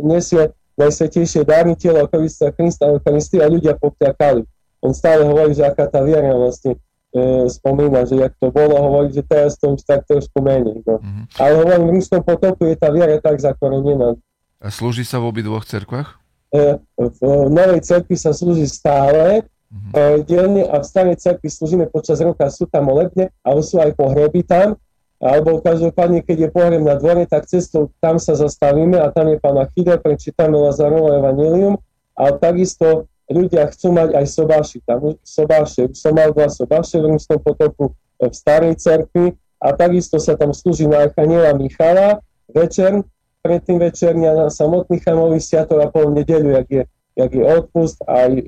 nesie 0.00 0.52
najsvetejšie 0.80 1.44
dary 1.44 1.76
telo 1.76 2.08
Krista, 2.08 2.52
Krista 2.56 2.88
a 2.88 3.46
ľudia 3.48 3.76
pokľakali 3.76 4.48
on 4.80 4.92
stále 4.96 5.22
hovorí, 5.24 5.52
že 5.52 5.64
aká 5.64 5.86
tá 5.86 6.00
viera 6.00 6.32
vlastne 6.32 6.76
e, 7.12 7.48
spomína, 7.52 8.08
že 8.08 8.16
jak 8.16 8.32
to 8.40 8.48
bolo, 8.48 8.80
hovorí, 8.80 9.12
že 9.12 9.20
teraz 9.20 9.60
to 9.60 9.76
už 9.76 9.84
tak 9.84 10.08
trošku 10.08 10.40
menej. 10.40 10.80
No. 10.84 10.98
Mm-hmm. 10.98 11.24
Ale 11.36 11.52
hovorím, 11.60 11.84
v 11.86 11.94
Ruskom 12.00 12.22
potoku 12.24 12.62
je 12.64 12.76
tá 12.80 12.88
viera 12.88 13.20
tak 13.20 13.36
zakorenená. 13.36 14.16
A 14.60 14.68
slúži 14.72 15.04
sa 15.04 15.20
v 15.20 15.28
obidvoch 15.28 15.68
cerkvách? 15.68 16.16
E, 16.56 16.80
v 16.96 17.20
Novej 17.52 17.84
cerkvi 17.84 18.16
sa 18.16 18.32
slúži 18.32 18.64
stále, 18.64 19.44
mm-hmm. 19.68 19.92
e, 19.92 20.00
dielne 20.24 20.62
a 20.64 20.80
v 20.80 20.84
Starej 20.88 21.16
cerkvi 21.20 21.48
slúžime 21.52 21.84
počas 21.86 22.24
roka, 22.24 22.48
sú 22.48 22.64
tam 22.64 22.88
molebne, 22.88 23.28
ale 23.44 23.60
sú 23.60 23.76
aj 23.78 23.92
pohreby 24.00 24.40
tam, 24.48 24.80
alebo 25.20 25.60
každopádne, 25.60 26.24
keď 26.24 26.48
je 26.48 26.48
pohreb 26.48 26.80
na 26.80 26.96
dvore, 26.96 27.28
tak 27.28 27.44
cestou 27.44 27.92
tam 28.00 28.16
sa 28.16 28.32
zastavíme 28.32 28.96
a 28.96 29.12
tam 29.12 29.28
je 29.28 29.36
pána 29.36 29.68
Chida, 29.76 30.00
prečítame 30.00 30.56
Lazarovo 30.56 31.12
evanilium, 31.12 31.76
ale 32.16 32.40
takisto 32.40 33.04
ľudia 33.30 33.70
chcú 33.70 33.94
mať 33.94 34.18
aj 34.18 34.26
sobáši. 34.26 34.78
Tam 34.82 35.14
sobáše, 35.22 35.88
som 35.94 36.12
mal 36.12 36.34
dva 36.34 36.50
sobáše 36.50 36.98
v 36.98 37.14
Rímskom 37.14 37.38
potoku 37.38 37.94
e, 38.18 38.26
v 38.26 38.34
starej 38.34 38.74
cerkvi 38.76 39.38
a 39.62 39.72
takisto 39.72 40.18
sa 40.18 40.34
tam 40.34 40.50
slúži 40.50 40.90
na 40.90 41.06
Archaniela 41.06 41.54
Michala 41.54 42.18
večer, 42.50 43.06
predtým 43.40 43.78
večerňa 43.78 44.30
na 44.34 44.46
samotný 44.50 45.00
chamový 45.00 45.38
sviatok 45.38 45.78
a 45.80 45.86
po 45.88 46.10
nedeľu, 46.10 46.60
jak 46.60 46.68
je, 46.68 46.82
jak 47.16 47.30
je 47.30 47.44
odpust 47.46 47.98
aj 48.04 48.30
e, 48.34 48.42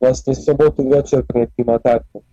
vlastne 0.00 0.32
sobotu 0.32 0.86
večer 0.86 1.26
predtým 1.26 1.68
a 1.68 1.76
takto. 1.82 2.24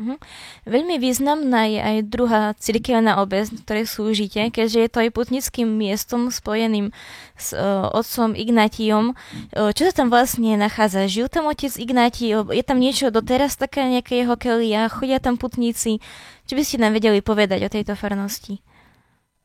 Uh-huh. 0.00 0.16
Veľmi 0.64 0.96
významná 0.96 1.68
je 1.68 1.78
aj 1.78 1.96
druhá 2.08 2.42
cirkevná 2.56 3.20
obec, 3.20 3.52
ktorej 3.52 3.84
súžite, 3.84 4.40
keďže 4.48 4.78
je 4.82 4.90
to 4.90 4.98
aj 5.04 5.10
putnickým 5.12 5.68
miestom 5.68 6.32
spojeným 6.32 6.96
s 7.36 7.52
uh, 7.52 7.92
otcom 7.92 8.32
Ignátiom. 8.32 9.12
Uh, 9.52 9.70
čo 9.76 9.86
sa 9.86 9.92
tam 9.92 10.08
vlastne 10.08 10.56
nachádza? 10.56 11.06
Žijú 11.06 11.28
tam 11.28 11.44
otec 11.46 11.76
Ignáti? 11.76 12.32
Je 12.32 12.64
tam 12.64 12.80
niečo 12.80 13.12
doteraz 13.12 13.60
taká 13.60 13.84
nejaká 13.84 14.16
jeho 14.16 14.34
kelia? 14.40 14.88
Chodia 14.88 15.20
tam 15.20 15.36
putníci? 15.36 16.00
Čo 16.48 16.56
by 16.56 16.62
ste 16.64 16.80
nám 16.80 16.96
vedeli 16.96 17.20
povedať 17.20 17.60
o 17.62 17.70
tejto 17.70 17.92
farnosti? 17.92 18.64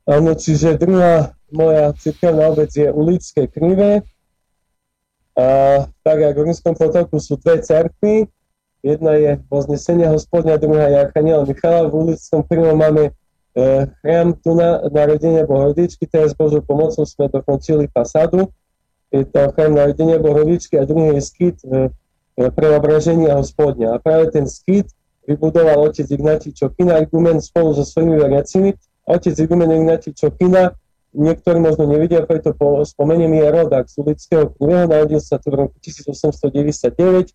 Áno, 0.08 0.32
čiže 0.32 0.80
druhá 0.80 1.36
moja 1.52 1.92
cirkevná 2.00 2.48
obec 2.56 2.72
je 2.72 2.88
Ulické 2.88 3.52
krive. 3.52 4.02
A 5.38 5.46
tak 6.02 6.18
ako 6.24 6.40
v 6.40 6.48
Ruskom 6.50 6.74
potoku 6.74 7.22
sú 7.22 7.38
dve 7.38 7.62
cerkvy, 7.62 8.26
Jedna 8.86 9.18
je 9.18 9.42
Voznesenia 9.50 10.14
hospodňa, 10.14 10.62
druhá 10.62 10.86
je 10.88 10.98
Archaniel 11.10 11.46
Michala. 11.50 11.90
V 11.90 11.94
ulicom 12.08 12.40
prvom 12.46 12.78
máme 12.78 13.04
e, 13.10 13.12
chrám 14.06 14.38
tu 14.38 14.54
na 14.54 14.86
narodenia 14.94 15.50
Bohorodičky, 15.50 16.06
teraz 16.06 16.38
Božou 16.38 16.62
pomocou 16.62 17.02
sme 17.02 17.26
dokončili 17.26 17.90
fasádu. 17.90 18.54
Je 19.10 19.26
to 19.26 19.50
chrám 19.58 19.74
narodenia 19.74 20.22
Bohorodičky 20.22 20.78
a 20.78 20.86
druhý 20.86 21.18
je 21.18 21.22
skyt 21.26 21.58
e, 21.66 21.90
e, 22.38 22.54
preobraženia 22.54 23.34
hospodňa. 23.34 23.98
A 23.98 24.02
práve 24.04 24.30
ten 24.30 24.46
skyt 24.46 24.94
vybudoval 25.26 25.90
otec 25.90 26.06
Ignatí 26.06 26.54
Čokina, 26.54 27.02
Igumen 27.02 27.42
spolu 27.42 27.74
so 27.74 27.82
svojimi 27.82 28.14
veriacimi. 28.14 28.78
Otec 29.10 29.34
Igumen 29.42 29.74
Ignatí 29.74 30.14
Čokina, 30.14 30.78
niektorí 31.18 31.58
možno 31.58 31.90
nevidia, 31.90 32.22
preto 32.30 32.54
po, 32.54 32.86
spomeniem, 32.86 33.42
je 33.42 33.48
rodák 33.52 33.90
z 33.90 33.96
Ulického 34.06 34.54
knihu, 34.54 34.86
narodil 34.86 35.18
sa 35.18 35.42
tu 35.42 35.50
v 35.50 35.66
roku 35.66 35.76
1899 35.82 37.34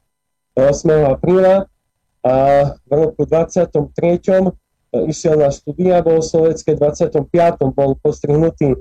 8. 0.55 1.09
apríla 1.09 1.67
a 2.23 2.35
v 2.87 2.91
roku 2.91 3.25
23. 3.25 4.53
E, 4.93 5.09
išiel 5.09 5.41
na 5.41 5.49
štúdia 5.49 6.05
bohoslovecké, 6.05 6.77
25. 6.77 7.25
bol 7.73 7.97
postrihnutý 7.97 8.77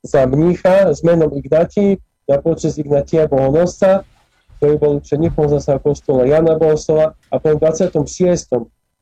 za 0.00 0.24
mnícha 0.24 0.88
s 0.88 1.04
menom 1.04 1.28
Ignatí 1.36 2.00
na 2.24 2.40
počas 2.40 2.80
Ignatia 2.80 3.28
Bohonosca, 3.28 4.08
ktorý 4.56 4.74
bol 4.80 4.92
učeníkom 5.04 5.52
zase 5.52 5.76
apostola 5.76 6.24
Jana 6.24 6.56
Bohoslova 6.56 7.12
a 7.28 7.36
po 7.36 7.52
26. 7.52 8.00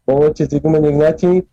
bol 0.03 0.19
otec 0.27 0.51
Igumen 0.51 0.83
Ignatí 0.91 1.41
e, 1.41 1.45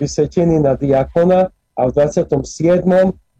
vysvetený 0.00 0.64
na 0.64 0.72
diakona 0.80 1.52
a 1.76 1.80
v 1.88 1.90
27. 1.92 2.32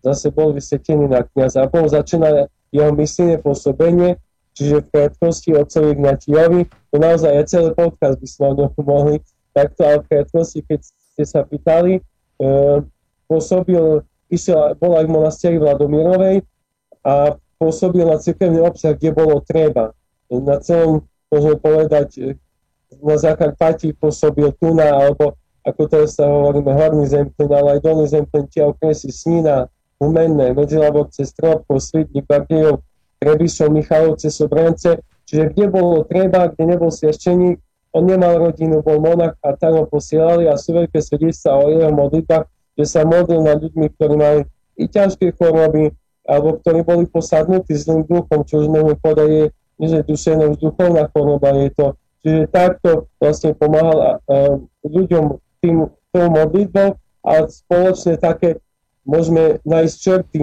zase 0.05 0.27
bol 0.29 0.53
vysvetený 0.53 1.09
na 1.09 1.25
kniaza. 1.25 1.65
A 1.65 1.71
bol 1.73 1.89
začína 1.89 2.53
jeho 2.69 2.93
myslenie 2.93 3.41
pôsobenie 3.41 4.21
Čiže 4.53 4.85
v 4.85 4.91
krátkosti 4.93 5.51
otcovi 5.57 5.97
Ignatiovi, 5.97 6.61
to 6.93 6.97
naozaj 7.01 7.33
je 7.33 7.45
celý 7.49 7.71
podcast 7.73 8.21
by 8.21 8.29
sme 8.29 8.45
o 8.53 8.55
ňom 8.61 8.71
mohli 8.85 9.17
takto, 9.57 9.81
ale 9.85 10.05
v 10.05 10.09
krátkosti, 10.13 10.61
keď 10.69 10.81
ste 10.85 11.25
sa 11.25 11.41
pýtali, 11.45 11.99
e, 11.99 12.01
pôsobil, 13.29 14.05
išiel, 14.29 14.77
bol 14.77 14.93
aj 15.01 15.09
v 15.09 15.15
monastieri 15.15 15.57
Vladomirovej 15.57 16.45
a 17.05 17.37
pôsobil 17.57 18.05
na 18.05 18.21
cirkevný 18.21 18.61
obsah, 18.61 18.93
kde 18.93 19.17
bolo 19.17 19.41
treba. 19.41 19.97
Na 20.29 20.61
celom, 20.61 21.05
môžeme 21.33 21.57
povedať, 21.57 22.09
e, 22.21 22.37
na 23.01 23.17
Zakarpati 23.17 23.97
pôsobil 23.97 24.53
Tuna, 24.61 25.01
alebo 25.01 25.41
ako 25.63 25.83
teraz 25.89 26.19
sa 26.19 26.27
hovoríme, 26.27 26.75
hlavný 26.75 27.07
zemplín, 27.07 27.49
ale 27.55 27.79
aj 27.79 27.81
dolný 27.87 28.11
zemplín, 28.11 28.51
tie 28.51 28.67
okresy 28.67 29.15
Snína, 29.15 29.71
Humenné, 30.03 30.51
Medzilabovce, 30.59 31.23
Stropko, 31.23 31.79
Svitník, 31.79 32.27
Bardejov, 32.27 32.83
Trebišov, 33.23 33.71
Michalovce, 33.71 34.35
Sobrance, 34.35 34.99
čiže 35.23 35.55
kde 35.55 35.71
bolo 35.71 36.03
treba, 36.03 36.51
kde 36.51 36.75
nebol 36.75 36.91
svešteník, 36.91 37.63
on 37.95 38.03
nemal 38.11 38.51
rodinu, 38.51 38.83
bol 38.83 38.99
monach 38.99 39.39
a 39.47 39.55
tam 39.55 39.79
ho 39.79 39.85
posielali 39.87 40.51
a 40.51 40.59
sú 40.59 40.75
veľké 40.75 40.99
svedectvá 40.99 41.55
o 41.55 41.71
jeho 41.71 41.93
modlitbách, 41.95 42.51
že 42.75 42.85
sa 42.89 43.07
modlil 43.07 43.47
nad 43.47 43.63
ľuďmi, 43.63 43.87
ktorí 43.95 44.15
mali 44.19 44.41
i 44.81 44.89
ťažké 44.91 45.39
choroby, 45.39 45.95
alebo 46.27 46.59
ktorí 46.59 46.83
boli 46.83 47.05
posadnutí 47.07 47.77
zlým 47.79 48.03
duchom, 48.09 48.43
čo 48.43 48.65
už 48.65 48.67
môžeme 48.73 48.97
povedať 48.99 49.29
je, 49.29 49.45
že 49.83 49.99
duševná 50.09 50.51
už 50.51 50.59
duchovná 50.59 51.07
choroba 51.13 51.53
je 51.59 51.71
to. 51.77 51.87
Čiže 52.23 52.41
takto 52.55 53.11
vlastne 53.21 53.51
pomáhal 53.55 54.23
ľuďom 54.83 55.39
tým, 55.63 55.87
tou 56.13 56.27
modlitbou 56.29 56.97
a 57.25 57.33
spoločne 57.47 58.17
také 58.17 58.63
môžeme 59.03 59.59
nájsť 59.67 59.95
črty, 59.97 60.41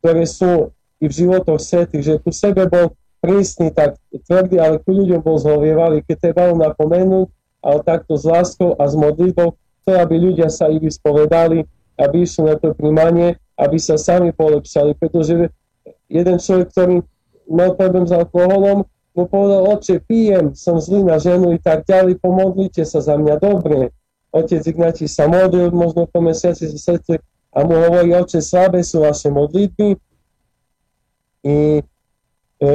ktoré 0.00 0.24
sú 0.26 0.74
i 1.00 1.04
v 1.08 1.12
životoch 1.12 1.58
svetých, 1.58 2.04
že 2.04 2.14
ku 2.20 2.28
sebe 2.30 2.68
bol 2.68 2.92
prísny, 3.24 3.72
tak 3.72 3.96
tvrdý, 4.28 4.60
ale 4.60 4.80
ku 4.80 4.92
ľuďom 4.92 5.20
bol 5.20 5.36
zhovievavý, 5.40 6.04
keď 6.04 6.32
treba 6.32 6.52
napomenúť, 6.52 7.28
ale 7.60 7.78
takto 7.84 8.16
s 8.16 8.24
láskou 8.24 8.76
a 8.76 8.88
s 8.88 8.96
modlitbou, 8.96 9.56
to 9.84 9.90
aby 9.96 10.16
ľudia 10.16 10.48
sa 10.48 10.68
i 10.68 10.80
vyspovedali, 10.80 11.64
aby 12.00 12.16
išli 12.24 12.48
na 12.48 12.56
to 12.56 12.72
príjmanie, 12.72 13.36
aby 13.60 13.76
sa 13.76 14.00
sami 14.00 14.32
polepšali, 14.32 14.96
pretože 14.96 15.52
jeden 16.08 16.36
človek, 16.40 16.72
ktorý 16.72 16.96
mal 17.48 17.76
problém 17.76 18.08
s 18.08 18.12
alkoholom, 18.12 18.88
mu 19.12 19.24
povedal, 19.26 19.68
oče, 19.76 20.00
pijem, 20.06 20.54
som 20.56 20.80
zlý 20.80 21.04
na 21.04 21.20
ženu 21.20 21.52
i 21.52 21.60
tak 21.60 21.84
ďalej, 21.84 22.22
pomodlite 22.22 22.86
sa 22.86 23.02
za 23.02 23.18
mňa 23.18 23.36
dobre. 23.42 23.90
Otec 24.30 24.62
Ignatí 24.62 25.10
sa 25.10 25.26
modlil, 25.26 25.74
možno 25.74 26.06
po 26.06 26.22
mesiaci 26.22 26.70
sa 26.70 26.94
srdce 26.94 27.18
a 27.50 27.58
mu 27.66 27.74
hovorí, 27.74 28.14
oče, 28.14 28.38
slabé 28.38 28.86
sú 28.86 29.02
vaše 29.02 29.26
modlitby 29.28 29.98
i 31.44 31.82
e, 32.60 32.68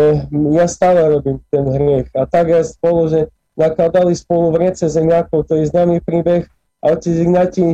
ja 0.54 0.66
stále 0.66 1.06
robím 1.10 1.40
ten 1.50 1.66
hriech. 1.66 2.10
A 2.18 2.26
tak 2.26 2.50
ja 2.50 2.62
spolu, 2.66 3.10
že 3.10 3.20
nakladali 3.56 4.16
spolu 4.16 4.52
v 4.52 4.70
rece 4.70 4.90
zemiakov, 4.90 5.48
to 5.48 5.56
je 5.56 5.72
známy 5.72 6.04
príbeh, 6.04 6.46
a 6.86 6.86
otec 6.94 7.18
Ignatí, 7.18 7.74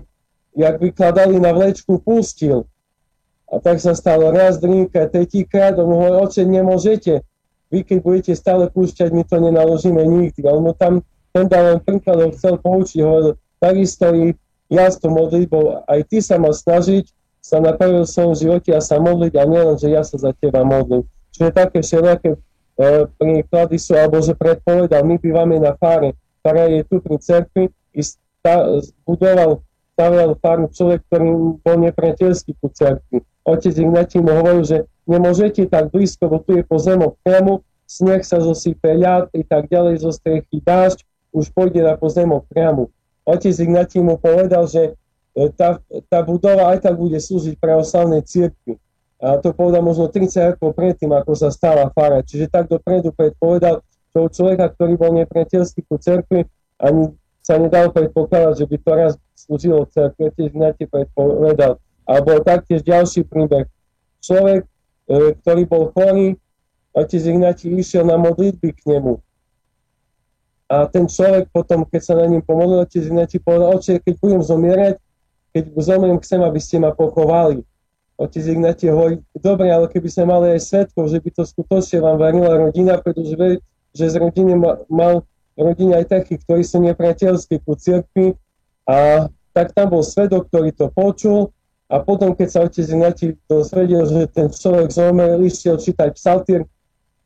jak 0.55 0.79
vykladali 0.79 1.39
na 1.39 1.51
vlečku, 1.51 1.99
pustil. 1.99 2.63
A 3.51 3.59
tak 3.59 3.83
sa 3.83 3.91
stalo 3.91 4.31
raz, 4.31 4.63
drinka, 4.63 5.11
tretíkrát, 5.11 5.75
on 5.75 5.91
hovorí, 5.91 6.23
oče, 6.23 6.47
nemôžete. 6.47 7.19
Vy 7.71 7.83
keď 7.83 7.97
budete 7.99 8.33
stále 8.35 8.71
púšťať, 8.71 9.11
my 9.11 9.23
to 9.27 9.39
nenaložíme 9.43 9.99
nikdy. 9.99 10.43
On 10.47 10.63
mu 10.63 10.71
tam 10.71 11.03
ten 11.35 11.47
dal 11.47 11.75
len 11.75 11.79
príklad, 11.83 12.35
chcel 12.35 12.59
poučiť, 12.59 12.99
hovoril, 13.03 13.35
takisto 13.59 14.11
i 14.15 14.35
ja 14.71 14.87
s 14.87 14.99
tou 14.99 15.11
modlitbou, 15.11 15.83
aj 15.83 15.99
ty 16.07 16.23
sa 16.23 16.39
mal 16.39 16.55
snažiť 16.55 17.11
sa 17.41 17.57
napravil 17.57 18.05
v 18.05 18.13
svojom 18.13 18.35
živote 18.37 18.69
a 18.71 18.79
sa 18.79 19.01
modliť 19.01 19.33
a 19.35 19.43
nielen, 19.49 19.75
že 19.75 19.89
ja 19.89 20.05
sa 20.05 20.15
za 20.15 20.31
teba 20.37 20.61
modlím. 20.61 21.03
Čiže 21.33 21.49
také 21.51 21.81
všelijaké 21.81 22.37
e, 22.37 22.39
príklady 23.17 23.75
sú, 23.81 23.97
alebo 23.97 24.21
že 24.21 24.37
predpovedal, 24.37 25.01
my 25.01 25.17
bývame 25.17 25.57
na 25.57 25.73
fáre, 25.73 26.13
ktorá 26.45 26.69
je 26.69 26.85
tu 26.85 27.01
pri 27.01 27.17
cerkvi, 27.17 27.73
i 27.97 28.01
sta, 28.05 28.79
budoval, 29.03 29.65
stavial 29.97 30.37
fáru 30.37 30.69
človek, 30.69 31.01
ktorý 31.09 31.59
bol 31.59 31.75
nepriateľský 31.81 32.55
ku 32.61 32.69
cerkvi 32.69 33.25
otec 33.45 33.73
Ignatí 33.73 34.21
mu 34.21 34.31
hovoril, 34.37 34.63
že 34.65 34.77
nemôžete 35.09 35.65
tak 35.69 35.89
blízko, 35.89 36.29
bo 36.29 36.37
tu 36.41 36.57
je 36.57 36.63
pozemok 36.65 37.17
priamo, 37.25 37.65
sneh 37.89 38.21
sa 38.23 38.39
zosype 38.39 38.93
ľad 38.95 39.33
i 39.33 39.43
tak 39.43 39.67
ďalej, 39.67 40.05
zo 40.05 40.11
strechy 40.13 40.61
dážď, 40.61 41.03
už 41.31 41.51
pôjde 41.51 41.81
na 41.81 41.95
pozemok 41.97 42.45
priamo. 42.51 42.91
Otec 43.25 43.53
Ignatí 43.53 44.01
mu 44.01 44.17
povedal, 44.17 44.65
že 44.67 44.97
tá, 45.31 45.79
tá 46.11 46.19
budova 46.23 46.75
aj 46.75 46.83
tak 46.83 46.95
bude 46.99 47.15
slúžiť 47.15 47.55
pravoslavnej 47.55 48.23
cirkvi. 48.27 48.75
A 49.21 49.37
to 49.37 49.53
povedal 49.53 49.85
možno 49.85 50.09
30 50.09 50.57
rokov 50.57 50.73
predtým, 50.73 51.13
ako 51.13 51.37
sa 51.37 51.53
stala 51.53 51.87
fara. 51.93 52.25
Čiže 52.25 52.49
tak 52.49 52.67
dopredu 52.67 53.13
predpovedal 53.13 53.85
toho 54.11 54.27
človeka, 54.27 54.73
ktorý 54.75 54.97
bol 54.97 55.13
nepriateľský 55.13 55.85
ku 55.87 55.95
cerkvi, 56.01 56.43
ani 56.81 57.13
sa 57.45 57.61
nedal 57.61 57.93
predpokladať, 57.93 58.53
že 58.59 58.65
by 58.65 58.77
to 58.81 58.91
raz 58.91 59.13
slúžilo 59.37 59.85
cerkvi. 59.87 60.33
Otec 60.33 60.51
Ignatí 60.51 60.83
predpovedal, 60.89 61.77
alebo 62.09 62.41
taktiež 62.41 62.81
ďalší 62.81 63.23
príbeh. 63.29 63.69
Človek, 64.25 64.65
e, 64.65 65.37
ktorý 65.41 65.63
bol 65.69 65.93
chorý, 65.93 66.35
otec 66.91 67.21
Ignati 67.21 67.71
išiel 67.71 68.09
na 68.09 68.17
modlitby 68.17 68.73
k 68.73 68.81
nemu. 68.89 69.21
A 70.71 70.87
ten 70.87 71.05
človek 71.05 71.51
potom, 71.51 71.83
keď 71.85 72.01
sa 72.01 72.13
na 72.17 72.25
ním 72.25 72.41
pomodlil, 72.41 72.83
otec 72.83 73.05
Ignati 73.05 73.37
povedal, 73.37 73.77
oče, 73.77 74.01
keď 74.01 74.13
budem 74.17 74.41
zomierať, 74.41 74.95
keď 75.51 75.63
zomriem, 75.77 76.19
chcem, 76.23 76.41
aby 76.41 76.59
ste 76.59 76.79
ma 76.79 76.95
pochovali. 76.95 77.63
Otec 78.15 78.45
Ignati 78.45 78.85
hovorí, 78.87 79.17
dobre, 79.33 79.73
ale 79.73 79.89
keby 79.89 80.07
sme 80.07 80.25
mali 80.29 80.45
aj 80.53 80.61
svetkov, 80.61 81.09
že 81.09 81.17
by 81.17 81.29
to 81.33 81.43
skutočne 81.43 82.05
vám 82.05 82.17
varila 82.21 82.53
rodina, 82.53 83.01
pretože 83.01 83.33
verí, 83.33 83.57
že 83.91 84.13
z 84.13 84.15
rodiny 84.21 84.53
mal, 84.55 84.85
mal 84.87 85.13
rodina 85.57 85.99
aj 85.99 86.21
takých, 86.21 86.45
ktorí 86.45 86.61
sú 86.61 86.79
nepriateľskí 86.85 87.65
ku 87.65 87.73
cirkvi 87.73 88.37
a 88.85 89.27
tak 89.51 89.73
tam 89.75 89.91
bol 89.91 90.05
svedok, 90.05 90.47
ktorý 90.47 90.69
to 90.71 90.87
počul 90.93 91.51
a 91.91 91.99
potom, 91.99 92.31
keď 92.31 92.47
sa 92.47 92.59
otec 92.63 92.85
Ignati 92.87 93.27
dozvedel, 93.49 94.07
že 94.07 94.29
ten 94.31 94.47
človek 94.47 94.93
zomrel, 94.93 95.43
išiel 95.43 95.75
čítať 95.81 96.15
psaltír, 96.15 96.63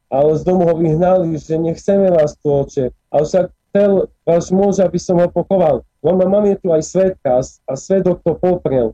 ale 0.09 0.31
z 0.39 0.41
domu 0.41 0.65
ho 0.65 0.73
vyhnali, 0.79 1.37
že 1.37 1.59
nechceme 1.59 2.09
vás 2.09 2.39
tu 2.39 2.49
oče, 2.49 2.89
ale 3.11 3.23
však 3.27 3.45
chcel 3.51 3.91
váš 4.23 4.45
muž, 4.55 4.79
aby 4.79 4.95
som 4.95 5.19
ho 5.19 5.27
pochoval. 5.27 5.83
No 6.05 6.13
mám 6.13 6.45
je 6.45 6.55
tu 6.61 6.69
aj 6.69 6.85
svetka 6.85 7.41
a 7.41 7.73
svedok 7.73 8.21
to 8.21 8.37
poprel. 8.37 8.93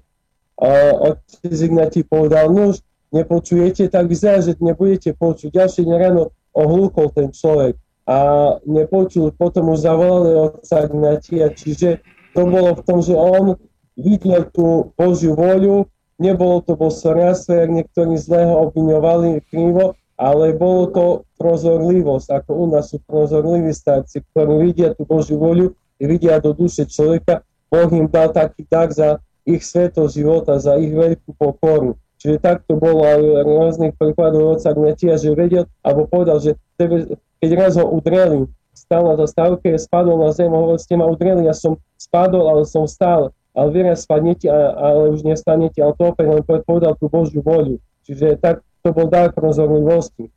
A 0.55 0.95
otec 1.12 1.51
Ignati 1.51 2.07
povedal, 2.07 2.47
no 2.47 2.72
už 2.72 2.80
nepočujete, 3.12 3.91
tak 3.91 4.07
vyzerá, 4.07 4.39
že 4.39 4.55
nebudete 4.64 5.12
počuť. 5.12 5.51
Ďalšie 5.51 5.84
deň 5.84 5.97
ráno 5.99 6.32
ohlúkol 6.55 7.12
ten 7.12 7.36
človek 7.36 7.76
a 8.07 8.18
nepočul, 8.64 9.36
potom 9.36 9.76
už 9.76 9.84
zavolali 9.84 10.32
otca 10.36 10.88
Ignatia, 10.88 11.51
čiže 11.51 11.99
to 12.32 12.47
bolo 12.47 12.80
v 12.80 12.82
tom, 12.88 12.99
že 13.03 13.14
on 13.14 13.59
videl 13.99 14.47
tú 14.55 14.95
Božiu 14.95 15.36
voľu, 15.36 15.91
nebolo 16.16 16.64
to 16.64 16.80
bosorňastvo, 16.80 17.51
jak 17.59 17.70
niektorí 17.72 18.16
zlého 18.16 18.72
obviňovali 18.72 19.43
krivo, 19.51 19.99
ale 20.16 20.53
bolo 20.53 20.84
to 20.93 21.05
prozorlivosť, 21.41 22.28
ako 22.39 22.51
u 22.53 22.66
nás 22.72 22.93
sú 22.93 23.01
prozorliví 23.03 23.74
starci, 23.74 24.22
ktorí 24.32 24.72
vidia 24.72 24.93
tú 24.93 25.03
Božiu 25.03 25.41
voľu 25.41 25.74
vidia 26.06 26.41
do 26.41 26.54
duše 26.54 26.86
človeka. 26.86 27.45
Boh 27.72 27.89
im 27.93 28.10
dal 28.10 28.34
taký 28.34 28.68
dar 28.68 28.91
za 28.91 29.22
ich 29.47 29.64
sveto 29.66 30.06
života, 30.12 30.60
za 30.60 30.78
ich 30.78 30.91
veľkú 30.91 31.34
pokoru. 31.34 31.97
Čiže 32.22 32.38
takto 32.38 32.78
bolo 32.78 33.02
aj 33.02 33.22
rôznych 33.41 33.93
príkladov 33.97 34.60
oca 34.60 34.70
Gnetia, 34.78 35.18
že 35.18 35.34
vedel, 35.34 35.66
alebo 35.82 36.06
povedal, 36.06 36.38
že 36.38 36.54
tebe, 36.78 37.18
keď 37.41 37.49
raz 37.58 37.74
udreli, 37.82 38.45
stal 38.78 39.10
na 39.10 39.18
zastávke, 39.18 39.74
spadol 39.74 40.22
na 40.22 40.30
zem, 40.30 40.54
hovoril, 40.54 40.78
ste 40.78 40.93
ma 40.93 41.10
udreli, 41.10 41.49
ja 41.49 41.56
som 41.58 41.82
spadol, 41.97 42.45
ale 42.45 42.70
som 42.70 42.86
stál 42.86 43.34
ale 43.52 43.70
viera 43.72 43.95
spadnete, 43.95 44.47
ale 44.47 45.12
už 45.12 45.28
nestanete, 45.28 45.84
ale 45.84 45.91
to 45.99 46.16
opäť 46.16 46.28
len 46.32 46.43
povedal 46.43 46.95
tú 46.95 47.12
Božiu 47.12 47.43
voľu. 47.43 47.84
Čiže 48.08 48.39
tak 48.39 48.64
to 48.80 48.95
bol 48.95 49.12
dar 49.12 49.36
prozorlivosti. 49.36 50.32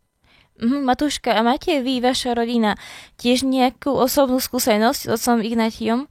Mm, 0.63 0.87
Matúška, 0.87 1.35
a 1.35 1.43
máte 1.43 1.83
vy, 1.83 1.99
vaša 1.99 2.39
rodina, 2.39 2.79
tiež 3.19 3.43
nejakú 3.43 3.91
osobnú 3.91 4.39
skúsenosť 4.39 5.01
s 5.07 5.11
otcom 5.11 5.43
Ignatiom? 5.43 6.07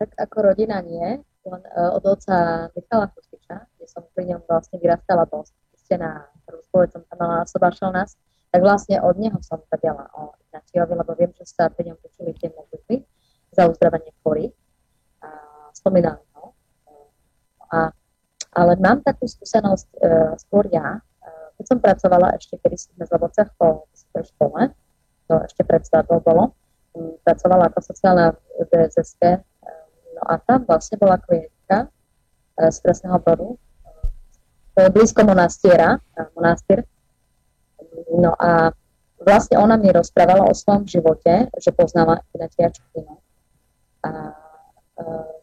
Tak 0.00 0.10
ako 0.16 0.52
rodina 0.52 0.80
nie, 0.80 1.20
len 1.20 1.62
uh, 1.76 1.96
od 1.96 2.04
otca 2.04 2.68
Michala 2.72 3.12
Chustiča, 3.12 3.68
kde 3.76 3.86
som 3.88 4.04
pri 4.16 4.24
ňom 4.32 4.40
vlastne 4.48 4.76
vyrastala, 4.80 5.28
bol 5.28 5.44
prvú 5.86 6.60
spoloč, 6.66 6.90
som 6.96 7.02
tam 7.06 7.18
mala 7.22 7.46
sobášal 7.46 7.94
nás, 7.94 8.18
tak 8.50 8.58
vlastne 8.64 8.98
od 8.98 9.14
neho 9.20 9.38
som 9.44 9.62
vedela 9.70 10.10
o 10.18 10.34
Ignatiovi, 10.48 10.92
lebo 10.98 11.12
viem, 11.14 11.30
že 11.38 11.46
sa 11.46 11.70
pri 11.70 11.92
ňom 11.92 11.98
počuli 12.02 12.34
tie 12.34 12.50
modlitby 12.50 13.06
za 13.54 13.70
uzdravenie 13.70 14.10
chorých 14.24 14.50
spomínali. 15.76 16.24
No. 16.32 16.56
A, 17.68 17.92
ale 18.56 18.72
mám 18.80 19.04
takú 19.04 19.28
skúsenosť 19.28 19.88
e, 19.92 19.98
skôr 20.40 20.64
ja, 20.72 20.96
e, 20.96 21.00
keď 21.56 21.64
som 21.64 21.78
pracovala 21.80 22.36
ešte, 22.36 22.60
kedy 22.60 22.76
sme 22.76 23.02
z 23.08 23.10
Lovocech 23.16 23.48
po 23.56 23.88
vysokej 23.92 24.24
škole, 24.36 24.60
to 25.26 25.34
ešte 25.42 25.62
pred 25.64 25.82
svadbou 25.82 26.20
bolo, 26.20 26.52
pracovala 27.24 27.68
ako 27.72 27.80
sociálna 27.80 28.36
v 28.36 28.68
DSSK, 28.72 29.22
e, 29.24 29.38
no 30.16 30.22
a 30.28 30.40
tam 30.40 30.64
vlastne 30.64 30.96
bola 31.00 31.20
klientka 31.20 31.88
e, 32.56 32.68
z 32.72 32.76
Kresného 32.80 33.18
Brodu, 33.20 33.48
e, 33.52 34.88
blízko 34.92 35.24
monastiera, 35.24 35.96
e, 35.96 36.20
monastier, 36.36 36.84
no 38.16 38.32
a 38.36 38.72
vlastne 39.20 39.56
ona 39.56 39.80
mi 39.80 39.88
rozprávala 39.92 40.44
o 40.44 40.52
svojom 40.52 40.84
živote, 40.84 41.48
že 41.56 41.72
poznala 41.72 42.20
Ignatia 42.32 42.68
Čupinu. 42.68 43.16
A 44.04 44.10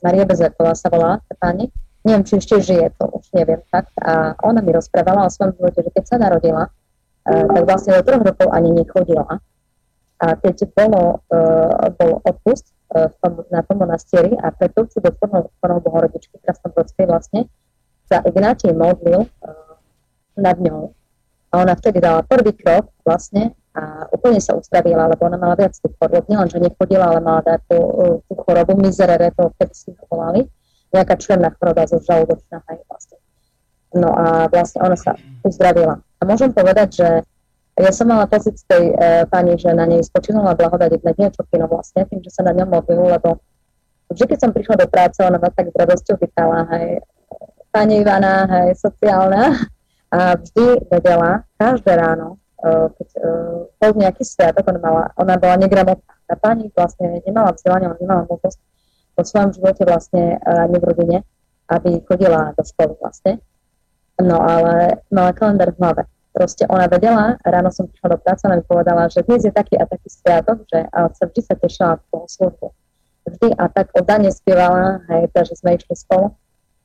Maria 0.01 0.25
Bezerková 0.25 0.73
sa 0.73 0.89
volá, 0.89 1.21
pani. 1.37 1.69
Neviem, 2.03 2.23
či 2.27 2.39
ešte 2.39 2.59
žije, 2.59 2.91
to 2.99 3.07
už 3.07 3.31
neviem 3.31 3.63
fakt. 3.71 3.95
A 4.03 4.35
ona 4.43 4.59
mi 4.59 4.75
rozprávala 4.75 5.27
o 5.27 5.33
svojom 5.33 5.55
živote, 5.55 5.79
že 5.87 5.91
keď 5.95 6.03
sa 6.03 6.15
narodila, 6.19 6.63
uh, 6.67 7.45
tak 7.47 7.63
vlastne 7.63 7.95
do 7.95 8.03
troch 8.03 8.23
rokov 8.23 8.47
ani 8.51 8.69
nechodila. 8.75 9.39
A 10.19 10.25
keď 10.39 10.67
bolo, 10.75 11.23
uh, 11.31 11.91
bol 11.95 12.19
odpust 12.23 12.71
v 12.93 13.15
tom, 13.25 13.41
na 13.49 13.65
tom 13.65 13.81
monastieri 13.81 14.37
a 14.37 14.53
pred 14.53 14.69
turci 14.69 15.01
do 15.01 15.09
Tvornou 15.17 15.81
Bohorodičky 15.81 16.37
v 16.37 16.45
Krasnobrodskej 16.45 17.09
vlastne 17.09 17.49
sa 18.05 18.21
Ignátiej 18.21 18.77
modlil 18.77 19.25
nad 20.37 20.57
ňou. 20.61 20.93
A 21.53 21.65
ona 21.65 21.73
vtedy 21.73 21.97
dala 21.97 22.21
prvý 22.21 22.53
krok 22.53 22.93
vlastne 23.01 23.57
a 23.73 24.05
úplne 24.13 24.37
sa 24.37 24.53
uzdravila, 24.53 25.09
lebo 25.09 25.25
ona 25.25 25.41
mala 25.41 25.57
viac 25.57 25.73
tých 25.73 25.93
chorób. 25.97 26.29
Nielen, 26.29 26.49
že 26.49 26.61
nechodila, 26.61 27.09
ale 27.09 27.19
mala 27.25 27.41
takú 27.41 27.77
tú 28.29 28.33
chorobu, 28.37 28.77
mizerere, 28.77 29.33
to 29.33 29.49
vtedy 29.57 29.73
si 29.73 29.89
to 29.97 30.05
volali, 30.05 30.45
nejaká 30.93 31.17
členná 31.17 31.49
choroba 31.57 31.89
zo 31.89 31.97
žalúdočná 31.99 32.61
vlastne. 32.87 33.17
No 33.93 34.13
a 34.13 34.49
vlastne 34.49 34.79
ona 34.81 34.97
sa 34.97 35.17
uzdravila. 35.45 36.01
A 36.01 36.21
môžem 36.25 36.53
povedať, 36.53 37.01
že 37.01 37.09
ja 37.73 37.89
som 37.89 38.05
mala 38.05 38.29
pocit 38.29 38.53
tej 38.69 38.93
e, 38.93 39.25
pani, 39.25 39.57
že 39.57 39.73
na 39.73 39.89
nej 39.89 40.05
spočinula 40.05 40.53
blahodať 40.53 41.01
na 41.01 41.13
niečo 41.17 41.41
kino 41.49 41.65
vlastne, 41.65 42.05
tým, 42.05 42.21
že 42.21 42.29
sa 42.29 42.45
na 42.45 42.53
ňom 42.53 42.69
modlil, 42.69 43.17
lebo 43.17 43.41
vždy, 44.13 44.29
keď 44.29 44.39
som 44.45 44.51
prišla 44.53 44.85
do 44.85 44.87
práce, 44.89 45.17
ona 45.25 45.41
ma 45.41 45.49
tak 45.49 45.73
s 45.73 45.75
radosťou 45.77 46.15
pýtala, 46.21 46.69
hej, 46.77 47.01
pani 47.73 48.05
Ivana, 48.05 48.45
hej, 48.45 48.77
sociálna, 48.77 49.57
a 50.13 50.37
vždy 50.37 50.85
vedela, 50.93 51.41
každé 51.57 51.97
ráno, 51.97 52.37
uh, 52.61 52.93
keď 52.93 53.09
uh, 53.17 53.65
bol 53.81 53.91
nejaký 53.97 54.21
sviatok, 54.21 54.69
ona, 54.69 54.77
mala, 54.77 55.03
ona 55.17 55.35
bola 55.41 55.57
negramotná. 55.57 56.13
Tá 56.29 56.37
pani 56.37 56.69
vlastne 56.77 57.25
nemala 57.25 57.49
vzdelanie, 57.57 57.89
ona 57.89 57.97
nemala 57.97 58.21
možnosť 58.29 58.61
vo 59.13 59.23
svojom 59.23 59.53
živote 59.53 59.85
vlastne 59.85 60.37
uh, 60.41 60.65
ani 60.65 60.77
v 60.77 60.87
rodine, 60.89 61.17
aby 61.69 62.01
chodila 62.05 62.51
do 62.53 62.63
školy 62.65 62.97
vlastne. 62.99 63.39
No 64.21 64.37
ale 64.37 65.01
mala 65.09 65.33
kalendár 65.33 65.73
v 65.73 65.79
hlave. 65.81 66.03
Proste 66.33 66.65
ona 66.65 66.89
vedela, 66.89 67.37
ráno 67.45 67.69
som 67.69 67.85
prišla 67.85 68.17
do 68.17 68.19
práce, 68.21 68.41
ona 68.45 68.57
mi 68.57 68.65
povedala, 68.65 69.05
že 69.05 69.21
dnes 69.21 69.45
je 69.45 69.53
taký 69.53 69.77
a 69.77 69.85
taký 69.85 70.09
sviatok, 70.09 70.65
že 70.65 70.81
a 70.89 71.09
sa 71.13 71.29
vždy 71.29 71.41
sa 71.45 71.55
tešila 71.57 72.01
v 72.01 72.03
toho 72.09 72.25
službu. 72.25 72.67
Vždy 73.29 73.47
a 73.53 73.69
tak 73.69 73.93
oddane 73.93 74.33
spievala, 74.33 75.05
hej, 75.13 75.29
takže 75.29 75.61
sme 75.61 75.77
išli 75.77 75.93
spolu 75.93 76.33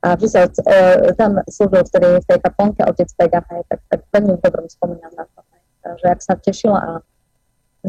a 0.04 0.14
vždy 0.14 0.28
sa 0.28 0.40
uh, 0.46 1.10
tam 1.16 1.40
slúžil 1.48 1.82
vtedy 1.88 2.20
v 2.20 2.28
tej 2.28 2.38
kaplnke 2.44 2.80
otec 2.86 3.08
Vega, 3.18 3.40
hej, 3.50 3.62
tak, 3.72 3.80
tak 3.88 4.00
veľmi 4.12 4.36
dobrom 4.38 4.68
spomínam 4.68 5.12
na 5.16 5.24
to, 5.26 5.40
hej, 5.50 5.62
že 5.96 6.06
ak 6.12 6.20
sa 6.22 6.34
tešila 6.36 6.78
a 6.78 6.92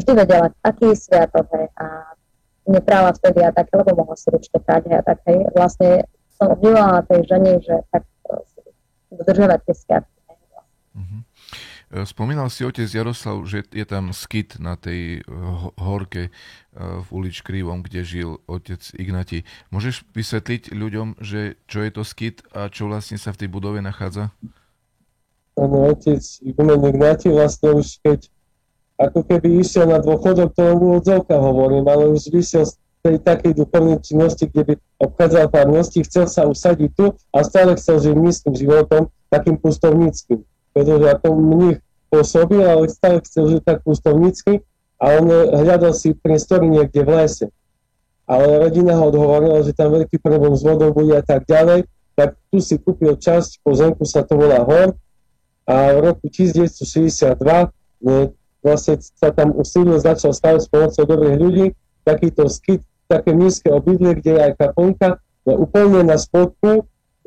vždy 0.00 0.12
vedela, 0.16 0.50
aký 0.64 0.90
je 0.90 0.96
sviatok, 0.96 1.44
hej, 1.54 1.68
a 1.76 1.86
nepráva 2.68 3.14
vtedy 3.16 3.40
a 3.44 3.54
také, 3.54 3.76
lebo 3.76 4.04
mohla 4.04 4.16
si 4.16 4.28
ručne 4.28 4.58
prať, 4.60 4.90
a 4.92 5.02
tak, 5.04 5.20
hej, 5.28 5.48
vlastne 5.56 6.04
som 6.36 6.52
obdivovala 6.52 7.04
tej 7.08 7.20
žene, 7.28 7.60
že 7.60 7.74
tak 7.92 8.04
uh, 8.28 8.40
dodržiavať 9.12 9.60
tie 9.64 9.74
sviatky. 9.76 10.20
E, 11.90 12.06
spomínal 12.06 12.46
si 12.54 12.62
otec 12.62 12.86
Jaroslav, 12.86 13.42
že 13.50 13.66
je 13.74 13.82
tam 13.82 14.14
skyt 14.14 14.62
na 14.62 14.78
tej 14.78 15.18
e, 15.18 15.36
horke 15.74 16.22
e, 16.22 16.32
v 16.78 17.08
ulič 17.10 17.42
Krivom, 17.42 17.82
kde 17.82 18.06
žil 18.06 18.30
otec 18.46 18.78
Ignati. 18.94 19.42
Môžeš 19.74 20.06
vysvetliť 20.14 20.70
ľuďom, 20.70 21.18
že 21.18 21.58
čo 21.66 21.82
je 21.82 21.90
to 21.90 22.02
skyt 22.06 22.46
a 22.54 22.70
čo 22.70 22.86
vlastne 22.86 23.18
sa 23.18 23.34
v 23.34 23.42
tej 23.42 23.48
budove 23.50 23.82
nachádza? 23.82 24.30
Áno, 25.58 25.90
otec 25.90 26.22
Igumen 26.46 26.78
Ignati 26.86 27.26
vlastne 27.26 27.74
už 27.74 27.98
keď 28.06 28.30
ako 29.00 29.24
keby 29.24 29.64
išiel 29.64 29.88
na 29.88 29.96
dôchodok, 29.96 30.52
to 30.52 30.76
v 30.76 30.76
úvodzovka 30.76 31.40
hovorím, 31.40 31.88
ale 31.88 32.12
už 32.12 32.28
vyšiel 32.28 32.68
z 32.68 32.76
tej 33.00 33.16
takej 33.24 33.56
duchovnej 33.56 33.96
činnosti, 34.04 34.44
kde 34.44 34.62
by 34.62 34.74
obchádzal 35.00 35.48
farnosti, 35.48 36.04
chcel 36.04 36.28
sa 36.28 36.44
usadiť 36.44 36.90
tu 36.92 37.16
a 37.32 37.40
stále 37.40 37.72
chcel 37.80 37.96
žiť 37.96 38.12
nízkym 38.12 38.52
životom, 38.52 39.08
takým 39.32 39.56
pustovníckým 39.56 40.44
pretože 40.72 41.06
ako 41.10 41.26
mních 41.34 41.78
pôsobil, 42.10 42.62
ale 42.62 42.90
stále 42.90 43.22
chcel 43.22 43.58
žiť 43.58 43.62
tak 43.62 43.78
pustovnícky 43.82 44.62
a 44.98 45.04
on 45.18 45.26
hľadal 45.30 45.94
si 45.94 46.14
priestory 46.14 46.70
niekde 46.70 47.02
v 47.02 47.10
lese. 47.10 47.46
Ale 48.30 48.62
rodina 48.62 48.94
ho 48.94 49.10
odhovorila, 49.10 49.66
že 49.66 49.74
tam 49.74 49.90
veľký 49.90 50.22
problém 50.22 50.54
s 50.54 50.62
vodou 50.62 50.94
bude 50.94 51.18
a 51.18 51.24
tak 51.24 51.46
ďalej, 51.50 51.86
tak 52.14 52.38
tu 52.50 52.62
si 52.62 52.78
kúpil 52.78 53.18
časť 53.18 53.62
pozemku, 53.66 54.06
sa 54.06 54.22
to 54.22 54.38
volá 54.38 54.62
Hor 54.62 54.94
a 55.66 55.94
v 55.94 55.98
roku 56.14 56.26
1962 56.30 57.34
ne, 58.06 58.30
vlastne 58.60 59.00
sa 59.00 59.32
tam 59.32 59.56
usídil, 59.56 59.96
začal 60.00 60.36
stavať 60.36 60.60
s 60.64 60.68
pomocou 60.68 61.04
dobrých 61.04 61.36
ľudí, 61.40 61.66
takýto 62.04 62.48
skyt, 62.48 62.84
také 63.08 63.34
nízke 63.34 63.72
obydlie, 63.72 64.16
kde 64.16 64.30
je 64.36 64.40
aj 64.40 64.52
kaponka, 64.56 65.18
no 65.44 65.64
úplne 65.64 66.04
na 66.04 66.16
spodku, 66.16 66.86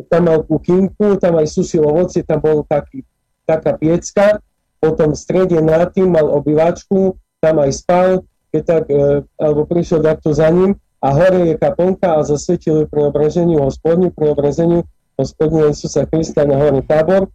tam 0.10 0.26
mal 0.26 0.42
kuchynku, 0.46 1.22
tam 1.22 1.38
aj 1.38 1.48
sušil 1.54 1.86
ovocie, 1.86 2.26
tam 2.26 2.42
bol 2.42 2.66
taký 2.66 3.06
taká 3.46 3.76
piecka, 3.78 4.40
potom 4.80 5.14
v 5.14 5.20
strede 5.20 5.60
nad 5.60 5.92
tým 5.92 6.12
mal 6.12 6.28
obývačku, 6.32 7.16
tam 7.44 7.60
aj 7.60 7.72
spal, 7.76 8.10
keď 8.52 8.62
tak, 8.64 8.84
e, 8.88 9.24
alebo 9.40 9.68
prišiel 9.68 10.00
takto 10.00 10.32
za 10.32 10.48
ním. 10.48 10.76
A 11.04 11.12
hore 11.12 11.52
je 11.52 11.60
kaponka 11.60 12.16
a 12.16 12.24
zasvetil 12.24 12.84
ju 12.84 12.86
pri 12.88 13.12
obraženiu 13.12 13.60
hospodňu, 13.68 14.16
pri 14.16 14.32
obrazeniu 14.32 14.88
hospodňu 15.20 15.68
Isusa 15.68 16.08
Krista 16.08 16.48
na 16.48 16.56
horný 16.56 16.80
tábor. 16.88 17.28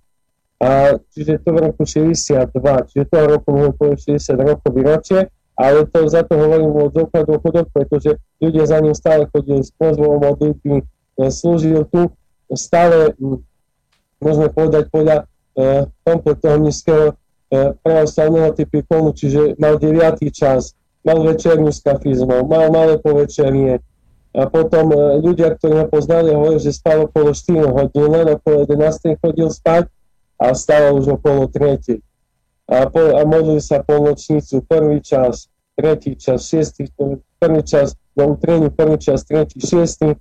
A 0.59 0.99
čiže 1.15 1.39
to 1.47 1.55
v 1.55 1.59
roku 1.71 1.87
62, 1.87 2.51
čiže 2.91 3.05
toho 3.07 3.25
roku 3.39 3.49
môžem 3.55 3.75
povedať 3.79 3.99
60 4.19 4.43
rokov 4.43 4.71
výročie, 4.75 5.21
ale 5.55 5.87
to 5.87 6.07
za 6.11 6.27
to 6.27 6.35
hovorím 6.35 6.75
od 6.75 6.91
dokladu 6.95 7.39
chudok, 7.39 7.67
pretože 7.71 8.19
ľudia 8.43 8.67
za 8.67 8.79
ním 8.83 8.95
stále 8.95 9.31
chodili 9.31 9.63
s 9.63 9.71
pozvom 9.75 10.19
modlitby, 10.19 10.83
e, 10.83 10.85
slúžil 11.31 11.87
tu 11.91 12.11
stále, 12.55 13.15
môžeme 14.19 14.51
povedať 14.51 14.91
podľa 14.91 15.27
komplet 16.07 16.39
toho 16.39 16.57
mnízkeho 16.63 17.05
pravoslavného 17.83 18.53
typikonu, 18.55 19.17
čiže 19.17 19.57
mal 19.57 19.81
9. 19.81 20.29
čas, 20.31 20.77
mal 21.01 21.25
večerňu 21.25 21.73
s 21.73 21.81
kafizmom, 21.81 22.45
mal 22.45 22.69
malé 22.69 23.01
povečerie. 23.01 23.81
A 24.37 24.45
potom 24.45 24.93
e, 24.93 25.25
ľudia, 25.25 25.57
ktorí 25.57 25.83
ho 25.83 25.87
poznali, 25.89 26.37
hovorili, 26.37 26.61
že 26.61 26.77
spal 26.77 27.09
okolo 27.09 27.33
4 27.33 27.65
hodín, 27.65 28.13
len 28.13 28.37
okolo 28.37 28.69
11. 28.69 29.17
chodil 29.19 29.49
spať 29.49 29.89
a 30.39 30.55
stával 30.55 30.99
už 30.99 31.19
okolo 31.19 31.51
3. 31.51 31.99
A, 32.69 32.87
po, 32.87 33.01
a 33.17 33.21
modlili 33.27 33.61
sa 33.61 33.83
polnočnicu, 33.83 34.63
prvý 34.65 35.03
čas, 35.03 35.51
tretí 35.75 36.15
čas, 36.15 36.47
šiestý, 36.47 36.89
prvý 37.41 37.63
čas, 37.65 37.97
do 38.15 38.35
utreniu, 38.35 38.71
prvý 38.71 38.99
čas, 38.99 39.25
tretí, 39.25 39.59
šiestý, 39.63 40.15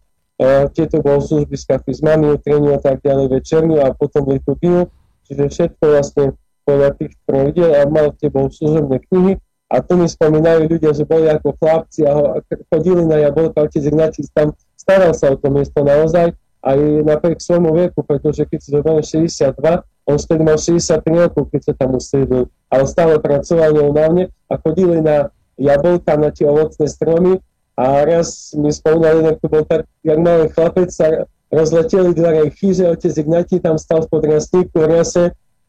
tieto 0.73 1.01
bol 1.01 1.17
služby 1.17 1.57
s 1.57 1.65
kafizmami, 1.65 2.29
utreniu 2.29 2.77
a 2.77 2.81
tak 2.81 3.01
ďalej, 3.01 3.41
večerňu 3.41 3.81
a 3.81 3.89
potom 3.93 4.29
liturgiu 4.29 4.85
Čiže 5.27 5.43
všetko 5.51 5.83
vlastne 5.83 6.25
podľa 6.63 6.89
tých 6.95 7.13
pravidel 7.27 7.71
a 7.75 7.83
mal 7.87 8.15
tebou 8.15 8.47
služobné 8.47 9.03
knihy. 9.11 9.33
A 9.67 9.83
tu 9.83 9.99
mi 9.99 10.07
spomínajú 10.07 10.71
ľudia, 10.71 10.95
že 10.95 11.03
boli 11.03 11.27
ako 11.27 11.59
chlapci 11.59 12.07
a 12.07 12.39
chodili 12.71 13.03
na 13.03 13.19
jablka, 13.19 13.67
otec 13.67 13.83
Ignátis 13.83 14.31
tam 14.31 14.55
staral 14.79 15.11
sa 15.11 15.35
o 15.35 15.35
to 15.35 15.51
miesto 15.51 15.83
naozaj. 15.83 16.31
Aj 16.63 16.79
napriek 16.79 17.43
svojmu 17.43 17.75
veku, 17.75 17.99
pretože 18.07 18.47
keď 18.47 18.59
si 18.63 18.69
zoberieme 18.71 19.03
62, 19.03 19.83
vtedy 20.15 20.41
mal 20.47 20.55
63 20.55 21.03
rokov, 21.27 21.51
keď 21.51 21.61
sa 21.67 21.73
tam 21.75 21.99
usiedil, 21.99 22.47
ale 22.71 22.83
stále 22.87 23.19
pracoval 23.19 23.75
neunávne 23.75 24.31
a 24.47 24.53
chodili 24.55 25.03
na 25.03 25.35
jablka, 25.59 26.15
na 26.15 26.31
tie 26.31 26.47
ovocné 26.47 26.87
stromy 26.87 27.43
a 27.75 28.07
raz 28.07 28.55
mi 28.55 28.71
spomínali, 28.71 29.27
že 29.27 29.43
to 29.43 29.47
bol 29.51 29.63
tak, 29.67 29.83
jak 30.07 30.17
malý 30.17 30.47
chlapec 30.49 30.87
sa 30.89 31.27
rozleteli 31.51 32.15
dvere 32.15 32.47
chyže, 32.55 32.87
otec 32.87 33.13
Ignati 33.19 33.59
tam 33.59 33.75
stal 33.75 34.07
v 34.07 34.11
podrastníku 34.15 34.79
v 34.79 34.87
rase 34.87 35.23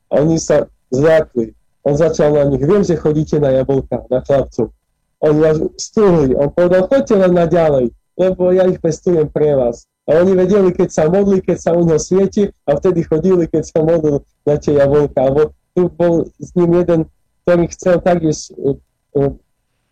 a 0.09 0.13
oni 0.23 0.39
sa 0.39 0.71
zľakli. 0.95 1.53
On 1.83 1.95
začal 1.99 2.35
na 2.35 2.47
nich, 2.47 2.63
viem, 2.63 2.87
že 2.87 2.99
chodíte 2.99 3.43
na 3.43 3.51
jablka, 3.51 4.07
na 4.07 4.23
chlapcov. 4.23 4.71
Oni 5.19 5.39
vás 5.43 5.59
stúhli, 5.83 6.39
on 6.39 6.51
povedal, 6.55 6.87
choďte 6.87 7.15
len 7.19 7.33
naďalej, 7.35 7.87
lebo 8.15 8.55
ja 8.55 8.71
ich 8.71 8.79
pestujem 8.79 9.27
pre 9.27 9.59
vás. 9.59 9.87
A 10.09 10.25
oni 10.25 10.33
vedeli, 10.33 10.73
keď 10.73 10.89
sa 10.89 11.05
modli, 11.05 11.45
keď 11.45 11.57
sa 11.61 11.71
u 11.77 11.85
neho 11.85 12.01
svieti 12.01 12.49
a 12.65 12.81
vtedy 12.81 13.05
chodili, 13.05 13.45
keď 13.45 13.63
sa 13.69 13.85
modlil 13.85 14.25
na 14.49 14.57
tie 14.57 14.81
jablka. 14.81 15.21
Lebo 15.21 15.53
tu 15.77 15.93
bol 15.93 16.25
s 16.41 16.51
ním 16.57 16.81
jeden, 16.81 17.01
ktorý 17.45 17.69
chcel 17.77 18.01
taktiež 18.01 18.49
uh, 18.57 18.73
uh, 19.21 19.37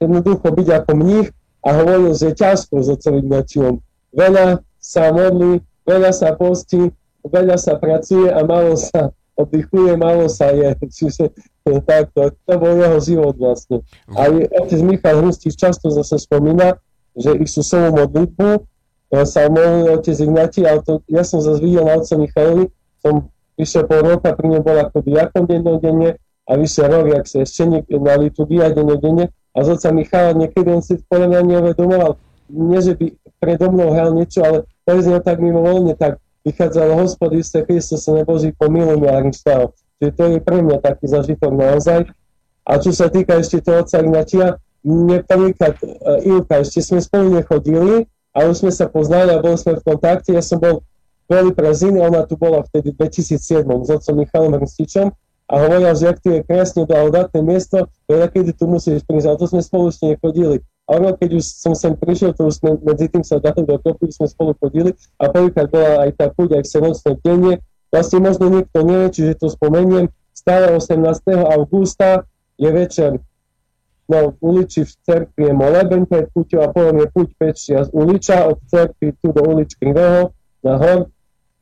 jednoducho 0.00 0.48
byť 0.48 0.68
ako 0.72 0.92
mních 0.96 1.28
a 1.60 1.68
hovoril, 1.76 2.16
že 2.16 2.32
je 2.32 2.40
ťažko 2.40 2.74
s 2.80 2.88
otcom. 2.96 3.84
Veľa 4.16 4.64
sa 4.80 5.12
modlí, 5.12 5.60
veľa 5.84 6.10
sa 6.16 6.32
postí, 6.32 6.88
veľa 7.20 7.60
sa 7.60 7.76
pracuje 7.76 8.32
a 8.32 8.40
málo 8.40 8.72
sa 8.80 9.12
oddychuje, 9.36 9.92
málo 10.00 10.32
sa 10.32 10.48
je. 10.48 10.72
Čiže 10.96 11.34
takto, 11.84 12.32
to 12.32 12.54
bol 12.56 12.72
jeho 12.72 12.98
život 13.04 13.34
vlastne. 13.36 13.84
A 14.16 14.32
otec 14.32 14.80
Michal 14.80 15.20
Hrustič 15.20 15.58
často 15.58 15.92
zase 15.92 16.16
spomína, 16.16 16.80
že 17.12 17.36
Isusovú 17.36 18.00
modlitbu 18.00 18.64
sa 19.12 19.46
modlil 19.46 19.94
otec 19.94 20.18
Ignati, 20.18 20.66
ale 20.66 20.82
to, 20.82 20.98
ja 21.06 21.22
som 21.22 21.38
zase 21.38 21.62
videl 21.62 21.86
na 21.86 21.98
otca 21.98 22.18
Michalovi, 22.18 22.70
som 22.98 23.30
vyše 23.54 23.86
pol 23.86 24.02
roka 24.02 24.34
pri 24.34 24.46
ňom 24.52 24.62
bol 24.66 24.76
ako 24.82 25.00
diakon 25.06 25.46
dennodenne 25.46 26.18
a 26.46 26.52
vyše 26.58 26.84
rok, 26.84 27.10
jak 27.10 27.24
sa 27.26 27.46
ešte 27.46 27.86
na 27.86 28.14
liturgia 28.18 28.74
dennodenne 28.74 29.30
a 29.56 29.58
z 29.64 29.68
otca 29.72 29.88
Michala 29.94 30.36
niekedy 30.36 30.68
on 30.68 30.84
si 30.84 31.00
podľa 31.08 31.32
mňa 31.32 31.40
neuvedomoval, 31.48 32.12
nie 32.52 32.80
že 32.84 32.92
by 32.92 33.06
predo 33.40 33.72
mnou 33.72 33.96
hral 33.96 34.12
niečo, 34.12 34.44
ale 34.44 34.68
povedzme 34.84 35.22
tak 35.24 35.40
mimo 35.40 35.64
voľne, 35.64 35.96
tak 35.96 36.20
vychádzalo 36.44 37.00
hospod 37.00 37.34
isté 37.34 37.64
Kristus 37.64 38.04
sa 38.04 38.14
neboží 38.14 38.52
pomilom 38.54 39.02
a 39.08 39.24
stav. 39.32 39.74
Čiže 39.98 40.12
to 40.12 40.22
je 40.28 40.38
pre 40.44 40.60
mňa 40.60 40.78
taký 40.84 41.08
zažitok 41.08 41.56
naozaj. 41.56 42.04
A 42.68 42.72
čo 42.78 42.92
sa 42.92 43.08
týka 43.08 43.40
ešte 43.40 43.64
toho 43.64 43.82
otca 43.82 43.98
Ignatia, 44.04 44.46
mne 44.84 45.24
prvýkrát 45.24 45.74
uh, 45.82 46.20
Ilka, 46.22 46.62
ešte 46.62 46.84
sme 46.84 47.00
spolu 47.02 47.40
nechodili, 47.40 48.06
ale 48.36 48.52
už 48.52 48.68
sme 48.68 48.72
sa 48.72 48.84
poznali 48.84 49.32
a 49.32 49.40
boli 49.40 49.56
sme 49.56 49.80
v 49.80 49.96
kontakte. 49.96 50.36
Ja 50.36 50.44
som 50.44 50.60
bol 50.60 50.84
boli 51.26 51.50
Ziny, 51.50 51.98
ona 51.98 52.22
tu 52.22 52.38
bola 52.38 52.62
vtedy 52.62 52.94
v 52.94 53.02
2007 53.02 53.66
s 53.66 53.88
otcom 53.90 54.14
Michalom 54.14 54.54
Hrstičom 54.62 55.10
a 55.46 55.54
hovorila, 55.58 55.94
že 55.94 56.10
ak 56.10 56.22
tu 56.22 56.30
je 56.30 56.42
krásne 56.46 56.86
blahodatné 56.86 57.42
miesto, 57.42 57.90
veľa 58.06 58.30
kedy 58.30 58.54
tu 58.54 58.70
musíš 58.70 59.02
prísť, 59.02 59.26
ale 59.26 59.38
to 59.38 59.46
sme 59.50 59.62
spolu 59.62 59.90
ešte 59.90 60.14
nechodili. 60.14 60.62
A 60.86 61.02
ono, 61.02 61.18
keď 61.18 61.42
už 61.42 61.44
som 61.46 61.74
sem 61.74 61.98
prišiel, 61.98 62.30
to 62.30 62.46
už 62.46 62.62
sme 62.62 62.78
medzi 62.78 63.10
tým 63.10 63.26
sa 63.26 63.42
dali 63.42 63.66
dokopy, 63.66 64.06
sme 64.14 64.30
spolu 64.30 64.54
chodili 64.62 64.94
a 65.18 65.26
prvýkrát 65.26 65.66
bola 65.66 66.06
aj 66.06 66.10
tá 66.14 66.26
chuť, 66.30 66.48
aj 66.54 66.62
sa 66.62 66.78
nocné 66.78 67.10
denne, 67.26 67.52
vlastne 67.90 68.18
možno 68.22 68.46
niekto 68.46 68.78
nie, 68.86 69.10
čiže 69.10 69.42
to 69.42 69.50
spomeniem, 69.50 70.06
stále 70.30 70.78
18. 70.78 71.02
augusta 71.42 72.22
je 72.54 72.70
večer 72.70 73.18
no, 74.08 74.18
v 74.32 74.36
uliči 74.40 74.86
v 74.86 74.92
cerkvi 75.02 75.42
je 75.50 75.52
moleben 75.52 76.06
pred 76.06 76.30
puťou 76.30 76.62
a 76.62 76.70
potom 76.70 77.02
je 77.02 77.06
puť 77.10 77.28
pečia 77.38 77.78
z 77.82 77.90
uliča 77.90 78.46
od 78.46 78.58
cerkvy 78.66 79.14
tu 79.18 79.34
do 79.34 79.42
uličky 79.42 79.90
Krivého 79.90 80.30
nahor 80.62 81.06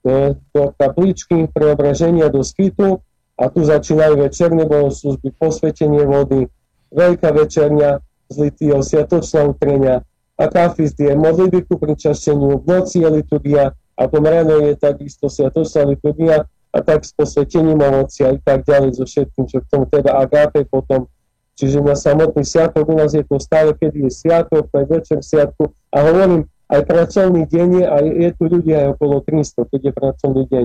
e, 0.04 0.36
do 0.52 0.62
kapličky 0.76 1.48
preobraženia 1.52 2.28
do 2.28 2.44
skytu 2.44 3.00
a 3.34 3.50
tu 3.50 3.66
začínajú 3.66 4.22
večerné 4.22 4.62
bohoslužby, 4.62 5.34
posvetenie 5.34 6.06
vody, 6.06 6.46
veľká 6.94 7.34
večerňa 7.34 7.98
z 8.30 8.36
lityho, 8.38 8.78
sviatočná 8.80 9.42
utrenia, 9.50 10.06
akafistie, 10.38 11.12
modlitby 11.18 11.66
ku 11.66 11.76
pričašeniu, 11.76 12.62
v 12.62 12.64
noci 12.64 13.02
je 13.02 13.10
liturgia 13.10 13.74
a 13.74 14.02
po 14.06 14.18
ráno 14.22 14.62
je 14.62 14.78
takisto 14.78 15.26
sviatočná 15.26 15.86
liturgia 15.90 16.46
a 16.74 16.78
tak 16.82 17.06
s 17.06 17.14
posvetením 17.14 17.78
ovocia 17.78 18.34
a 18.34 18.38
tak 18.38 18.66
ďalej 18.66 18.98
so 18.98 19.04
všetkým, 19.06 19.46
čo 19.46 19.62
k 19.62 19.70
tomu 19.70 19.86
teda 19.86 20.18
agápe 20.18 20.66
potom. 20.66 21.06
Čiže 21.54 21.78
na 21.80 21.94
samotný 21.94 22.42
sviatok 22.42 22.90
u 22.90 22.98
nás 22.98 23.14
je 23.14 23.22
to 23.22 23.38
stále, 23.38 23.70
kedy 23.78 24.06
je 24.06 24.10
sviatok, 24.10 24.66
to 24.74 24.76
je 24.82 24.86
večer 24.90 25.18
sviatku 25.22 25.70
a 25.94 25.96
hovorím, 26.02 26.50
aj 26.66 26.80
pracovný 26.90 27.46
deň 27.46 27.68
je, 27.78 27.84
a 27.86 27.96
je 28.02 28.30
tu 28.34 28.44
ľudia 28.50 28.76
aj 28.82 28.88
okolo 28.98 29.22
300, 29.22 29.70
keď 29.70 29.80
je 29.86 29.92
pracovný 29.94 30.42
deň, 30.50 30.64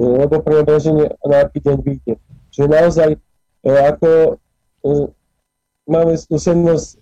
lebo 0.00 0.34
preobraženie 0.42 1.06
na 1.22 1.36
aký 1.46 1.62
deň 1.62 1.76
vyjde. 1.86 2.14
Čiže 2.50 2.66
naozaj, 2.66 3.10
e, 3.14 3.18
ako 3.70 4.10
e, 4.10 4.32
máme 5.86 6.14
skúsenosť 6.18 6.98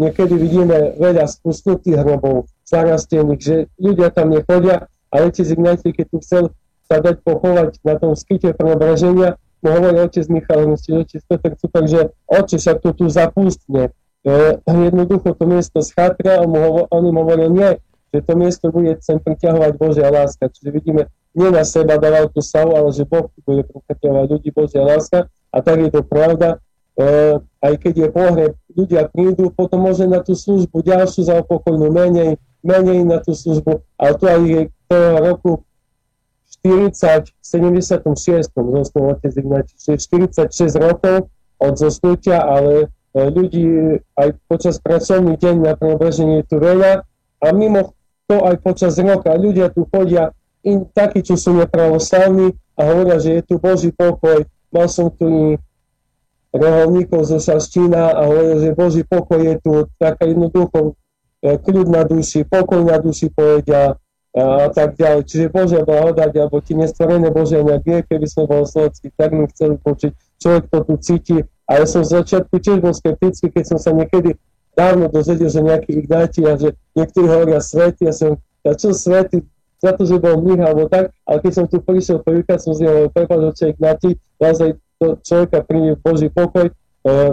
niekedy 0.00 0.34
vidíme 0.34 0.98
veľa 0.98 1.28
spustnutých 1.28 2.02
hrobov, 2.02 2.50
zarastených, 2.66 3.40
že 3.40 3.56
ľudia 3.76 4.08
tam 4.10 4.32
nechodia 4.32 4.88
a 5.12 5.14
otec 5.22 5.44
Ignatí, 5.44 5.92
keď 5.92 6.06
tu 6.08 6.18
chcel 6.24 6.44
sa 6.88 6.98
dať 6.98 7.20
pochovať 7.20 7.84
na 7.84 7.94
tom 8.00 8.16
skyte 8.16 8.56
preobraženia, 8.56 9.36
hovorí 9.70 9.96
otec 10.02 10.26
Michal, 10.26 10.66
otec 10.74 11.22
Petr 11.28 11.52
Cupek, 11.54 11.86
že 11.86 12.00
oče, 12.26 12.56
však 12.58 12.76
to 12.82 12.90
tu 12.92 13.04
zapustne. 13.06 13.94
E, 14.22 14.58
jednoducho 14.66 15.34
to 15.34 15.44
miesto 15.46 15.82
schatra 15.82 16.42
a 16.42 16.46
mu 16.46 16.86
on 16.90 17.02
im 17.06 17.16
hovoril, 17.18 17.50
nie, 17.50 17.70
že 18.14 18.18
to 18.22 18.32
miesto 18.34 18.70
bude 18.74 18.98
sem 19.02 19.22
priťahovať 19.22 19.72
Božia 19.78 20.10
láska. 20.10 20.50
Čiže 20.50 20.70
vidíme, 20.70 21.02
nie 21.34 21.50
na 21.50 21.62
seba 21.62 21.98
dával 21.98 22.30
tú 22.30 22.42
savu, 22.42 22.74
ale 22.74 22.90
že 22.90 23.06
Boh 23.06 23.30
bude 23.46 23.66
priťahovať 23.66 24.26
ľudí 24.30 24.50
Božia 24.50 24.82
láska 24.82 25.26
a 25.52 25.58
tak 25.62 25.78
je 25.82 25.90
to 25.90 26.02
pravda 26.06 26.62
e, 26.96 27.40
aj 27.62 27.74
keď 27.78 27.94
je 27.96 28.08
pohreb, 28.12 28.52
ľudia 28.72 29.08
prídu, 29.08 29.48
potom 29.52 29.86
môže 29.88 30.04
na 30.04 30.20
tú 30.20 30.36
službu 30.36 30.82
ďalšiu 30.84 31.22
za 31.24 31.34
opokojnú 31.40 31.88
menej, 31.88 32.36
menej 32.60 33.04
na 33.06 33.22
tú 33.22 33.32
službu, 33.32 33.80
ale 33.96 34.12
to 34.18 34.24
aj 34.28 34.40
toho 34.88 35.08
roku 35.22 35.50
40, 36.62 37.34
76. 37.42 38.54
zosnul 38.54 39.04
otec 39.18 39.34
Ignáti, 39.34 39.74
46 39.76 40.78
rokov 40.78 41.26
od 41.58 41.74
zosnutia, 41.74 42.38
ale 42.38 42.86
e, 42.86 43.18
ľudí 43.18 43.98
aj 44.14 44.38
počas 44.46 44.78
pracovných 44.78 45.38
deň 45.42 45.56
na 45.58 45.74
preobražení 45.74 46.42
je 46.42 46.54
tu 46.54 46.56
veľa 46.62 47.02
a 47.42 47.46
mimo 47.50 47.98
to 48.30 48.46
aj 48.46 48.62
počas 48.62 48.94
roka 49.02 49.34
ľudia 49.34 49.74
tu 49.74 49.86
chodia, 49.90 50.30
in, 50.62 50.86
takí, 50.94 51.26
čo 51.26 51.34
sú 51.34 51.58
nepravoslavní 51.58 52.54
a 52.78 52.80
hovoria, 52.86 53.18
že 53.18 53.30
je 53.38 53.42
tu 53.42 53.54
Boží 53.58 53.90
pokoj, 53.90 54.46
mal 54.70 54.86
som 54.86 55.10
tu 55.10 55.58
reholníkov 56.54 57.26
zo 57.26 57.42
Šaštína 57.42 58.14
a 58.14 58.20
hovoril, 58.28 58.56
že 58.62 58.78
Boží 58.78 59.02
pokoj 59.02 59.40
je 59.42 59.56
tu, 59.60 59.72
taká 59.98 60.30
jednoducho 60.30 60.94
e, 61.42 61.58
kľud 61.58 61.88
na 61.90 62.06
duši, 62.06 62.46
pokoj 62.46 62.80
na 62.86 63.02
duši 63.02 63.32
povedia 63.34 63.98
a 64.32 64.68
tak 64.72 64.96
ďalej. 64.96 65.28
Čiže 65.28 65.52
Božia 65.52 65.84
blahodať, 65.84 66.32
alebo 66.40 66.64
ti 66.64 66.72
nestvorené 66.72 67.28
Božia 67.28 67.60
vie, 67.60 68.00
keby 68.00 68.24
sme 68.24 68.48
bol 68.48 68.64
slovenský, 68.64 69.12
my 69.12 69.44
chceli 69.52 69.76
počuť, 69.76 70.12
človek 70.40 70.64
to 70.72 70.78
tu 70.88 70.94
cíti. 71.04 71.36
A 71.68 71.80
ja 71.80 71.84
som 71.84 72.00
z 72.00 72.20
začiatku 72.20 72.56
tiež 72.56 72.80
bol 72.80 72.96
skeptický, 72.96 73.52
keď 73.52 73.64
som 73.76 73.78
sa 73.78 73.92
niekedy 73.92 74.40
dávno 74.72 75.12
dozvedel, 75.12 75.52
že 75.52 75.60
nejaký 75.60 76.00
Ignáti 76.00 76.40
a 76.48 76.56
že 76.56 76.72
niektorí 76.96 77.28
hovoria 77.28 77.60
svety, 77.60 78.08
ja 78.08 78.14
som, 78.16 78.40
ja 78.64 78.72
čo 78.72 78.96
svety, 78.96 79.44
za 79.82 79.92
to, 79.98 80.06
že 80.06 80.16
bol 80.22 80.38
mých 80.38 80.62
alebo 80.62 80.86
tak, 80.86 81.10
ale 81.26 81.38
keď 81.42 81.52
som 81.52 81.66
tu 81.66 81.82
prišiel 81.82 82.22
prvýkrát, 82.22 82.62
som 82.62 82.72
si 82.72 82.86
hovoril, 82.86 83.10
prepáč, 83.10 83.52
že 83.58 83.74
Ignáti, 83.74 84.10
naozaj 84.38 84.78
to 84.96 85.18
človeka 85.26 85.66
príde 85.66 85.98
Boží 85.98 86.30
pokoj, 86.30 86.70
e, 86.70 86.72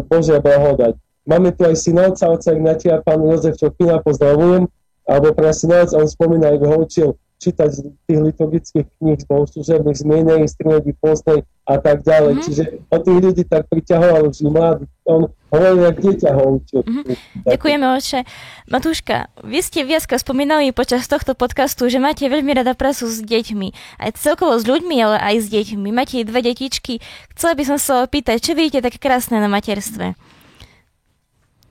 Božia 0.09 0.41
blahodať. 0.41 0.97
Máme 1.29 1.53
tu 1.53 1.61
aj 1.61 1.77
synovca, 1.77 2.25
oca 2.25 2.49
Ignatia, 2.49 3.05
pán 3.05 3.21
Jozef 3.21 3.53
Čopina, 3.53 4.01
pozdravujem, 4.01 4.65
alebo 5.10 5.34
pre 5.34 5.49
synovec, 5.49 5.89
on 5.97 6.05
spomína, 6.05 6.53
ako 6.53 6.66
ho 6.70 6.78
učil 6.86 7.10
čítať 7.39 7.70
z 7.72 7.80
tých 8.03 8.20
liturgických 8.20 8.88
kníh, 8.99 9.16
z 9.16 9.26
bohoslužebných 9.26 9.95
zmienej, 9.95 10.51
strinedy 10.51 10.91
postnej 10.99 11.47
a 11.64 11.80
tak 11.80 12.03
ďalej. 12.03 12.36
Mm-hmm. 12.36 12.45
Čiže 12.45 12.64
on 12.91 12.99
tých 12.99 13.20
ľudí 13.24 13.43
tak 13.47 13.64
priťahoval 13.72 14.28
už 14.28 14.43
mladý. 14.43 14.84
On 15.07 15.32
hovoril, 15.49 15.88
jak 15.88 15.97
dieťa 16.03 16.30
ho 16.36 16.43
učil. 16.60 16.82
Mm-hmm. 16.84 17.16
Ďakujeme, 17.47 17.86
oče. 17.95 18.20
Matúška, 18.68 19.32
vy 19.41 19.60
ste 19.64 19.88
viacka 19.88 20.20
spomínali 20.20 20.76
počas 20.76 21.07
tohto 21.07 21.32
podcastu, 21.32 21.88
že 21.88 22.03
máte 22.03 22.28
veľmi 22.28 22.51
rada 22.51 22.76
pracu 22.76 23.07
s 23.07 23.24
deťmi. 23.24 23.97
Aj 24.03 24.12
celkovo 24.20 24.60
s 24.60 24.68
ľuďmi, 24.68 24.95
ale 24.99 25.18
aj 25.18 25.36
s 25.39 25.47
deťmi. 25.47 25.89
Máte 25.95 26.28
dve 26.28 26.43
detičky. 26.43 26.99
Chcela 27.34 27.55
by 27.55 27.64
som 27.64 27.78
sa 27.80 28.03
opýtať, 28.03 28.43
čo 28.43 28.51
vidíte 28.51 28.84
také 28.84 28.99
krásne 28.99 29.39
na 29.39 29.47
materstve? 29.47 30.20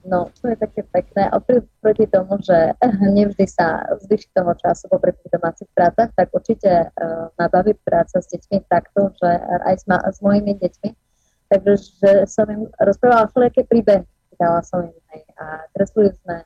No, 0.08 0.32
čo 0.32 0.48
je 0.48 0.56
také 0.56 0.88
pekné, 0.88 1.28
oproti 1.36 2.08
tomu, 2.08 2.40
že 2.40 2.72
nevždy 3.16 3.44
sa 3.44 3.84
zvyši 4.08 4.32
toho 4.32 4.56
času 4.56 4.88
popri 4.88 5.12
tých 5.12 5.36
domácich 5.36 5.68
prácach, 5.76 6.08
tak 6.16 6.32
určite 6.32 6.88
uh, 6.88 7.28
ma 7.36 7.46
baví 7.52 7.76
práca 7.84 8.16
s 8.16 8.32
deťmi 8.32 8.64
takto, 8.72 9.12
že 9.20 9.28
aj 9.68 9.74
s, 9.76 9.84
ma, 9.84 10.00
s 10.00 10.18
mojimi 10.24 10.56
deťmi, 10.56 10.90
takže 11.52 11.72
že 12.00 12.10
som 12.24 12.48
im 12.48 12.72
rozprávala 12.80 13.28
všelijaké 13.28 13.68
príbehy, 13.68 14.02
dala 14.40 14.64
som 14.64 14.80
im 14.80 14.96
aj 15.12 15.20
a 15.36 15.44
kreslili 15.76 16.14
sme 16.24 16.36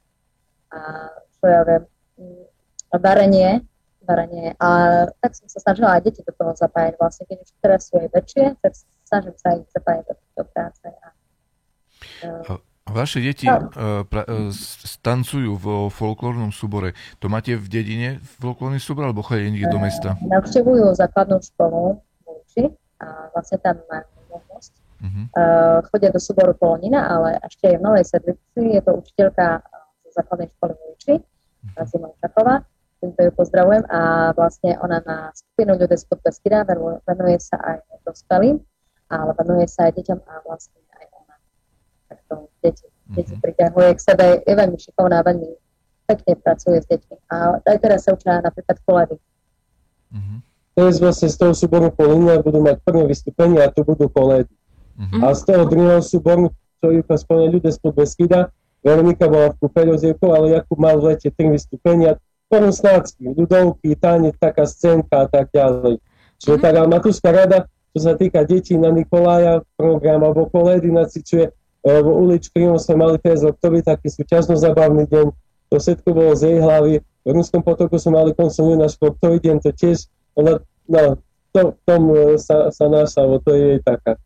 a 0.72 0.78
čo 1.38 1.44
ja 1.46 1.62
viem, 1.68 1.84
mm, 2.18 2.44
varenie, 2.98 3.50
varenie. 4.08 4.56
A 4.58 4.68
tak 5.22 5.36
som 5.36 5.46
sa 5.46 5.60
snažila 5.62 6.00
aj 6.00 6.08
deti 6.08 6.24
do 6.24 6.32
toho 6.34 6.56
zapájať 6.56 6.98
vlastne, 6.98 7.28
keď 7.30 7.38
už 7.46 7.50
teraz 7.62 7.80
sú 7.86 8.00
aj 8.00 8.08
väčšie, 8.10 8.44
tak 8.58 8.72
snažím 9.06 9.36
sa 9.38 9.48
ich 9.54 9.68
zapájať 9.70 10.04
do 10.08 10.14
tejto 10.18 10.42
práce 10.50 10.86
a 10.88 11.08
uh, 12.26 12.71
Vaše 12.82 13.22
deti 13.22 13.46
uh, 13.46 14.02
pra, 14.02 14.26
uh, 14.26 14.50
stancujú 14.82 15.54
vo 15.54 15.86
folklórnom 15.86 16.50
súbore. 16.50 16.98
To 17.22 17.30
máte 17.30 17.54
v 17.54 17.66
dedine 17.70 18.08
folklórny 18.42 18.82
súbor, 18.82 19.06
alebo 19.06 19.22
chodia 19.22 19.46
niekde 19.46 19.70
do 19.70 19.78
mesta? 19.78 20.18
Navštevujú 20.18 20.90
základnú 20.98 21.38
školu 21.38 22.02
v 22.26 22.74
a 22.98 23.06
vlastne 23.30 23.58
tam 23.62 23.78
majú 23.86 24.06
možnosť. 24.34 24.72
Uh-huh. 25.02 25.24
Uh, 25.34 25.78
chodia 25.94 26.10
do 26.10 26.18
súboru 26.18 26.58
Polonina, 26.58 27.06
ale 27.06 27.38
ešte 27.46 27.70
aj 27.70 27.76
v 27.78 27.82
Novej 27.86 28.04
Sedlici. 28.06 28.60
Je 28.60 28.82
to 28.82 28.98
učiteľka 28.98 29.62
zo 30.02 30.10
základnej 30.18 30.50
školy 30.58 30.72
v 30.74 30.80
Lúči, 30.82 31.14
uh-huh. 31.16 31.86
Simona 31.86 32.18
Čaková. 32.18 32.66
Týmto 32.98 33.18
ju 33.18 33.32
pozdravujem 33.34 33.82
a 33.90 34.30
vlastne 34.34 34.78
ona 34.78 35.02
má 35.02 35.30
skupinu 35.34 35.74
ľudí 35.74 35.98
z 35.98 36.06
Podpeskida, 36.06 36.66
venuje 37.02 37.38
sa 37.42 37.58
aj 37.58 37.82
dospelým, 38.06 38.62
ale 39.10 39.30
venuje 39.38 39.66
sa 39.66 39.90
aj 39.90 39.98
deťom 39.98 40.18
a 40.22 40.34
vlastne 40.46 40.82
takto 42.32 42.48
deti, 42.64 42.86
deti 43.12 43.34
priťahuje 43.36 43.90
k 43.96 44.00
sebe, 44.00 44.24
je 44.46 44.54
veľmi 44.56 44.78
šikovná, 44.80 45.20
veľmi 45.24 45.48
pekne 46.08 46.32
pracuje 46.40 46.78
s 46.80 46.86
deťmi. 46.88 47.16
A 47.30 47.36
aj 47.60 47.78
teraz 47.78 48.08
sa 48.08 48.16
učia 48.16 48.40
napríklad 48.40 48.76
koledy. 48.84 49.16
Mm-hmm. 50.12 50.38
Teraz 50.72 50.94
vlastne 51.00 51.28
z 51.28 51.36
toho 51.36 51.52
súboru 51.52 51.92
Polínia 51.92 52.40
budú 52.40 52.64
mať 52.64 52.80
prvé 52.80 53.04
vystúpenie 53.04 53.60
a 53.60 53.68
tu 53.68 53.84
budú 53.84 54.08
koledy. 54.08 54.52
Mm-hmm. 54.96 55.20
A 55.20 55.26
z 55.36 55.40
toho 55.44 55.62
druhého 55.68 56.02
súboru, 56.04 56.52
čo 56.80 56.92
Juka 56.92 57.16
spomínal 57.20 57.52
ľudia 57.60 57.72
spod 57.72 57.92
Beskida, 57.96 58.52
Veronika 58.82 59.30
bola 59.30 59.54
v 59.54 59.62
kúpe 59.62 59.86
rozdielkou, 59.86 60.34
ale 60.34 60.58
Jakub 60.58 60.74
mal 60.80 60.98
v 60.98 61.14
lete 61.14 61.30
tri 61.30 61.46
vystúpenia, 61.46 62.18
porosnácky, 62.50 63.30
ľudovky, 63.30 63.94
tanec, 63.94 64.34
taká 64.42 64.66
scénka 64.66 65.24
a 65.24 65.26
tak 65.30 65.54
ďalej. 65.54 66.02
Čiže 66.42 66.56
mm-hmm. 66.58 66.74
tá 66.74 66.90
Matúška 66.90 67.30
rada, 67.30 67.58
čo 67.94 67.98
sa 68.02 68.18
týka 68.18 68.42
detí 68.42 68.74
na 68.74 68.90
Nikolája, 68.90 69.62
program 69.78 70.26
alebo 70.26 70.50
koledy 70.50 70.90
nacičuje, 70.90 71.52
v 71.82 72.06
uličke 72.06 72.62
sme 72.78 72.94
mali 72.94 73.18
teraz 73.18 73.42
oktobri 73.42 73.82
taký 73.82 74.06
súťažno 74.06 74.54
zabavný 74.54 75.06
deň, 75.10 75.26
to 75.68 75.76
všetko 75.82 76.08
bolo 76.14 76.32
z 76.38 76.42
jej 76.54 76.58
hlavy. 76.62 77.02
V 77.22 77.28
Ruskom 77.30 77.62
potoku 77.62 77.98
sme 77.98 78.22
mali 78.22 78.30
koncom 78.34 78.74
júna 78.74 78.86
športový 78.86 79.42
deň, 79.42 79.56
to 79.62 79.70
tiež, 79.74 80.06
ona, 80.38 80.62
no, 80.86 81.18
to, 81.50 81.74
tom 81.86 82.02
e, 82.14 82.38
sa, 82.38 82.70
sa 82.70 82.86
našla, 82.86 83.42
to 83.42 83.50
je 83.54 83.62
jej 83.76 83.80
taká. 83.82 84.18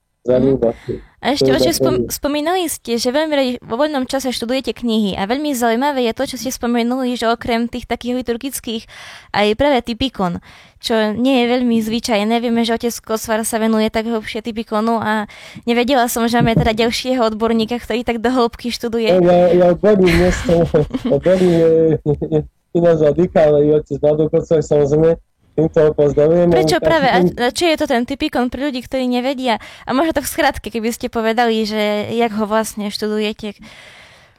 A 1.26 1.34
ešte, 1.34 1.50
oči, 1.50 1.74
spom- 1.74 2.06
spomínali 2.06 2.70
ste, 2.70 3.02
že 3.02 3.10
veľmi 3.10 3.34
radi 3.34 3.52
vo 3.58 3.74
voľnom 3.80 4.06
čase 4.06 4.30
študujete 4.30 4.76
knihy 4.78 5.18
a 5.18 5.26
veľmi 5.26 5.56
zaujímavé 5.58 6.06
je 6.06 6.14
to, 6.14 6.24
čo 6.28 6.36
ste 6.38 6.54
spomenuli, 6.54 7.18
že 7.18 7.26
okrem 7.26 7.66
tých 7.66 7.88
takých 7.88 8.22
liturgických 8.22 8.86
aj 9.34 9.46
práve 9.58 9.82
typikon, 9.82 10.38
čo 10.78 11.16
nie 11.18 11.42
je 11.42 11.46
veľmi 11.50 11.82
zvyčajné. 11.82 12.30
Nevieme, 12.30 12.62
že 12.62 12.78
otec 12.78 12.94
Kosvar 13.02 13.42
sa 13.42 13.58
venuje 13.58 13.90
tak 13.90 14.06
hlbšie 14.06 14.44
typikonu 14.44 15.02
a 15.02 15.26
nevedela 15.66 16.06
som, 16.06 16.22
že 16.30 16.38
máme 16.38 16.54
teda 16.54 16.86
ďalšieho 16.86 17.26
odborníka, 17.34 17.80
ktorý 17.80 18.06
tak 18.06 18.22
do 18.22 18.30
hĺbky 18.30 18.70
študuje. 18.70 19.10
Ja, 19.10 19.50
ja 19.50 19.66
odborník 19.74 20.14
nie 20.14 20.30
som, 20.30 20.62
odborník 21.10 21.54
je, 21.58 21.70
je, 22.06 22.14
je 22.28 22.40
iná 22.76 22.92
zadika, 22.94 23.50
ale 23.50 23.66
je 23.66 23.72
otec 23.80 23.98
Vlado 23.98 24.30
Kosvar 24.30 24.60
samozrejme, 24.62 25.16
týmto 25.56 25.96
pozdravujem. 25.96 26.52
Prečo 26.52 26.78
práve? 26.78 27.08
A 27.08 27.18
či 27.50 27.72
je 27.72 27.76
to 27.80 27.88
ten 27.88 28.04
typikon 28.04 28.52
pre 28.52 28.68
ľudí, 28.68 28.84
ktorí 28.84 29.08
nevedia? 29.08 29.56
A 29.88 29.96
možno 29.96 30.12
tak 30.12 30.28
skratke, 30.28 30.68
keby 30.68 30.92
ste 30.92 31.08
povedali, 31.08 31.64
že 31.64 32.12
jak 32.12 32.36
ho 32.36 32.44
vlastne 32.44 32.92
študujete. 32.92 33.56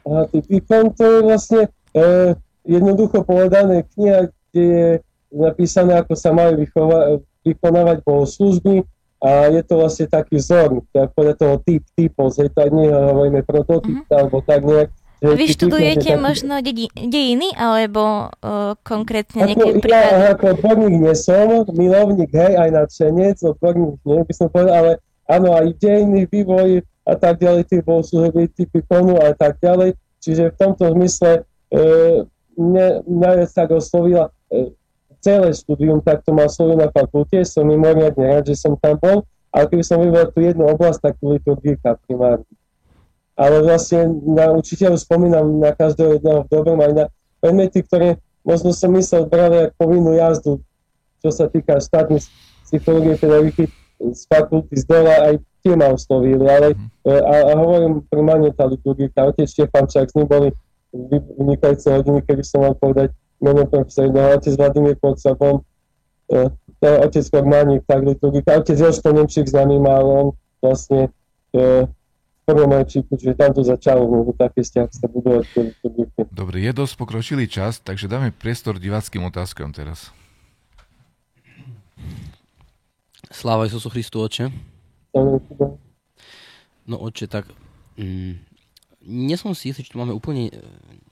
A 0.05 0.29
typikon 0.29 0.93
to 0.93 1.03
je 1.03 1.19
vlastne 1.25 1.61
e, 1.97 2.37
jednoducho 2.63 3.25
povedané 3.25 3.83
kniha, 3.97 4.29
kde 4.53 4.63
je 4.63 4.89
napísané, 5.33 5.99
ako 5.99 6.13
sa 6.15 6.31
majú 6.31 6.61
vychova- 6.61 7.19
vykonávať 7.43 7.97
bohoslužby 8.05 8.85
a 9.17 9.49
je 9.49 9.61
to 9.65 9.73
vlastne 9.81 10.05
taký 10.05 10.37
vzor, 10.37 10.85
tak 10.93 11.09
podľa 11.17 11.35
toho 11.41 11.55
typ, 11.65 11.81
typov, 11.97 12.29
že 12.37 12.53
to 12.53 12.69
nie 12.69 12.87
hovoríme 12.93 13.41
prototyp, 13.41 14.05
mm-hmm. 14.05 14.13
alebo 14.13 14.37
tak 14.45 14.61
nejak, 14.61 14.89
vy 15.21 15.45
študujete 15.49 16.13
možno 16.21 16.61
dedi- 16.61 16.93
dejiny, 16.93 17.49
alebo 17.57 18.29
uh, 18.29 18.77
konkrétne 18.85 19.49
nejaké 19.49 19.81
prípady? 19.81 20.13
Ja 20.13 20.37
ako 20.37 20.45
odborník 20.57 20.93
nie 21.01 21.15
som, 21.17 21.65
milovník, 21.73 22.29
hej, 22.29 22.53
aj 22.53 22.69
nadšenec, 22.69 23.37
odborník 23.41 23.97
nie, 24.05 24.21
by 24.21 24.33
som 24.33 24.47
povedal, 24.53 24.73
ale 24.77 24.91
áno, 25.25 25.57
aj 25.57 25.73
dejiny, 25.81 26.29
vývoj 26.29 26.85
a 27.07 27.13
tak 27.17 27.41
ďalej, 27.41 27.65
tie 27.65 27.79
bohoslužby, 27.81 28.51
typy 28.53 28.83
konu 28.85 29.17
a 29.17 29.33
tak 29.33 29.57
ďalej. 29.63 29.95
Čiže 30.21 30.53
v 30.53 30.59
tomto 30.59 30.91
zmysle 30.91 31.31
e, 31.71 31.81
mne 32.59 33.05
najviac 33.07 33.51
tak 33.53 33.69
oslovila 33.71 34.27
e, 34.51 34.75
celé 35.23 35.55
štúdium, 35.55 36.03
tak 36.03 36.21
to 36.27 36.35
mal 36.35 36.51
slovo 36.51 36.75
na 36.75 36.91
fakulte, 36.91 37.41
som 37.47 37.63
mimoriadne 37.63 38.21
rád, 38.21 38.51
že 38.51 38.59
som 38.59 38.75
tam 38.75 38.99
bol, 38.99 39.23
ale 39.55 39.65
keby 39.71 39.83
som 39.87 40.03
vybral 40.03 40.29
tú 40.35 40.43
jednu 40.43 40.67
oblasť, 40.67 40.99
tak 40.99 41.13
to 41.21 41.51
dvírka 41.63 41.95
primárne 42.05 42.43
ale 43.37 43.61
vlastne 43.61 44.09
na 44.25 44.49
učiteľov 44.49 44.97
spomínam 44.97 45.61
na 45.61 45.69
každého 45.71 46.17
jedného 46.17 46.41
v 46.43 46.49
dobrom 46.49 46.81
aj 46.81 46.91
na 46.97 47.05
predmety, 47.37 47.85
ktoré 47.85 48.17
možno 48.41 48.73
som 48.73 48.89
myslel 48.97 49.29
brali 49.29 49.69
ako 49.69 49.73
povinnú 49.77 50.17
jazdu, 50.17 50.57
čo 51.21 51.29
sa 51.29 51.45
týka 51.45 51.77
štátnej 51.77 52.25
psychológie, 52.65 53.13
pedagogiky 53.15 53.69
z 54.01 54.21
fakulty 54.25 54.73
z 54.73 54.85
dola, 54.89 55.13
aj 55.29 55.35
tie 55.61 55.73
ma 55.77 55.93
oslovili, 55.93 56.41
ale 56.49 56.73
mhm. 56.73 56.87
e, 57.05 57.13
a, 57.13 57.35
a 57.49 57.53
hovorím 57.57 57.93
primárne 58.09 58.49
tá 58.57 58.65
liturgika, 58.65 59.29
otec 59.29 59.45
Štefančák, 59.45 60.09
s 60.09 60.15
ním 60.17 60.25
boli 60.25 60.49
vynikajúce 61.37 61.93
hodiny, 61.93 62.25
kedy 62.25 62.41
som 62.41 62.65
mal 62.65 62.73
povedať 62.73 63.13
meno 63.37 63.69
profesor, 63.69 64.09
no, 64.09 64.33
otec 64.33 64.53
Vladimír 64.57 64.97
Podsapom, 64.97 65.61
e, 66.31 66.49
otec 66.81 67.25
Kormánik, 67.29 67.85
tak 67.85 68.01
liturgika, 68.01 68.57
otec 68.57 68.77
Joško 68.77 69.13
Nemčík 69.13 69.45
známy 69.45 69.77
mal, 69.77 70.05
on 70.05 70.27
vlastne 70.61 71.13
e, 71.53 71.85
prvom 72.47 72.71
čiže 72.87 73.35
tam 73.35 73.51
to 73.51 73.59
začalo, 73.59 74.07
no, 74.07 74.31
taký 74.31 74.63
vzťah 74.63 74.87
sa 74.87 75.05
budovať. 75.11 75.45
Dobre, 76.31 76.63
je 76.63 76.71
dosť 76.71 76.93
pokročilý 76.95 77.51
čas, 77.51 77.83
takže 77.83 78.07
dáme 78.07 78.31
priestor 78.31 78.79
diváckým 78.79 79.27
otázkam 79.27 79.75
teraz. 79.75 80.15
Sláva 83.27 83.67
Isusu 83.67 83.91
Christu, 83.91 84.23
oče. 84.23 84.47
No 86.87 86.95
oče, 87.03 87.27
tak 87.27 87.51
mm, 87.99 88.39
nie 89.03 89.35
som 89.35 89.51
si 89.51 89.75
istý, 89.75 89.83
či 89.83 89.91
tu 89.91 89.99
máme 89.99 90.15
úplne 90.15 90.47
e, 90.47 90.51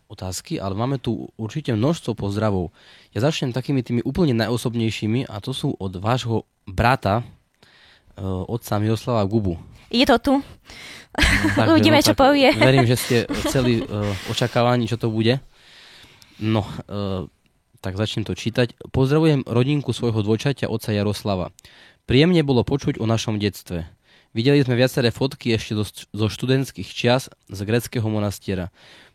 otázky, 0.08 0.56
ale 0.56 0.72
máme 0.72 1.04
tu 1.04 1.28
určite 1.36 1.76
množstvo 1.76 2.16
pozdravov. 2.16 2.72
Ja 3.12 3.20
začnem 3.20 3.52
takými 3.52 3.84
tými 3.84 4.00
úplne 4.08 4.32
najosobnejšími 4.40 5.28
a 5.28 5.44
to 5.44 5.52
sú 5.52 5.76
od 5.76 6.00
vášho 6.00 6.48
brata, 6.64 7.28
e, 8.16 8.24
otca 8.24 8.80
Miroslava 8.80 9.28
Gubu. 9.28 9.60
Je 9.96 10.04
to 10.04 10.18
tu. 10.20 10.34
Tak, 11.56 11.72
Uvidíme, 11.72 12.04
no, 12.04 12.06
čo 12.06 12.12
povie. 12.12 12.52
Verím, 12.52 12.84
že 12.84 13.00
ste 13.00 13.16
celý 13.48 13.88
uh, 13.88 14.12
očakávaní, 14.28 14.92
čo 14.92 15.00
to 15.00 15.08
bude. 15.08 15.40
No, 16.44 16.68
uh, 16.92 17.32
tak 17.80 17.96
začnem 17.96 18.28
to 18.28 18.36
čítať. 18.36 18.76
Pozdravujem 18.92 19.48
rodinku 19.48 19.96
svojho 19.96 20.20
dvojčaťa, 20.20 20.68
oca 20.68 20.92
Jaroslava. 20.92 21.56
Príjemne 22.04 22.44
bolo 22.44 22.68
počuť 22.68 23.00
o 23.00 23.08
našom 23.08 23.40
detstve. 23.40 23.88
Videli 24.36 24.60
sme 24.60 24.76
viaceré 24.76 25.16
fotky 25.16 25.56
ešte 25.56 25.80
zo, 25.80 25.88
zo 26.12 26.28
študentských 26.28 26.90
čias 26.92 27.32
z 27.48 27.60
greckého 27.64 28.04
monastiera. 28.12 28.68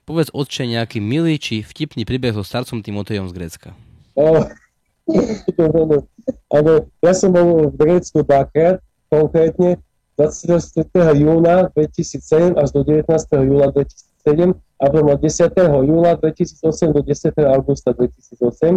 Povedz 0.09 0.33
otče 0.33 0.64
nejaký 0.64 1.05
milý 1.05 1.37
či 1.37 1.61
vtipný 1.61 2.09
príbeh 2.09 2.33
so 2.33 2.41
starcom 2.41 2.81
Timotejom 2.81 3.28
z 3.28 3.37
Grécka. 3.37 3.70
Oh, 6.55 6.87
ja 7.03 7.11
som 7.18 7.35
bol 7.35 7.74
v 7.74 7.76
Grécku 7.83 8.22
dvakrát, 8.22 8.78
konkrétne 9.11 9.83
24. 10.21 11.16
júna 11.16 11.73
2007 11.73 12.53
až 12.61 12.68
do 12.77 12.85
19. 12.85 13.09
júla 13.41 13.73
2007 13.73 14.53
a 14.53 14.85
potom 14.93 15.09
od 15.09 15.16
10. 15.16 15.49
júla 15.89 16.12
2008 16.21 16.93
do 16.93 17.01
10. 17.01 17.41
augusta 17.49 17.97
2008. 17.97 18.77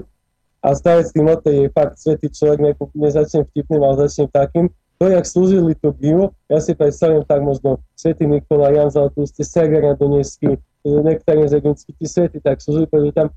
A 0.63 0.67
starec 0.71 1.11
Timotej 1.11 1.67
je 1.67 1.75
fakt 1.75 1.99
svetý 1.99 2.31
človek, 2.31 2.79
nezačnem 2.95 3.43
vtipným, 3.51 3.83
ale 3.83 4.07
začnem 4.07 4.31
takým. 4.31 4.71
To, 5.03 5.11
jak 5.11 5.27
slúžili 5.27 5.75
tú 5.75 5.91
giu, 5.91 6.31
ja 6.47 6.63
si 6.63 6.71
predstavím 6.71 7.27
tak 7.27 7.43
možno 7.43 7.83
svetý 7.99 8.23
Nikola, 8.23 8.71
Jan 8.71 8.87
Zlatúste, 8.87 9.43
Serger 9.43 9.99
Donetsky, 9.99 10.55
Nektarín 10.87 11.51
Zegunský, 11.51 11.91
tí 11.99 12.07
svety 12.07 12.39
tak 12.39 12.63
slúžili, 12.63 12.87
pretože 12.87 13.11
tam 13.11 13.27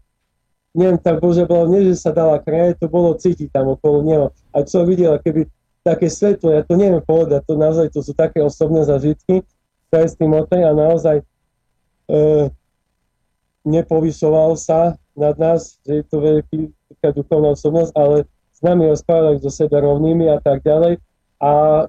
neviem, 0.76 1.00
tak 1.00 1.18
Bože 1.18 1.42
bolo, 1.48 1.72
nie, 1.74 1.90
že 1.90 1.98
sa 1.98 2.14
dala 2.14 2.38
kraje, 2.38 2.78
to 2.78 2.86
bolo 2.86 3.16
cítiť 3.18 3.50
tam 3.50 3.74
okolo 3.74 4.04
neho. 4.06 4.26
A 4.54 4.62
čo 4.62 4.84
videl, 4.86 5.18
keby 5.18 5.50
také 5.86 6.10
svetlo, 6.10 6.50
ja 6.50 6.66
to 6.66 6.74
neviem 6.74 6.98
povedať, 6.98 7.46
to 7.46 7.54
naozaj 7.54 7.86
to 7.94 8.02
sú 8.02 8.10
také 8.10 8.42
osobné 8.42 8.82
zažitky, 8.82 9.46
ktoré 9.86 10.04
s 10.10 10.18
tým 10.18 10.34
a 10.34 10.72
naozaj 10.74 11.22
e, 11.22 11.24
nepovyšoval 13.62 14.58
sa 14.58 14.98
nad 15.14 15.38
nás, 15.38 15.78
že 15.86 16.02
je 16.02 16.04
to 16.10 16.18
veľký 16.18 16.60
duchovná 17.14 17.54
osobnosť, 17.54 17.94
ale 17.94 18.26
s 18.50 18.60
nami 18.66 18.90
rozprával 18.90 19.38
so 19.38 19.46
sebe 19.46 19.78
rovnými 19.78 20.26
a 20.26 20.42
tak 20.42 20.66
ďalej. 20.66 20.98
A 21.38 21.86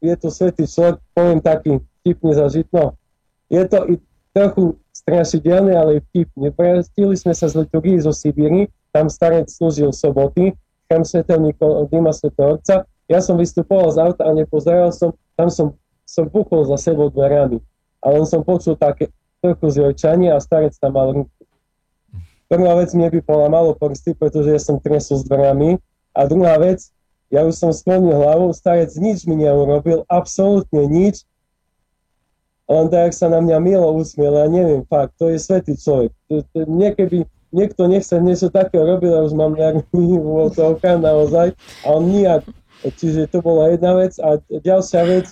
je 0.00 0.14
to 0.16 0.32
svetý 0.32 0.64
človek, 0.64 0.96
poviem 1.12 1.44
taký 1.44 1.84
vtipný 2.00 2.32
zažitno. 2.32 2.96
Je 3.52 3.60
to 3.68 3.78
i 3.92 3.94
trochu 4.32 4.80
strašidelné, 4.96 5.76
ale 5.76 6.00
vtipne. 6.08 6.48
Vrátili 6.54 7.12
sme 7.12 7.36
sa 7.36 7.50
z 7.50 7.60
liturgii 7.66 8.00
zo 8.00 8.14
Sibíry, 8.14 8.72
tam 8.94 9.12
starec 9.12 9.52
slúžil 9.52 9.92
soboty, 9.92 10.56
chrám 10.88 11.04
svetého 11.04 11.42
Nikodima 11.44 12.14
svetého 12.16 12.56
Otca 12.56 12.88
ja 13.08 13.24
som 13.24 13.40
vystupoval 13.40 13.88
z 13.90 13.98
auta 14.04 14.22
a 14.28 14.36
nepozeral 14.36 14.92
som, 14.92 15.16
tam 15.32 15.48
som, 15.48 15.72
som 16.04 16.28
buchol 16.28 16.68
za 16.68 16.76
sebou 16.76 17.08
dverami. 17.08 17.58
A 18.04 18.12
len 18.12 18.28
som 18.28 18.44
počul 18.44 18.76
také 18.76 19.08
trochu 19.40 19.80
zjojčanie 19.80 20.28
a 20.30 20.38
starec 20.38 20.76
tam 20.76 20.94
mal 20.94 21.10
ruku. 21.16 21.32
Prvá 22.48 22.80
vec 22.80 22.92
mne 22.96 23.12
by 23.12 23.20
polamalo 23.24 23.76
prsty, 23.76 24.16
pretože 24.16 24.48
ja 24.52 24.60
som 24.60 24.80
tresol 24.80 25.20
s 25.20 25.24
dverami. 25.28 25.80
A 26.16 26.24
druhá 26.24 26.56
vec, 26.56 26.88
ja 27.28 27.44
už 27.44 27.56
som 27.56 27.70
sklonil 27.72 28.16
hlavu, 28.16 28.52
starec 28.56 28.92
nič 28.96 29.28
mi 29.28 29.36
neurobil, 29.40 30.04
absolútne 30.08 30.88
nič. 30.88 31.28
Len 32.68 32.88
tak 32.92 33.16
sa 33.16 33.32
na 33.32 33.40
mňa 33.40 33.56
milo 33.64 33.88
usmiel, 33.96 34.32
ja 34.32 34.48
neviem, 34.48 34.84
fakt, 34.84 35.16
to 35.16 35.32
je 35.32 35.40
svetý 35.40 35.72
človek. 35.76 36.12
Niekedy 36.52 37.24
niekto 37.48 37.88
nechce 37.88 38.16
niečo 38.20 38.52
takého 38.52 38.84
robiť, 38.84 39.12
a 39.12 39.24
už 39.24 39.32
mám 39.32 39.56
nejaký 39.56 39.96
úvodzovka 40.20 41.00
naozaj, 41.00 41.56
a 41.84 41.86
on 41.88 42.12
nijak 42.12 42.44
Čiže 42.84 43.26
to 43.30 43.42
bola 43.42 43.74
jedna 43.74 43.98
vec. 43.98 44.14
A 44.22 44.38
ďalšia 44.46 45.02
vec, 45.06 45.26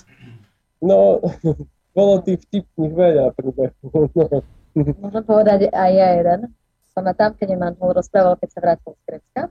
no, 0.82 1.22
bolo 1.96 2.20
tých 2.22 2.42
vtipných 2.48 2.92
veľa 2.92 3.26
príbehov. 3.38 4.44
Môžem 4.76 5.24
povedať 5.24 5.72
aj 5.72 5.90
ja 5.96 6.08
jeden. 6.20 6.52
tam, 6.92 7.30
keď 7.32 7.46
mi 7.48 7.56
manžel 7.56 7.96
rozprával, 7.96 8.36
keď 8.36 8.48
sa 8.52 8.60
vrátil 8.60 8.92
z 8.92 9.02
Grecka. 9.08 9.42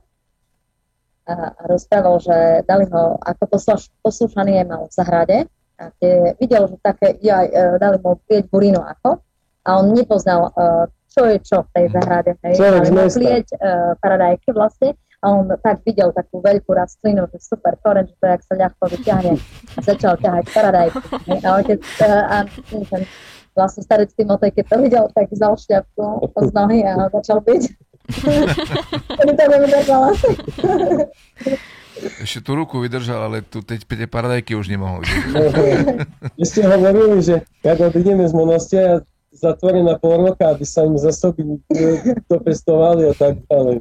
A, 1.25 1.33
a 1.57 1.61
rozprával, 1.65 2.21
že 2.21 2.61
dali 2.69 2.85
ho, 2.85 3.17
ako 3.17 3.43
posluš, 3.49 3.89
poslúšaný 4.05 4.61
je 4.61 4.65
mal 4.69 4.85
v 4.85 4.93
zahrade, 4.93 5.37
a 5.81 5.89
kde 5.97 6.37
videl, 6.37 6.69
že 6.69 6.77
také, 6.85 7.17
ja, 7.25 7.41
e, 7.41 7.81
dali 7.81 7.97
mu 7.97 8.15
plieť 8.29 8.45
burino 8.53 8.85
ako, 8.85 9.25
a 9.65 9.81
on 9.81 9.97
nepoznal, 9.97 10.53
uh, 10.53 10.85
čo 11.09 11.25
je 11.25 11.41
čo 11.41 11.65
v 11.65 11.69
tej 11.73 11.85
zahrade. 11.89 12.37
Hej. 12.45 12.53
Dali 12.61 12.85
mu 12.93 13.09
plieť 13.09 13.47
uh, 13.57 13.97
paradajky 13.97 14.53
vlastne 14.53 14.93
a 15.25 15.33
on 15.33 15.49
tak 15.57 15.81
videl 15.81 16.13
takú 16.13 16.37
veľkú 16.37 16.69
rastlinu, 16.69 17.25
že 17.33 17.41
super, 17.41 17.73
koreň, 17.81 18.13
že 18.13 18.15
to 18.21 18.25
jak 18.29 18.41
sa 18.45 18.53
ľahko 18.53 18.83
vyťahne 18.93 19.33
a 19.73 19.79
začal 19.81 20.13
ťahať 20.21 20.45
paradajky. 20.53 21.01
A 21.41 21.49
otec, 21.57 21.81
a 22.05 22.45
ten 22.93 23.01
vlastne 23.57 23.81
starec 23.81 24.13
Timotej, 24.13 24.53
keď 24.53 24.65
to 24.69 24.77
videl, 24.85 25.09
tak 25.09 25.33
vzal 25.33 25.57
šťapku 25.57 26.29
z 26.29 26.51
nohy 26.53 26.85
a 26.85 27.09
začal 27.09 27.41
byť. 27.41 27.73
Ešte 31.95 32.43
tú 32.43 32.59
ruku 32.59 32.83
vydržal, 32.83 33.31
ale 33.31 33.39
tu 33.39 33.63
teď 33.63 33.87
tie 33.87 34.03
paradajky 34.03 34.51
už 34.53 34.67
nemohol. 34.67 34.99
Vy 36.37 36.43
ste 36.43 36.67
hovorili, 36.67 37.23
že 37.23 37.47
ak 37.63 37.79
odídeme 37.79 38.27
z 38.27 38.35
monastia, 38.35 38.99
zatvorená 39.31 39.95
pol 39.99 40.27
roka, 40.27 40.51
aby 40.51 40.67
sa 40.67 40.83
im 40.83 40.99
zasoby 40.99 41.55
dopestovali 42.27 43.07
a 43.11 43.13
tak 43.15 43.39
ďalej. 43.47 43.79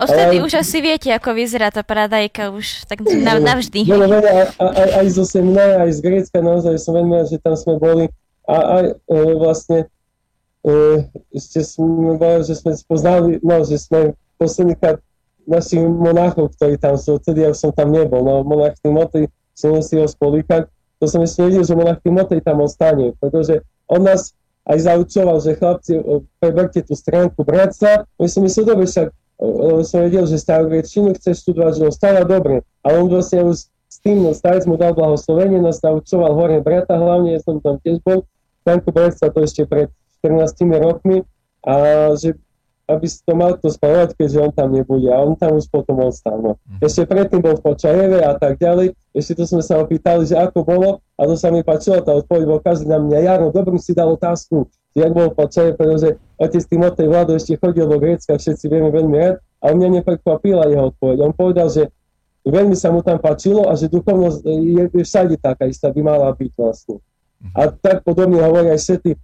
Odtedy 0.00 0.40
už 0.40 0.64
asi 0.64 0.80
viete, 0.80 1.12
ako 1.12 1.36
vyzerá 1.36 1.68
tá 1.68 1.84
paradajka 1.84 2.48
už 2.48 2.88
tak 2.88 3.04
na, 3.04 3.36
navždy. 3.36 3.84
No, 3.84 4.00
no, 4.00 4.08
no, 4.08 4.18
aj, 4.24 4.90
aj, 4.96 5.06
zo 5.12 5.28
seminára, 5.28 5.84
aj 5.84 5.92
z 5.92 6.00
Grécka, 6.00 6.38
naozaj 6.40 6.80
som 6.80 6.96
veľmi 6.96 7.20
rád, 7.20 7.28
že 7.28 7.36
tam 7.36 7.52
sme 7.52 7.76
boli. 7.76 8.08
A 8.48 8.56
aj 8.80 8.84
e, 8.96 9.16
vlastne 9.36 9.78
e, 10.64 11.04
ešte 11.36 11.60
sme 11.60 12.16
že 12.40 12.56
sme 12.56 12.72
spoznali, 12.72 13.38
no, 13.44 13.60
že 13.60 13.76
sme 13.76 14.16
posledný 14.40 14.74
krát 14.80 15.04
našich 15.44 15.84
monáchov, 15.84 16.56
ktorí 16.56 16.80
tam 16.80 16.96
sú, 16.96 17.20
vtedy 17.20 17.44
ja 17.44 17.52
som 17.52 17.68
tam 17.74 17.92
nebol, 17.92 18.24
no 18.24 18.40
monach 18.40 18.76
Timotej, 18.80 19.28
som 19.52 19.76
si 19.84 20.00
ho 20.00 20.08
spolíkať, 20.08 20.68
to 21.00 21.04
som 21.08 21.20
ešte 21.20 21.44
nevedel, 21.44 21.64
že 21.64 21.76
monach 21.76 22.00
Timotej 22.00 22.40
tam 22.40 22.64
ostane, 22.64 23.12
pretože 23.20 23.60
on 23.90 24.04
nás 24.04 24.32
aj 24.68 24.78
zaučoval, 24.86 25.40
že 25.42 25.58
chlapci, 25.58 25.92
preberte 26.38 26.80
tú 26.84 26.94
stránku 26.94 27.42
bratstva, 27.42 28.06
my 28.20 28.28
som 28.28 28.44
myslel, 28.44 28.64
dobre, 28.68 28.86
však 28.86 29.10
som 29.88 30.04
vedel, 30.04 30.24
že 30.28 30.36
starogrečinu 30.36 31.16
chce 31.16 31.32
študovať, 31.40 31.72
že 31.80 31.82
on 31.88 31.94
stále 31.94 32.20
dobre, 32.28 32.60
ale 32.84 32.94
on 33.00 33.08
vlastne 33.08 33.40
už 33.44 33.66
s 33.66 33.96
tým 34.04 34.22
no, 34.22 34.36
starec 34.36 34.68
mu 34.68 34.78
dal 34.78 34.94
blahoslovenie, 34.94 35.58
nás 35.58 35.82
zaučoval 35.82 36.36
hore 36.36 36.62
brata, 36.62 36.94
hlavne 36.94 37.34
ja 37.34 37.40
som 37.42 37.58
tam 37.58 37.80
tiež 37.82 38.04
bol, 38.06 38.22
stránku 38.62 38.92
bratstva 38.94 39.32
to 39.34 39.42
ešte 39.42 39.66
pred 39.66 39.88
14 40.22 40.46
rokmi, 40.78 41.24
a 41.64 41.74
že 42.16 42.36
aby 42.90 43.06
si 43.06 43.22
to 43.22 43.38
mal 43.38 43.54
to 43.54 43.70
spravovať, 43.70 44.18
keďže 44.18 44.38
on 44.42 44.50
tam 44.50 44.74
nebude. 44.74 45.06
A 45.06 45.22
on 45.22 45.38
tam 45.38 45.54
už 45.54 45.70
potom 45.70 46.02
ostal. 46.02 46.42
No. 46.42 46.52
Mhm. 46.66 46.82
Ešte 46.82 47.06
predtým 47.06 47.38
bol 47.38 47.54
v 47.54 47.62
Počajeve 47.62 48.18
a 48.26 48.34
tak 48.34 48.58
ďalej. 48.58 48.98
Ešte 49.14 49.38
to 49.38 49.44
sme 49.46 49.62
sa 49.62 49.78
opýtali, 49.78 50.26
že 50.26 50.34
ako 50.34 50.66
bolo. 50.66 50.90
A 51.14 51.22
to 51.30 51.38
sa 51.38 51.54
mi 51.54 51.62
páčilo, 51.62 52.02
tá 52.02 52.18
odpoveď 52.18 52.44
bol 52.50 52.58
každý 52.58 52.90
na 52.90 52.98
mňa. 52.98 53.18
Jaro, 53.22 53.54
dobrý 53.54 53.78
si 53.78 53.94
dal 53.94 54.10
otázku, 54.10 54.66
jak 54.94 55.10
bol 55.14 55.30
v 55.30 55.38
Počajeve, 55.38 55.72
pretože 55.78 56.08
otec 56.40 56.62
Timotej 56.66 57.06
Vlado 57.06 57.32
ešte 57.38 57.54
chodil 57.58 57.86
do 57.86 57.96
Grécka, 58.00 58.38
všetci 58.38 58.64
vieme 58.66 58.90
veľmi 58.90 59.16
rád. 59.16 59.36
A 59.60 59.76
mňa 59.76 60.00
neprekvapila 60.00 60.72
jeho 60.72 60.88
odpoveď. 60.88 61.16
On 61.20 61.36
povedal, 61.36 61.68
že 61.68 61.92
veľmi 62.48 62.72
sa 62.72 62.88
mu 62.88 63.04
tam 63.04 63.20
páčilo 63.20 63.68
a 63.68 63.76
že 63.76 63.92
duchovnosť 63.92 64.40
je, 64.48 64.84
je 64.88 65.04
všade 65.04 65.36
taká 65.36 65.68
istá, 65.68 65.92
by 65.92 66.00
mala 66.00 66.32
byť 66.32 66.52
vlastne. 66.56 66.96
Mhm. 67.44 67.52
A 67.54 67.60
tak 67.70 68.02
podobne 68.02 68.40
hovorí 68.40 68.72
aj 68.72 68.80
Sety, 68.80 69.12
e, 69.14 69.18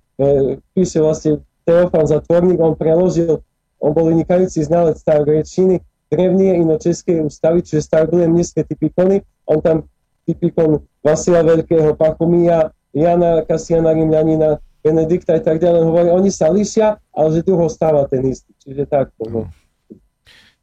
píše 0.77 1.01
vlastne 1.01 1.41
Teofan 1.65 2.05
Zatvorník, 2.05 2.61
on 2.61 2.77
preložil 2.77 3.41
on 3.81 3.93
bol 3.93 4.09
vynikajúci 4.09 4.65
znalec 4.65 4.97
starogrečiny, 5.01 5.85
drevnie 6.09 6.57
inočeskej 6.65 7.21
ústavy, 7.27 7.61
čiže 7.61 7.85
staroglemneské 7.85 8.65
typikony. 8.65 9.21
On 9.45 9.61
tam 9.61 9.85
typikon 10.25 10.83
Vasila 11.05 11.45
Veľkého, 11.45 11.95
Pachumia, 11.95 12.73
Jana 12.97 13.45
Kasiana 13.45 13.93
Rimľanina, 13.93 14.59
Benedikta 14.87 15.35
a 15.35 15.43
tak 15.43 15.59
ďalej. 15.59 15.83
Hovorí, 15.83 16.09
oni 16.15 16.31
sa 16.31 16.47
líšia, 16.55 17.03
ale 17.11 17.29
že 17.35 17.43
tu 17.43 17.59
stáva 17.67 18.07
ten 18.07 18.23
istý. 18.31 18.55
Čiže 18.63 18.87
takto. 18.87 19.23
No. 19.27 19.43
Mm. 19.51 19.67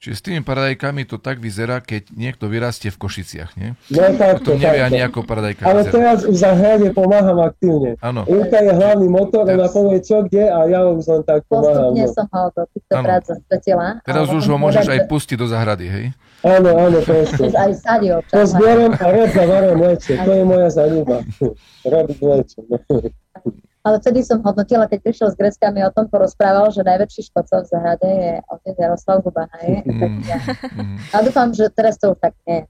Čiže 0.04 0.20
s 0.20 0.24
tými 0.28 0.44
paradajkami 0.44 1.08
to 1.08 1.16
tak 1.16 1.40
vyzerá, 1.40 1.80
keď 1.80 2.12
niekto 2.12 2.52
vyrastie 2.52 2.92
v 2.92 3.08
Košiciach, 3.08 3.56
nie? 3.56 3.72
No 3.88 4.12
tak 4.20 4.44
to 4.44 4.60
nevie 4.60 4.84
ani 4.84 5.00
ako 5.00 5.24
paradajka 5.24 5.64
Ale 5.64 5.88
vyzerá. 5.88 5.96
teraz 5.96 6.20
v 6.28 6.36
zahrade 6.36 6.88
pomáham 6.92 7.40
aktívne. 7.40 7.96
Áno. 8.04 8.28
Ilka 8.28 8.68
je 8.68 8.72
hlavný 8.76 9.08
motor, 9.08 9.48
ona 9.48 9.72
povie 9.72 10.04
čo, 10.04 10.28
kde 10.28 10.52
a 10.52 10.68
ja 10.68 10.84
už 10.92 11.08
len 11.08 11.24
tak 11.24 11.48
pomáham. 11.48 11.96
Postupne 11.96 12.04
no. 12.04 12.16
som 12.20 12.28
ho 12.28 12.44
do 12.52 12.64
týchto 12.76 12.94
Áno. 13.00 13.06
prác 13.08 13.24
zasvetila. 13.32 13.88
Teraz 14.04 14.28
už 14.28 14.44
ho 14.44 14.58
môžeš 14.60 14.88
aj 14.92 15.00
pustiť 15.08 15.38
do 15.40 15.48
zahrady, 15.48 15.88
hej? 15.88 16.06
Áno, 16.44 16.70
áno, 16.76 17.00
presne. 17.00 17.48
Už 17.48 17.56
aj 17.56 17.72
sadil. 17.80 18.20
To 18.28 18.44
zbieram 18.44 18.92
a 19.00 19.06
rád 19.08 19.30
zavarujem 19.32 19.80
leče. 19.88 20.14
To 20.20 20.32
je 20.36 20.44
moja 20.44 20.68
zaľuba. 20.68 21.18
Robiť 21.96 22.20
leče. 22.20 22.60
Ale 23.84 24.00
vtedy 24.00 24.24
som 24.24 24.40
hodnotila, 24.40 24.88
keď 24.88 25.00
prišiel 25.04 25.28
s 25.28 25.36
Grecka, 25.36 25.68
mi 25.68 25.84
o 25.84 25.92
tom 25.92 26.08
porozprával, 26.08 26.72
že 26.72 26.88
najväčší 26.88 27.28
škodcov 27.28 27.68
v 27.68 27.72
zahrade 27.72 28.08
je 28.08 28.32
otec 28.48 28.76
Jaroslav 28.80 29.20
Hubana. 29.28 29.58
Je? 29.60 29.84
Mm, 29.84 30.24
Ja. 30.24 30.40
mm, 30.72 30.98
A 31.12 31.18
dúfam, 31.20 31.52
že 31.52 31.68
teraz 31.68 32.00
to 32.00 32.16
už 32.16 32.20
tak 32.24 32.32
nie. 32.48 32.64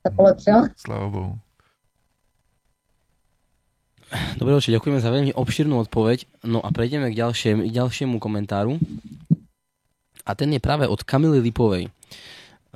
Sa 0.00 0.08
polepšil. 0.16 0.72
Sláva 0.80 1.12
Bohu. 1.12 1.32
Dobre, 4.40 4.56
oči, 4.56 4.72
ďakujeme 4.72 5.02
za 5.02 5.12
veľmi 5.12 5.32
obširnú 5.36 5.76
odpoveď. 5.82 6.24
No 6.46 6.64
a 6.64 6.72
prejdeme 6.72 7.12
k, 7.12 7.20
ďalšiem, 7.20 7.68
k 7.68 7.70
ďalšiemu 7.76 8.16
komentáru. 8.16 8.80
A 10.24 10.30
ten 10.32 10.48
je 10.56 10.62
práve 10.62 10.88
od 10.88 11.04
Kamily 11.04 11.42
Lipovej. 11.42 11.92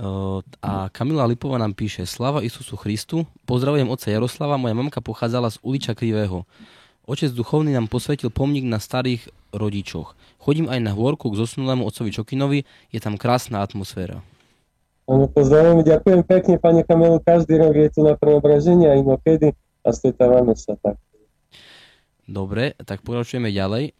Uh, 0.00 0.44
a 0.60 0.92
Kamila 0.92 1.24
Lipová 1.24 1.56
nám 1.56 1.72
píše 1.72 2.04
Slava 2.04 2.40
Isusu 2.40 2.72
Christu, 2.76 3.28
pozdravujem 3.44 3.84
otca 3.84 4.08
Jaroslava, 4.08 4.56
moja 4.56 4.72
mamka 4.72 5.04
pochádzala 5.04 5.52
z 5.52 5.60
uliča 5.60 5.92
Krivého. 5.92 6.48
Otec 7.10 7.34
duchovný 7.34 7.74
nám 7.74 7.90
posvetil 7.90 8.30
pomník 8.30 8.62
na 8.70 8.78
starých 8.78 9.34
rodičoch. 9.50 10.14
Chodím 10.38 10.70
aj 10.70 10.78
na 10.78 10.94
hôrku 10.94 11.34
k 11.34 11.42
zosnulému 11.42 11.82
otcovi 11.82 12.14
Čokinovi, 12.14 12.62
je 12.94 13.00
tam 13.02 13.18
krásna 13.18 13.66
atmosféra. 13.66 14.22
Áno, 15.10 15.26
pozdravujem, 15.26 15.82
ďakujem 15.82 16.22
pekne, 16.22 16.54
pani 16.62 16.86
Kamelu, 16.86 17.18
každý 17.18 17.58
rok 17.58 17.74
je 17.74 17.90
tu 17.90 18.06
na 18.06 18.14
preobraženie 18.14 18.86
a 18.86 18.94
inokedy 18.94 19.58
a 19.82 19.90
stretávame 19.90 20.54
sa 20.54 20.78
tak. 20.78 21.02
Dobre, 22.30 22.78
tak 22.86 23.02
pokračujeme 23.02 23.50
ďalej. 23.50 23.98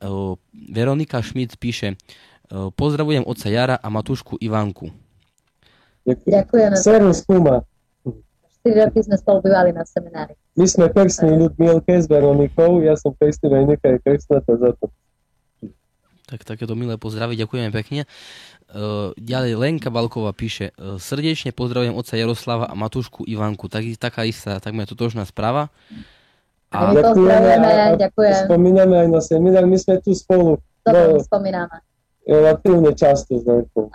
Veronika 0.70 1.18
Šmit 1.18 1.58
píše 1.58 1.98
Pozdravujem 2.50 3.26
otca 3.26 3.50
Jara 3.50 3.74
a 3.74 3.90
matúšku 3.90 4.38
Ivanku. 4.38 4.94
Ďakujem. 6.06 6.30
Ďakujeme. 6.30 6.74
Servus, 6.78 7.26
Kuma. 7.26 7.66
4 8.62 8.86
roky 8.86 9.02
sme 9.02 9.18
spolu 9.18 9.42
bývali 9.42 9.74
na 9.74 9.82
seminári. 9.82 10.38
My 10.58 10.66
sme 10.66 10.90
krstní 10.90 11.30
Ľudmilke 11.38 11.94
s 11.94 12.10
Veronikou, 12.10 12.82
ja 12.82 12.98
som 12.98 13.14
krstný, 13.14 13.46
Veronika 13.50 13.86
je 13.86 13.98
krstná, 14.02 14.42
to 14.42 14.58
za 14.58 14.70
to. 14.78 14.86
Tak 16.30 16.46
takéto 16.46 16.78
milé 16.78 16.94
pozdravy, 16.94 17.34
ďakujeme 17.34 17.70
pekne. 17.74 18.06
Uh, 18.70 19.10
ďalej 19.18 19.58
Lenka 19.58 19.90
Balková 19.90 20.30
píše 20.30 20.70
uh, 20.78 20.94
Srdečne 20.94 21.50
pozdravujem 21.50 21.90
otca 21.90 22.14
Jaroslava 22.14 22.70
a 22.70 22.74
matúšku 22.78 23.26
Ivanku. 23.26 23.66
Tak, 23.66 23.82
taká 23.98 24.22
istá, 24.22 24.62
takmer 24.62 24.86
totožná 24.86 25.26
správa. 25.26 25.74
A 26.70 26.94
pozdravujeme, 26.94 27.66
a, 27.66 27.98
a 27.98 27.98
ďakujem. 27.98 28.46
spomíname 28.46 28.94
aj 28.94 29.08
na 29.10 29.18
seminár, 29.18 29.66
my 29.66 29.74
sme 29.74 29.98
tu 29.98 30.14
spolu 30.14 30.62
Dobre, 30.86 31.18
no, 31.18 31.18
spomíname. 31.18 31.76
relatívne 32.22 32.94
často 32.94 33.36
s 33.36 33.42
Lenkou. 33.42 33.90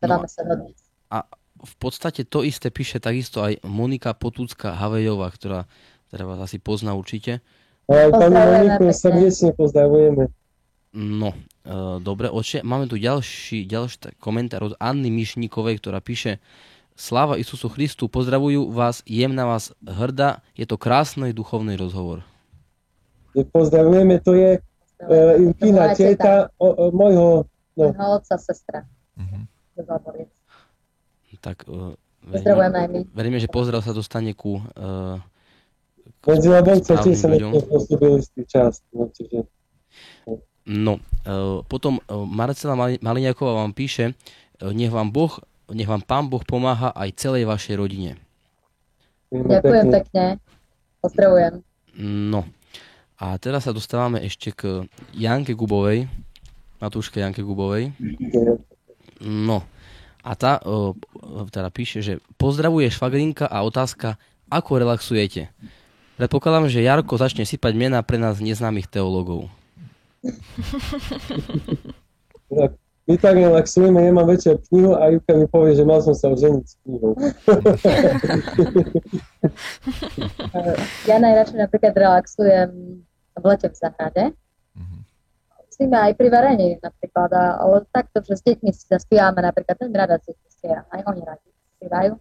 Dávame 0.00 0.24
sa 0.24 0.40
dodnes. 0.48 0.80
A 1.12 1.20
v 1.62 1.74
podstate 1.78 2.26
to 2.26 2.42
isté 2.42 2.74
píše 2.74 2.98
takisto 2.98 3.42
aj 3.42 3.62
Monika 3.62 4.12
Potúcka 4.12 4.74
Havejová, 4.74 5.30
ktorá, 5.30 5.70
ktorá 6.10 6.24
vás 6.26 6.40
asi 6.50 6.58
pozná 6.58 6.92
určite. 6.98 7.38
Aj 7.86 8.10
pani 8.10 8.38
Moniku 8.38 8.90
srdečne 8.90 9.50
pozdravujeme. 9.54 10.30
No, 10.92 11.32
uh, 11.32 11.96
dobre, 12.04 12.28
oče. 12.28 12.60
Máme 12.60 12.84
tu 12.84 13.00
ďalší, 13.00 13.64
ďalší 13.64 14.20
komentár 14.20 14.68
od 14.68 14.74
Anny 14.76 15.08
Mišníkovej, 15.08 15.80
ktorá 15.80 16.04
píše 16.04 16.36
Sláva 16.92 17.40
Isusu 17.40 17.72
Christu, 17.72 18.12
pozdravujú 18.12 18.68
vás, 18.68 19.00
jem 19.08 19.32
na 19.32 19.48
vás 19.48 19.72
hrdá, 19.80 20.44
je 20.52 20.68
to 20.68 20.76
krásny 20.76 21.32
duchovný 21.32 21.80
rozhovor. 21.80 22.20
Pozdravujeme, 23.32 24.20
to 24.20 24.36
je 24.36 24.60
uh, 24.60 25.40
Ilkina 25.40 25.96
teta. 25.96 25.96
teta 25.96 26.34
o, 26.60 26.68
o, 26.68 26.84
môjho, 26.92 27.48
no, 27.80 27.84
Môjho 27.96 28.20
otca, 28.20 28.36
sestra. 28.36 28.84
Mhm. 29.16 29.48
Valboriec. 29.88 30.41
Tak 31.42 31.66
uh, 31.66 31.92
my. 32.22 33.10
veríme, 33.10 33.42
že 33.42 33.50
pozdrav 33.50 33.82
sa 33.82 33.90
dostane 33.90 34.30
ku 34.32 34.62
uh, 34.62 35.18
medzi 36.22 36.48
Labonce 36.48 36.94
správnym 36.94 37.02
tiež 37.02 37.18
sa 37.18 38.42
čas. 38.46 38.72
No, 38.94 39.10
čiže, 39.10 39.42
No, 40.62 41.02
uh, 41.26 41.66
potom 41.66 41.98
uh, 41.98 42.22
Marcela 42.22 42.78
Mali- 42.78 43.02
Maliňáková 43.02 43.66
vám 43.66 43.74
píše, 43.74 44.14
uh, 44.14 44.70
nech 44.70 44.94
vám 44.94 45.10
Boh, 45.10 45.42
nech 45.74 45.90
vám 45.90 46.06
Pán 46.06 46.30
Boh 46.30 46.46
pomáha 46.46 46.94
aj 46.94 47.18
celej 47.18 47.50
vašej 47.50 47.74
rodine. 47.74 48.14
Ďakujem 49.34 49.86
pekne. 49.90 50.24
Pozdravujem. 51.02 51.66
No, 51.98 52.46
a 53.18 53.34
teraz 53.42 53.66
sa 53.66 53.74
dostávame 53.74 54.22
ešte 54.22 54.54
k 54.54 54.86
Janke 55.18 55.58
Gubovej, 55.58 56.06
Matúške 56.78 57.18
Janke 57.18 57.42
Gubovej. 57.42 57.90
No, 59.18 59.66
a 60.22 60.32
tá 60.38 60.62
uh, 60.62 60.94
teda 61.50 61.68
píše, 61.74 61.98
že 62.00 62.22
pozdravuje 62.38 62.88
švagrinka 62.90 63.50
a 63.50 63.66
otázka, 63.66 64.16
ako 64.46 64.78
relaxujete. 64.78 65.50
Predpokladám, 66.16 66.70
že 66.70 66.86
Jarko 66.86 67.18
začne 67.18 67.42
sypať 67.42 67.74
mená 67.74 67.98
pre 68.06 68.20
nás 68.20 68.38
neznámych 68.38 68.86
teológov. 68.86 69.50
Tak, 72.52 72.76
my 73.08 73.14
tak 73.18 73.34
relaxujeme, 73.34 73.98
ja 73.98 74.12
mám 74.14 74.28
večer 74.28 74.60
knihu 74.70 74.94
a 74.94 75.10
Ivka 75.10 75.34
mi 75.34 75.48
povie, 75.50 75.74
že 75.74 75.82
mal 75.82 76.04
som 76.04 76.14
sa 76.14 76.30
oženiť 76.30 76.64
s 76.68 76.74
knihou. 76.86 77.12
Ja 81.10 81.18
najradšej 81.18 81.58
napríklad 81.58 81.98
relaxujem 81.98 83.02
v 83.34 83.44
lete 83.48 83.66
v 83.66 83.76
zahrade. 83.76 84.24
Musíme 85.82 85.98
aj 85.98 86.12
pri 86.14 86.28
varení 86.30 86.68
napríklad, 86.78 87.30
ale 87.34 87.82
takto, 87.90 88.22
že 88.22 88.38
s 88.38 88.42
deťmi 88.46 88.70
si 88.70 88.86
zaspívame 88.86 89.42
napríklad, 89.42 89.74
ten 89.74 89.90
rada 89.90 90.14
si 90.22 90.30
spia, 90.46 90.86
aj 90.94 91.02
oni 91.10 91.26
radi 91.26 91.48
spievajú. 91.82 92.12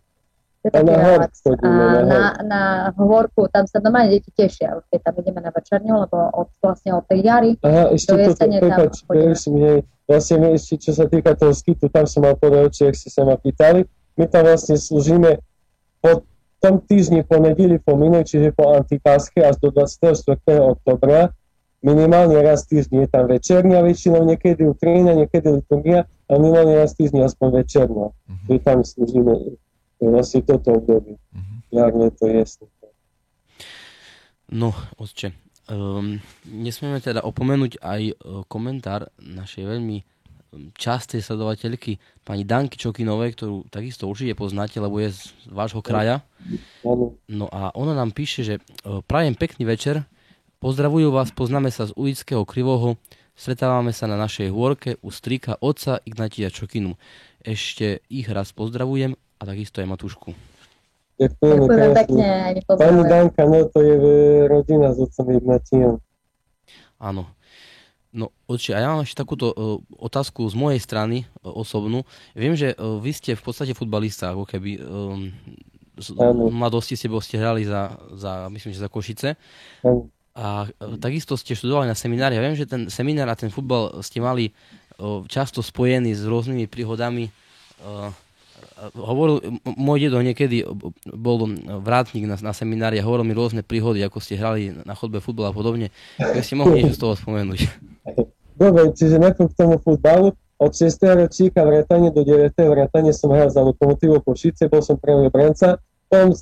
To 0.61 0.65
je 0.65 0.71
taký 0.73 0.93
relax. 0.97 1.31
chodíme, 1.45 1.83
A 1.85 2.01
na 2.01 2.21
na, 2.41 2.61
hôrku, 2.97 3.45
tam 3.53 3.69
sa 3.69 3.77
normálne 3.81 4.17
deti 4.17 4.33
tešia, 4.33 4.81
už 4.81 4.89
keď 4.89 4.99
tam 5.05 5.13
ideme 5.21 5.41
na 5.45 5.53
večerňu, 5.53 5.93
lebo 6.09 6.17
od, 6.33 6.49
vlastne 6.57 6.97
od 6.97 7.05
tej 7.05 7.21
jary 7.21 7.51
Aha, 7.61 7.93
ešte 7.93 8.13
Do 8.13 8.17
jesene 8.17 8.57
tam 8.57 8.65
prepáč, 8.65 8.93
chodíme. 9.05 9.09
preruším, 9.09 9.55
hej, 9.61 9.79
vlastne 10.09 10.35
my 10.41 10.47
ešte, 10.57 10.73
čo 10.81 10.91
sa 10.97 11.05
týka 11.05 11.37
toho 11.37 11.53
skitu, 11.53 11.85
tam 11.89 12.05
som 12.09 12.25
mal 12.25 12.33
povedať, 12.33 12.69
či 12.73 12.83
ste 12.97 13.09
sa 13.13 13.25
ma 13.25 13.37
pýtali, 13.37 13.85
my 14.17 14.25
tam 14.25 14.41
vlastne 14.49 14.77
slúžime 14.77 15.37
po 16.01 16.25
tom 16.61 16.77
týždni 16.81 17.25
po 17.25 17.41
nedeli 17.41 17.81
po 17.81 17.97
minulej, 17.97 18.29
čiže 18.29 18.53
po 18.53 18.73
antipáske 18.73 19.41
až 19.41 19.57
do 19.61 19.73
24. 19.73 20.13
oktobra, 20.61 21.33
minimálne 21.81 22.37
raz 22.41 22.65
týždni 22.69 23.05
je 23.05 23.09
tam 23.09 23.25
večerňa 23.27 23.81
väčšinou, 23.81 24.21
niekedy 24.25 24.65
utrina, 24.65 25.17
niekedy 25.17 25.61
liturgia 25.61 26.05
a 26.05 26.21
a 26.31 26.39
my 26.39 26.47
máme 26.47 26.79
raz 26.79 26.95
týždni 26.95 27.27
aspoň 27.27 27.47
večerno. 27.59 28.15
Mhm. 28.31 28.45
Že 28.47 28.55
tam 28.63 28.77
slúžime 28.87 29.33
e, 29.99 30.05
vlastne 30.07 30.39
toto 30.47 30.79
obdobie. 30.79 31.19
Mhm. 31.35 31.55
Jar, 31.75 31.91
leto, 31.91 32.25
jesne. 32.27 32.67
No, 34.51 34.75
otče, 34.99 35.31
um, 35.71 36.19
nesmieme 36.43 36.99
teda 36.99 37.23
opomenúť 37.23 37.79
aj 37.79 38.01
uh, 38.11 38.43
komentár 38.51 39.07
našej 39.15 39.63
veľmi 39.63 40.03
um, 40.03 40.75
častej 40.75 41.23
sledovateľky 41.23 41.95
pani 42.27 42.43
Danky 42.43 42.75
Čokinovej, 42.75 43.39
ktorú 43.39 43.71
takisto 43.71 44.11
určite 44.11 44.35
poznáte, 44.35 44.83
lebo 44.83 44.99
je 44.99 45.15
z 45.15 45.31
vášho 45.47 45.79
kraja. 45.79 46.27
No 47.31 47.47
a 47.47 47.71
ona 47.71 47.95
nám 47.95 48.11
píše, 48.11 48.43
že 48.43 48.55
uh, 48.59 48.99
prajem 49.07 49.39
pekný 49.39 49.63
večer, 49.63 50.03
pozdravujú 50.61 51.09
vás, 51.09 51.33
poznáme 51.33 51.73
sa 51.73 51.89
z 51.89 51.97
ulického 51.97 52.45
Krivoho, 52.45 53.01
stretávame 53.33 53.89
sa 53.97 54.05
na 54.05 54.13
našej 54.13 54.53
hôrke 54.53 55.01
u 55.01 55.09
strika 55.09 55.57
otca 55.57 55.97
Ignatia 56.05 56.53
Čokinu. 56.53 57.01
Ešte 57.41 58.05
ich 58.13 58.29
raz 58.29 58.53
pozdravujem 58.53 59.17
a 59.17 59.41
takisto 59.41 59.81
aj 59.81 59.89
Matúšku. 59.89 60.37
Ďakujeme 61.17 61.65
Ďakujem 61.65 61.93
pekne, 61.97 62.27
Pani. 62.69 63.01
Danka, 63.09 63.43
no 63.49 63.65
to 63.73 63.81
je 63.81 63.95
e, 63.97 64.05
rodina 64.45 64.93
s 64.93 65.01
otcom 65.01 65.33
Ignatiom. 65.33 65.93
Áno. 67.01 67.25
No, 68.13 68.29
oči, 68.45 68.77
a 68.77 68.85
ja 68.85 68.93
mám 68.93 69.01
ešte 69.01 69.23
takúto 69.23 69.55
uh, 69.55 69.79
otázku 69.97 70.43
z 70.45 70.53
mojej 70.53 70.83
strany 70.83 71.23
uh, 71.41 71.47
osobnú. 71.47 72.03
Viem, 72.37 72.59
že 72.59 72.75
uh, 72.75 72.99
vy 72.99 73.15
ste 73.15 73.39
v 73.39 73.41
podstate 73.41 73.71
futbalista, 73.71 74.35
ako 74.35 74.43
keby 74.45 74.83
um, 74.83 75.31
z 75.95 76.11
mladosti 76.51 76.99
ste, 76.99 77.07
ste 77.07 77.39
hrali 77.39 77.63
za, 77.63 77.95
za, 78.13 78.51
myslím, 78.51 78.75
že 78.75 78.83
za 78.83 78.91
Košice. 78.91 79.39
Áno. 79.87 80.11
A 80.35 80.67
uh, 80.67 80.95
takisto 80.97 81.35
ste 81.35 81.57
študovali 81.57 81.91
na 81.91 81.97
seminári. 81.97 82.39
Ja 82.39 82.43
viem, 82.43 82.55
že 82.55 82.69
ten 82.69 82.87
seminár 82.87 83.27
a 83.31 83.39
ten 83.39 83.51
futbal 83.51 83.99
ste 84.03 84.23
mali 84.23 84.55
uh, 84.97 85.23
často 85.27 85.59
spojený 85.59 86.15
s 86.15 86.23
rôznymi 86.23 86.65
príhodami. 86.71 87.31
Uh, 87.83 88.13
hovoril, 88.97 89.61
môj 89.65 90.09
dedo 90.09 90.17
niekedy 90.21 90.65
bol 91.05 91.45
vrátnik 91.85 92.25
na, 92.25 92.37
na 92.41 92.53
seminári 92.53 92.97
a 92.97 93.05
hovoril 93.05 93.25
mi 93.27 93.37
rôzne 93.37 93.61
príhody, 93.61 94.01
ako 94.01 94.17
ste 94.17 94.39
hrali 94.39 94.73
na 94.73 94.97
chodbe 94.97 95.21
futbal 95.21 95.49
a 95.49 95.53
podobne. 95.53 95.93
Keď 96.17 96.41
ste 96.41 96.57
mohli 96.57 96.81
niečo 96.81 96.97
z 96.97 97.01
toho 97.01 97.13
spomenúť. 97.13 97.59
Dobre, 98.57 98.93
čiže 98.93 99.21
najprv 99.21 99.47
k 99.49 99.57
tomu 99.57 99.75
futbalu. 99.81 100.33
Od 100.61 100.69
6. 100.69 100.93
ročníka 101.17 101.65
vrátane 101.65 102.13
do 102.13 102.21
9. 102.21 102.53
vrátane 102.53 103.09
som 103.17 103.33
hral 103.33 103.49
za 103.49 103.65
Lokomotívu 103.65 104.21
Košice, 104.21 104.69
bol 104.69 104.85
som 104.85 104.93
pravý 104.93 105.33
branca. 105.33 105.81
Potom 106.05 106.37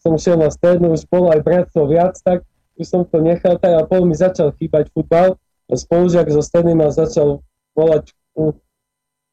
som 0.00 0.16
šiel 0.16 0.40
na 0.40 0.48
strednú, 0.48 0.96
už 0.96 1.04
bolo 1.04 1.28
aj 1.28 1.44
bratcov 1.44 1.84
viac, 1.84 2.16
tak 2.24 2.48
už 2.78 2.86
som 2.86 3.02
to 3.02 3.18
nechal 3.18 3.58
tak 3.58 3.74
a 3.74 3.82
potom 3.82 4.08
mi 4.08 4.16
začal 4.16 4.54
chýbať 4.54 4.94
futbal. 4.94 5.34
Spolužiak 5.68 6.30
zo 6.32 6.40
strednej 6.40 6.78
ma 6.78 6.88
začal 6.94 7.44
volať 7.76 8.14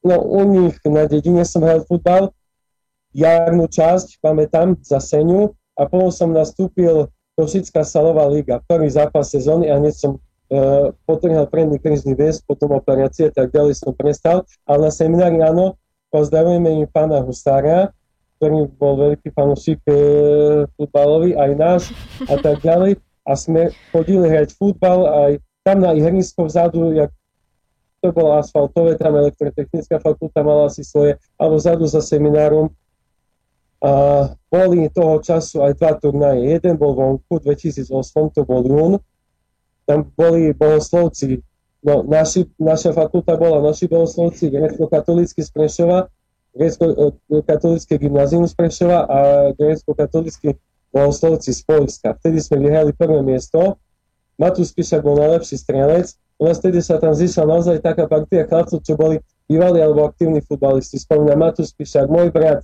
no, 0.06 0.16
u 0.20 0.42
nich 0.44 0.76
na 0.84 1.06
dedine 1.06 1.46
som 1.46 1.62
hral 1.62 1.86
futbal. 1.86 2.34
Jarnú 3.16 3.72
časť, 3.72 4.20
pamätám, 4.20 4.76
za 4.84 5.00
Seňu 5.00 5.56
a 5.80 5.88
potom 5.88 6.12
som 6.12 6.30
nastúpil 6.36 7.08
Košická 7.36 7.84
salová 7.84 8.28
liga, 8.32 8.64
prvý 8.64 8.88
zápas 8.88 9.32
sezóny 9.32 9.68
a 9.68 9.76
hneď 9.76 9.96
som 9.96 10.12
uh, 10.16 10.92
potrhal 11.04 11.48
predný 11.52 11.80
krížny 11.80 12.16
väz, 12.16 12.40
potom 12.44 12.76
operácie, 12.76 13.28
tak 13.32 13.52
ďalej 13.52 13.80
som 13.80 13.92
prestal. 13.92 14.48
Ale 14.64 14.88
na 14.88 14.92
seminári 14.92 15.40
áno, 15.44 15.76
pozdravujeme 16.16 16.80
im 16.80 16.88
pána 16.88 17.20
Husára, 17.24 17.92
ktorý 18.40 18.72
bol 18.76 19.00
veľký 19.00 19.32
fanúšik 19.32 19.80
e, 19.88 19.96
futbalový, 20.76 21.40
aj 21.40 21.52
náš 21.56 21.82
a 22.28 22.36
tak 22.36 22.60
ďalej. 22.60 23.00
A 23.26 23.34
sme 23.34 23.74
chodili 23.90 24.30
hrať 24.30 24.54
futbal 24.54 25.10
aj 25.10 25.32
tam 25.66 25.82
na 25.82 25.98
ihrisko 25.98 26.46
vzadu, 26.46 26.94
jak 26.94 27.10
to 28.06 28.14
bolo 28.14 28.38
asfaltové, 28.38 29.02
tam 29.02 29.18
elektrotechnická 29.18 29.98
fakulta 29.98 30.46
mala 30.46 30.70
asi 30.70 30.86
svoje, 30.86 31.18
alebo 31.42 31.58
vzadu 31.58 31.90
za 31.90 32.06
seminárom. 32.06 32.70
A 33.82 33.92
boli 34.54 34.86
toho 34.94 35.18
času 35.26 35.66
aj 35.66 35.74
dva 35.82 35.98
turnaje. 35.98 36.54
Jeden 36.54 36.78
bol 36.78 36.94
vonku, 36.94 37.42
2008, 37.42 37.90
to 38.38 38.42
bol 38.46 38.62
jún, 38.62 39.02
tam 39.90 40.06
boli 40.14 40.54
bohoslovci. 40.54 41.42
No, 41.86 42.02
naši, 42.06 42.50
naša 42.62 42.94
fakulta 42.94 43.38
bola 43.38 43.62
naši 43.62 43.90
bohoslovci, 43.90 44.54
grecko-katolícky 44.54 45.42
z 45.42 45.50
Prešova, 45.50 46.10
grecko-katolícké 46.54 47.98
gymnázium 47.98 48.46
z 48.46 48.54
Prešova 48.54 49.06
a 49.06 49.18
grecko-katolícky 49.54 50.58
bohoslovci 50.96 51.52
z 51.52 51.62
Polska. 51.68 52.16
Vtedy 52.16 52.40
sme 52.40 52.64
vyhrali 52.64 52.96
prvé 52.96 53.20
miesto. 53.20 53.76
Matúš 54.40 54.72
Pišak 54.72 55.04
bol 55.04 55.20
najlepší 55.20 55.60
strelec. 55.60 56.16
U 56.40 56.48
nás 56.48 56.64
vtedy 56.64 56.80
sa 56.80 56.96
tam 56.96 57.12
zišla 57.12 57.44
naozaj 57.44 57.84
taká 57.84 58.08
partia 58.08 58.48
chlapcov, 58.48 58.80
čo 58.80 58.96
boli 58.96 59.20
bývalí 59.52 59.84
alebo 59.84 60.08
aktívni 60.08 60.40
futbalisti. 60.40 60.96
Spomínam 60.96 61.44
Matúš 61.44 61.76
Pišak, 61.76 62.08
môj 62.08 62.32
brat, 62.32 62.64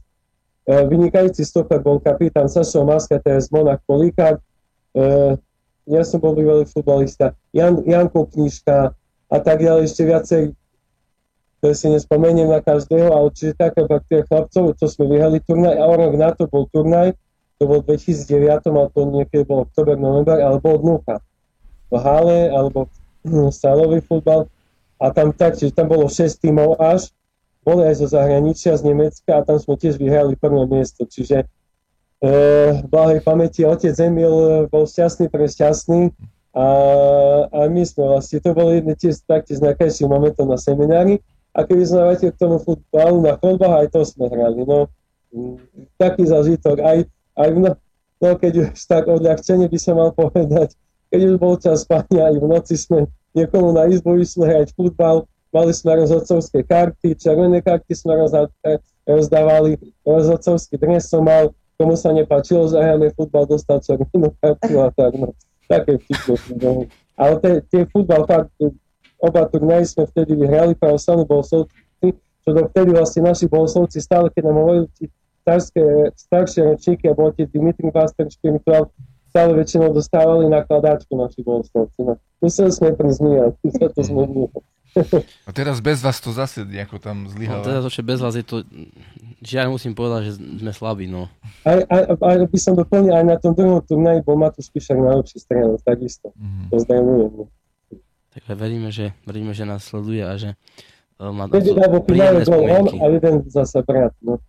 e, 0.64 0.76
vynikajúci 0.88 1.44
stoper 1.44 1.84
bol 1.84 2.00
kapitán 2.00 2.48
Sašo 2.48 2.88
Maska, 2.88 3.20
teraz 3.20 3.52
Monach 3.52 3.84
Políkák. 3.84 4.40
E, 4.40 5.04
ja 5.92 6.02
som 6.08 6.24
bol 6.24 6.36
bývalý 6.36 6.64
futbalista. 6.68 7.36
Jan, 7.52 7.84
Janko 7.84 8.32
Knižka 8.32 8.96
a 9.32 9.38
tak 9.44 9.60
ďalej, 9.60 9.92
ešte 9.92 10.04
viacej 10.08 10.44
ktoré 11.62 11.78
si 11.78 11.94
nespomeniem 11.94 12.50
na 12.50 12.58
každého, 12.58 13.14
ale 13.14 13.30
čiže 13.38 13.54
taká 13.54 13.86
partia 13.86 14.26
chlapcov, 14.26 14.74
čo 14.82 14.86
sme 14.90 15.06
vyhrali 15.14 15.38
turnaj 15.46 15.78
a 15.78 15.86
o 15.86 15.94
rok 15.94 16.18
na 16.18 16.34
to 16.34 16.50
bol 16.50 16.66
turnaj, 16.74 17.14
to 17.62 17.70
bol 17.70 17.86
v 17.86 17.94
2009, 17.94 18.66
ale 18.74 18.90
to 18.90 19.02
niekedy 19.06 19.46
bol 19.46 19.62
oktober, 19.62 19.94
november, 19.94 20.42
ale 20.42 20.58
bol 20.58 20.82
dnuka. 20.82 21.22
V 21.94 21.96
hale, 22.02 22.50
alebo 22.50 22.90
hm, 23.22 23.54
sálový 23.54 24.02
futbal. 24.02 24.50
A 24.98 25.14
tam 25.14 25.30
tak, 25.30 25.62
čiže 25.62 25.78
tam 25.78 25.94
bolo 25.94 26.10
6 26.10 26.42
tímov 26.42 26.82
až, 26.82 27.14
boli 27.62 27.86
aj 27.86 28.02
zo 28.02 28.10
zahraničia, 28.10 28.74
z 28.74 28.90
Nemecka 28.90 29.38
a 29.38 29.46
tam 29.46 29.62
sme 29.62 29.78
tiež 29.78 30.02
vyhrali 30.02 30.34
prvé 30.34 30.66
miesto, 30.66 31.06
čiže 31.06 31.46
e, 31.46 32.30
blahej 32.90 33.22
pamäti 33.22 33.62
otec 33.62 33.94
Emil 34.02 34.66
bol 34.70 34.90
šťastný 34.90 35.30
pre 35.30 35.46
a, 36.52 36.68
a 37.48 37.60
my 37.72 37.82
sme 37.88 38.12
vlastne, 38.12 38.44
to 38.44 38.52
bolo 38.52 38.76
jedné 38.76 38.98
tiež 38.98 39.24
taktiež 39.24 39.64
z 39.64 39.66
najkrajších 39.72 40.10
momentov 40.10 40.52
na 40.52 40.60
seminári. 40.60 41.24
A 41.52 41.64
keby 41.68 41.84
sme 41.84 42.00
vrátil 42.08 42.32
k 42.32 42.40
tomu 42.40 42.60
futbalu 42.60 43.24
na 43.24 43.36
chodbách, 43.36 43.76
aj 43.84 43.88
to 43.92 44.02
sme 44.08 44.28
hrali, 44.28 44.64
no. 44.64 44.88
Taký 46.00 46.28
zažitok, 46.28 46.80
aj, 46.80 47.08
aj 47.38 47.50
no, 47.56 47.72
no 48.22 48.30
keď 48.36 48.72
už 48.72 48.80
tak 48.88 49.08
odľahčenie 49.08 49.68
by 49.68 49.80
som 49.80 49.96
mal 50.00 50.12
povedať, 50.12 50.76
keď 51.12 51.22
už 51.28 51.36
bol 51.40 51.56
čas 51.60 51.84
spania, 51.84 52.32
aj 52.32 52.36
v 52.40 52.46
noci 52.48 52.76
sme 52.80 53.08
niekomu 53.36 53.76
na 53.76 53.88
izbu 53.88 54.20
išli 54.20 54.48
hrať 54.48 54.72
futbal, 54.76 55.28
mali 55.52 55.72
sme 55.76 56.00
rozhodcovské 56.00 56.64
karty, 56.64 57.16
červené 57.20 57.60
karty 57.60 57.92
sme 57.92 58.16
rozda- 58.16 58.52
rozdávali, 59.04 59.76
rozhodcovský 60.08 60.80
dres 60.80 61.12
som 61.12 61.28
mal, 61.28 61.52
komu 61.76 62.00
sa 62.00 62.16
nepáčilo, 62.16 62.68
zahráme 62.72 63.12
futbal, 63.12 63.44
dostal 63.44 63.84
červenú 63.84 64.32
kartu 64.40 64.80
a 64.80 64.88
tak, 64.96 65.12
no, 65.20 65.36
také 65.68 66.00
vtipné. 66.00 66.88
Ale 67.20 67.34
te, 67.68 67.80
futbal 67.92 68.24
fakt, 68.24 68.52
oba 69.20 69.42
turnaje 69.52 69.92
sme 69.92 70.08
vtedy 70.08 70.34
vyhrali, 70.34 70.74
pravoslavní 70.80 71.28
bohoslovci, 71.28 71.76
čo 72.42 72.50
dovtedy 72.50 72.90
vlastne 72.96 73.22
naši 73.28 73.46
bohoslovci 73.46 74.02
stále, 74.02 74.32
keď 74.34 74.50
nám 74.50 74.58
hovorili 74.58 74.88
starské, 75.42 76.14
staršie 76.16 76.62
ročníky, 76.74 77.10
a 77.10 77.18
bol 77.18 77.34
tie 77.34 77.50
Dimitri 77.50 77.90
Pastor 77.90 78.30
špirituál, 78.30 78.94
stále 79.32 79.56
väčšinou 79.58 79.96
dostávali 79.96 80.52
nakladačku 80.52 81.16
naši 81.16 81.42
bohoslovci. 81.42 82.00
No, 82.04 82.20
museli 82.44 82.72
sme 82.72 82.94
prísť 82.94 83.20
my 83.24 83.32
a 83.40 83.46
tu 83.56 83.68
sa 83.72 83.88
to 83.90 84.02
zmenilo. 84.04 84.52
A 85.48 85.56
teraz 85.56 85.80
bez 85.80 86.04
vás 86.04 86.20
to 86.20 86.36
zase 86.36 86.68
nejako 86.68 87.00
tam 87.00 87.24
No, 87.24 87.64
teda 87.64 87.80
to, 87.80 87.88
že 87.88 88.04
bez 88.04 88.20
vás 88.20 88.36
je 88.36 88.44
to, 88.44 88.68
žiaľ 89.40 89.80
musím 89.80 89.96
povedať, 89.96 90.28
že 90.28 90.32
sme 90.36 90.72
slabí, 90.76 91.08
no. 91.08 91.32
Aj, 91.64 91.80
aj, 91.88 92.20
aj 92.20 92.36
by 92.52 92.60
som 92.60 92.76
doplnil, 92.76 93.16
aj 93.16 93.24
na 93.24 93.38
tom 93.40 93.56
druhom 93.56 93.80
turnaji 93.80 94.20
bol 94.28 94.36
Matúš 94.36 94.68
Pišak 94.68 95.00
najlepší 95.00 95.48
strelec, 95.48 95.80
takisto. 95.88 96.36
Mhm. 96.36 96.64
Pozdravujem. 96.76 97.32
Takže 98.32 98.54
veríme, 98.56 98.90
že, 98.92 99.16
veríme, 99.28 99.52
že 99.56 99.64
nás 99.64 99.84
sleduje 99.84 100.24
a 100.24 100.36
že 100.36 100.56
uh, 101.20 101.32
má 101.36 101.48
príjemné 101.48 102.44
on 102.44 102.48
spomienky. 102.48 102.98
a 103.00 103.06
jeden 103.12 103.36
zase 103.48 103.80
brat. 103.84 104.16
No. 104.24 104.40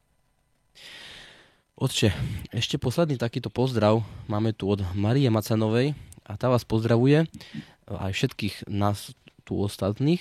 Otče, 1.72 2.12
ešte 2.52 2.76
posledný 2.76 3.16
takýto 3.16 3.48
pozdrav 3.48 4.04
máme 4.28 4.52
tu 4.52 4.68
od 4.68 4.84
Marie 4.92 5.32
Macanovej 5.32 5.96
a 6.28 6.36
tá 6.36 6.52
vás 6.52 6.68
pozdravuje 6.68 7.24
aj 7.88 8.12
všetkých 8.12 8.68
nás 8.68 9.16
tu 9.48 9.56
ostatných 9.56 10.20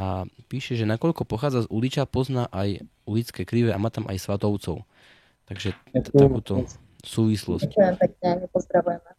a 0.00 0.24
píše, 0.48 0.80
že 0.80 0.88
nakoľko 0.88 1.28
pochádza 1.28 1.68
z 1.68 1.70
Uliča, 1.70 2.08
pozná 2.08 2.48
aj 2.48 2.88
ulické 3.04 3.44
krive 3.44 3.74
a 3.74 3.78
má 3.78 3.92
tam 3.92 4.08
aj 4.08 4.16
svatovcov. 4.16 4.88
Takže 5.44 5.76
t- 5.92 6.12
takúto 6.12 6.64
súvislosť. 7.04 7.68
Ďakujem 7.68 7.96
pekne, 8.00 8.28
pozdravujeme. 8.48 9.10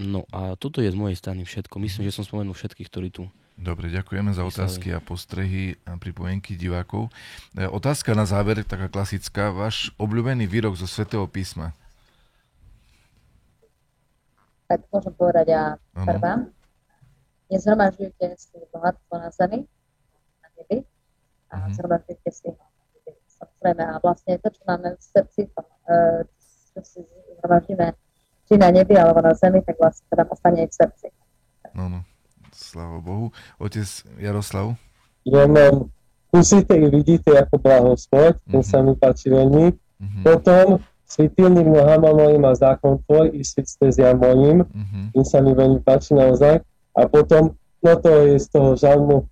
No 0.00 0.24
a 0.32 0.56
toto 0.56 0.80
je 0.80 0.88
z 0.88 0.96
mojej 0.96 1.16
strany 1.20 1.44
všetko. 1.44 1.76
Myslím, 1.76 2.08
že 2.08 2.16
som 2.16 2.24
spomenul 2.24 2.56
všetkých, 2.56 2.88
ktorí 2.88 3.08
tu 3.12 3.28
Dobre, 3.52 3.92
ďakujeme 3.92 4.32
za 4.32 4.42
otázky 4.42 4.90
a 4.96 4.98
postrehy 4.98 5.76
a 5.84 5.94
pripomienky 6.00 6.56
divákov. 6.56 7.12
E, 7.52 7.68
Otázka 7.68 8.16
na 8.16 8.24
záver, 8.24 8.64
taká 8.64 8.88
klasická. 8.88 9.52
Váš 9.52 9.92
obľúbený 10.00 10.48
výrok 10.48 10.74
zo 10.74 10.88
Svetého 10.88 11.28
písma? 11.28 11.76
Tak 14.66 14.88
môžem 14.88 15.14
povedať 15.14 15.52
a 15.52 15.76
Áno. 15.76 16.08
prvá. 16.08 16.34
Nezhromažďujte 17.52 18.26
si 18.40 18.56
bohatstvo 18.72 19.14
na 19.20 19.28
zemi, 19.28 19.60
na 20.40 20.48
nebi, 20.56 20.78
a 21.52 21.54
mm-hmm. 21.60 21.74
zhromaždite 21.76 22.30
si 22.32 22.48
ho. 22.48 22.64
Samozrejme, 23.36 23.82
a 23.84 23.94
vlastne 24.00 24.40
to, 24.40 24.48
čo 24.48 24.62
máme 24.64 24.96
v 24.96 25.02
srdci, 25.04 25.40
to, 25.52 25.60
uh, 25.60 26.24
čo 26.72 26.80
si 26.80 27.00
zhromaždíme 27.36 27.92
či 28.48 28.54
na 28.56 28.72
nebi 28.72 28.96
alebo 28.96 29.20
na 29.20 29.36
zemi, 29.36 29.60
tak 29.60 29.76
vlastne 29.76 30.08
teda 30.08 30.24
ostane 30.32 30.64
aj 30.64 30.68
v 30.72 30.76
srdci. 30.80 31.06
No, 31.76 31.92
no. 31.92 32.00
Sláva 32.52 33.00
Bohu. 33.00 33.32
Otec 33.58 33.88
Jaroslav? 34.20 34.76
Ja 35.26 35.48
mám 35.48 35.92
Musíte 36.32 36.72
i 36.80 36.88
vidíte 36.88 37.36
ako 37.36 37.60
blahospod, 37.60 38.40
ten 38.48 38.64
mm-hmm. 38.64 38.72
sa 38.72 38.80
mi 38.80 38.96
páči 38.96 39.28
veľmi. 39.28 39.76
Mm-hmm. 39.76 40.24
Potom 40.24 40.80
svitilník 41.04 41.68
nohama 41.68 42.08
mojim 42.16 42.40
a 42.48 42.56
zákon 42.56 43.04
tvoj 43.04 43.36
i 43.36 43.44
svitstezia 43.44 44.16
mojim, 44.16 44.64
mm-hmm. 44.64 45.04
ten 45.12 45.24
sa 45.28 45.44
mi 45.44 45.52
veľmi 45.52 45.84
páči 45.84 46.16
naozaj. 46.16 46.64
A 46.96 47.00
potom, 47.04 47.52
no 47.84 47.92
to 48.00 48.08
je 48.08 48.40
z 48.40 48.48
toho 48.48 48.80
žalmu, 48.80 49.28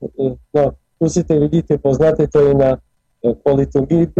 no 0.52 0.62
musíte 1.00 1.32
vidíte, 1.40 1.80
poznáte, 1.80 2.28
to 2.28 2.36
je 2.36 2.52
na 2.52 2.76
po 3.20 3.56
liturgii 3.56 4.12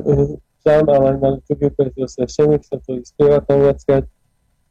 žalm, 0.65 0.89
ale 0.89 1.21
na 1.21 1.37
liturgii 1.37 1.73
pre 1.77 1.93
svešeník 1.93 2.65
sa 2.65 2.81
to 2.81 2.97
spieva 3.05 3.45
tam 3.45 3.61
viackrát. 3.61 4.09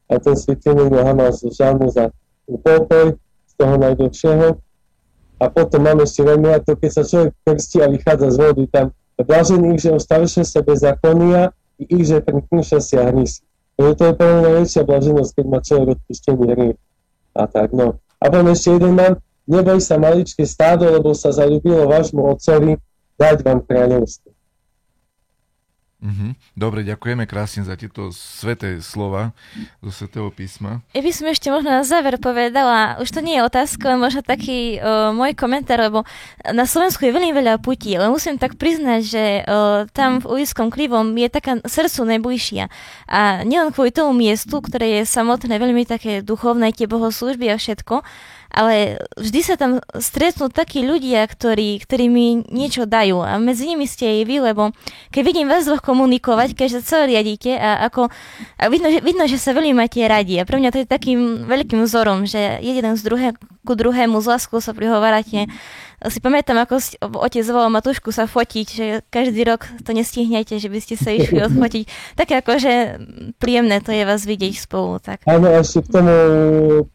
A 0.10 0.18
ten 0.18 0.34
svitilník 0.34 0.90
nohama 0.90 1.30
z 1.30 1.54
žalmu 1.54 1.94
za 1.94 2.10
pokoj, 2.50 3.14
toho 3.60 3.76
najdlhšieho 3.76 4.48
a 5.40 5.46
potom 5.48 5.82
máme 5.84 6.04
ešte 6.04 6.24
veľmi 6.24 6.52
to, 6.64 6.76
keď 6.80 6.92
sa 6.92 7.04
človek 7.04 7.32
krstí 7.44 7.84
a 7.84 7.88
vychádza 7.92 8.28
z 8.32 8.38
vody, 8.40 8.64
tam 8.72 8.96
blažený, 9.20 9.76
že 9.80 9.96
ostaršie 9.96 10.48
sa 10.48 10.64
bezakonia 10.64 11.52
i 11.80 11.84
ich, 12.00 12.08
že 12.08 12.24
preknúša 12.24 12.80
si 12.80 12.96
a 12.96 13.08
hnísi. 13.12 13.44
Takže 13.80 13.94
to 13.96 14.04
je 14.04 14.14
pre 14.20 14.28
mňa 14.28 14.42
najväčšia 14.44 14.84
blaženosť, 14.84 15.32
keď 15.36 15.46
má 15.48 15.60
človek 15.64 15.88
odpustený 15.96 16.46
hry. 16.52 16.70
A 17.36 17.42
tak, 17.48 17.72
no. 17.72 18.00
A 18.20 18.24
potom 18.28 18.52
ešte 18.52 18.76
jeden 18.76 19.00
mám, 19.00 19.24
neboj 19.48 19.80
sa 19.80 19.96
maličké 19.96 20.44
stádo, 20.44 20.92
lebo 20.92 21.16
sa 21.16 21.32
zalúbilo 21.32 21.88
vášmu 21.88 22.20
otcovi 22.36 22.76
dať 23.16 23.38
vám 23.48 23.64
kráľovstvo. 23.64 24.36
Mm-hmm. 26.00 26.56
Dobre, 26.56 26.88
ďakujeme 26.88 27.28
krásne 27.28 27.68
za 27.68 27.76
tieto 27.76 28.08
sveté 28.16 28.80
slova 28.80 29.36
zo 29.84 29.92
svetého 29.92 30.32
písma. 30.32 30.80
Ja 30.96 31.04
by 31.04 31.12
som 31.12 31.28
ešte 31.28 31.52
možno 31.52 31.76
na 31.76 31.84
záver 31.84 32.16
povedala, 32.16 32.96
už 33.04 33.12
to 33.12 33.20
nie 33.20 33.36
je 33.36 33.44
otázka, 33.44 33.84
ale 33.84 34.08
možno 34.08 34.24
taký 34.24 34.80
uh, 34.80 35.12
môj 35.12 35.36
komentár, 35.36 35.76
lebo 35.84 36.08
na 36.48 36.64
Slovensku 36.64 37.04
je 37.04 37.12
veľmi 37.12 37.36
veľa 37.36 37.60
putí, 37.60 38.00
ale 38.00 38.08
musím 38.08 38.40
tak 38.40 38.56
priznať, 38.56 39.02
že 39.04 39.24
uh, 39.44 39.92
tam 39.92 40.24
v 40.24 40.40
Ujiskom 40.40 40.72
krivom 40.72 41.12
je 41.20 41.28
taká 41.28 41.60
srdcu 41.68 42.16
najbližšia. 42.16 42.72
A 43.12 43.44
nielen 43.44 43.76
kvôli 43.76 43.92
tomu 43.92 44.16
miestu, 44.16 44.64
ktoré 44.64 45.04
je 45.04 45.04
samotné 45.04 45.52
veľmi 45.60 45.84
také 45.84 46.24
duchovné, 46.24 46.72
tie 46.72 46.88
bohoslúžby 46.88 47.52
a 47.52 47.60
všetko, 47.60 48.08
ale 48.50 48.98
vždy 49.16 49.40
sa 49.46 49.56
tam 49.56 49.78
stretnú 49.96 50.50
takí 50.50 50.82
ľudia, 50.82 51.24
ktorí, 51.30 51.80
ktorí 51.86 52.06
mi 52.10 52.42
niečo 52.50 52.90
dajú. 52.90 53.22
A 53.22 53.38
medzi 53.38 53.70
nimi 53.70 53.86
ste 53.86 54.10
aj 54.10 54.22
vy, 54.26 54.36
lebo 54.42 54.74
keď 55.14 55.22
vidím 55.22 55.48
vás 55.48 55.70
dvoch 55.70 55.86
komunikovať, 55.86 56.58
keď 56.58 56.68
sa 56.78 56.82
celé 56.82 57.18
riadíte 57.18 57.54
a 57.54 57.86
ako 57.86 58.10
a 58.58 58.64
vidno, 58.68 58.90
že, 58.90 59.00
vidno, 59.06 59.24
že 59.30 59.38
sa 59.38 59.54
veľmi 59.54 59.78
máte 59.78 60.02
radi. 60.04 60.42
A 60.42 60.48
pre 60.50 60.58
mňa 60.58 60.74
to 60.74 60.82
je 60.82 60.90
takým 60.90 61.46
veľkým 61.46 61.86
vzorom, 61.86 62.26
že 62.26 62.58
jeden 62.60 62.98
z 62.98 63.02
druhé, 63.06 63.28
ku 63.64 63.74
druhému 63.78 64.18
z 64.18 64.30
láskou 64.34 64.58
sa 64.60 64.74
prihovárate 64.74 65.46
si 66.08 66.24
pamätám, 66.24 66.56
ako 66.64 66.80
otec 67.20 67.44
volal 67.52 67.68
Matušku 67.68 68.16
sa 68.16 68.24
fotiť, 68.24 68.68
že 68.72 68.86
každý 69.12 69.44
rok 69.44 69.68
to 69.84 69.92
nestihnete, 69.92 70.56
že 70.56 70.72
by 70.72 70.80
ste 70.80 70.96
sa 70.96 71.12
išli 71.12 71.44
odfotiť. 71.52 72.16
Také 72.16 72.40
ako, 72.40 72.52
že 72.56 72.74
príjemné 73.36 73.84
to 73.84 73.92
je 73.92 74.08
vás 74.08 74.24
vidieť 74.24 74.56
spolu. 74.56 75.04
Tak. 75.04 75.28
Áno, 75.28 75.52
ešte 75.52 75.84
k 75.84 76.00
tomu 76.00 76.16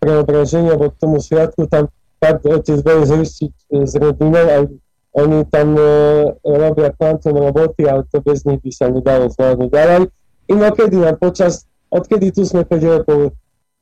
preobraženiu, 0.00 0.72
alebo 0.72 0.88
k 0.88 1.00
tomu 1.04 1.20
sviatku, 1.20 1.68
tam 1.68 1.92
fakt 2.16 2.48
otec 2.48 2.80
bude 2.80 3.04
zristiť 3.04 3.52
s 3.84 3.92
rodinou, 4.00 4.44
aj 4.48 4.62
oni 5.14 5.46
tam 5.46 5.78
e, 5.78 5.86
robia 6.42 6.90
kvantum 6.90 7.38
roboty, 7.38 7.86
ale 7.86 8.02
to 8.10 8.18
bez 8.18 8.42
nich 8.42 8.58
by 8.58 8.70
sa 8.74 8.90
nedalo 8.90 9.30
zvládnuť. 9.30 9.70
Ale 9.70 10.10
inokedy 10.50 10.98
nám 10.98 11.22
počas, 11.22 11.70
odkedy 11.92 12.34
tu 12.34 12.42
sme 12.42 12.66
5 12.66 12.96
rokov 12.98 13.36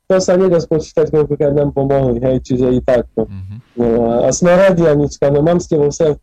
to 0.06 0.20
sa 0.20 0.36
nedá 0.36 0.58
spočítať, 0.60 1.08
koľkokrát 1.08 1.54
nám 1.56 1.72
pomohli, 1.72 2.20
hej, 2.20 2.42
čiže 2.44 2.68
i 2.72 2.80
takto. 2.84 3.26
Mm-hmm. 3.26 3.58
No, 3.80 3.86
a, 4.06 4.14
a 4.26 4.34
sme 4.34 4.52
radi, 4.52 4.84
Anička, 4.84 5.32
no 5.32 5.40
mám 5.40 5.58
s 5.58 5.66
tebou 5.66 5.90
sa... 5.90 6.14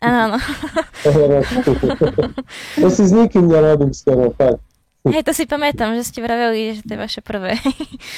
Áno. 0.00 0.36
to 2.80 2.86
si 2.88 3.02
s 3.04 3.12
nikým 3.12 3.48
nerobím 3.48 3.92
skoro, 3.92 4.32
fakt. 4.36 4.60
Hej, 5.00 5.24
to 5.24 5.32
si 5.32 5.48
pamätám, 5.48 5.96
že 5.96 6.12
ste 6.12 6.20
vraveli, 6.20 6.76
že 6.76 6.84
to 6.84 6.92
je 6.92 7.00
vaše 7.00 7.20
prvé. 7.24 7.56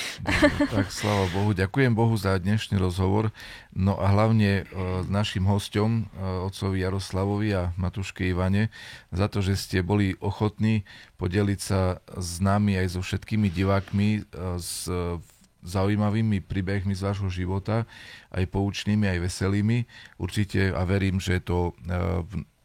tak 0.74 0.90
sláva 0.90 1.30
Bohu. 1.30 1.54
Ďakujem 1.54 1.94
Bohu 1.94 2.18
za 2.18 2.34
dnešný 2.34 2.74
rozhovor. 2.74 3.30
No 3.70 3.94
a 4.02 4.10
hlavne 4.10 4.66
uh, 4.66 5.06
našim 5.06 5.46
hostom, 5.46 6.10
uh, 6.18 6.42
otcovi 6.50 6.82
Jaroslavovi 6.82 7.48
a 7.54 7.62
Matuške 7.78 8.26
Ivane, 8.26 8.74
za 9.14 9.30
to, 9.30 9.46
že 9.46 9.54
ste 9.54 9.78
boli 9.86 10.18
ochotní 10.18 10.82
podeliť 11.22 11.60
sa 11.62 12.02
s 12.18 12.42
nami 12.42 12.74
aj 12.74 12.98
so 12.98 13.00
všetkými 13.06 13.46
divákmi 13.46 14.26
uh, 14.34 14.58
s 14.58 14.90
zaujímavými 15.62 16.42
príbehmi 16.42 16.90
z 16.98 17.06
vášho 17.06 17.30
života, 17.30 17.86
aj 18.34 18.50
poučnými, 18.50 19.06
aj 19.06 19.30
veselými. 19.30 19.86
Určite 20.18 20.74
a 20.74 20.82
verím, 20.82 21.22
že 21.22 21.38
to 21.38 21.78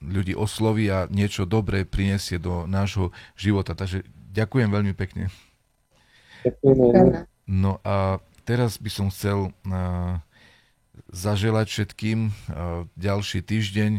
ľudí 0.02 0.38
osloví 0.38 0.90
a 0.94 1.10
niečo 1.10 1.50
dobré 1.50 1.84
prinesie 1.84 2.38
do 2.38 2.70
nášho 2.70 3.10
života. 3.34 3.74
Takže 3.74 4.06
ďakujem 4.34 4.70
veľmi 4.70 4.94
pekne. 4.94 5.34
No 7.48 7.82
a 7.82 8.22
teraz 8.46 8.78
by 8.78 8.90
som 8.94 9.08
chcel 9.10 9.52
zaželať 11.08 11.68
všetkým 11.72 12.34
ďalší 12.98 13.40
týždeň 13.46 13.92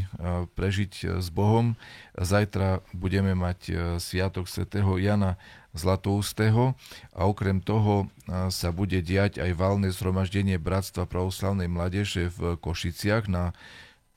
prežiť 0.52 1.22
s 1.22 1.28
Bohom. 1.32 1.78
Zajtra 2.14 2.82
budeme 2.92 3.32
mať 3.32 3.72
Sviatok 4.02 4.50
svätého 4.50 4.98
Jana 5.00 5.40
Zlatoustého 5.72 6.74
a 7.14 7.20
okrem 7.28 7.62
toho 7.62 8.10
sa 8.50 8.74
bude 8.74 8.98
diať 9.00 9.38
aj 9.38 9.50
valné 9.54 9.88
zhromaždenie 9.94 10.58
Bratstva 10.58 11.06
pravoslavnej 11.06 11.70
mládeže 11.70 12.28
v 12.34 12.58
Košiciach 12.58 13.30
na 13.30 13.54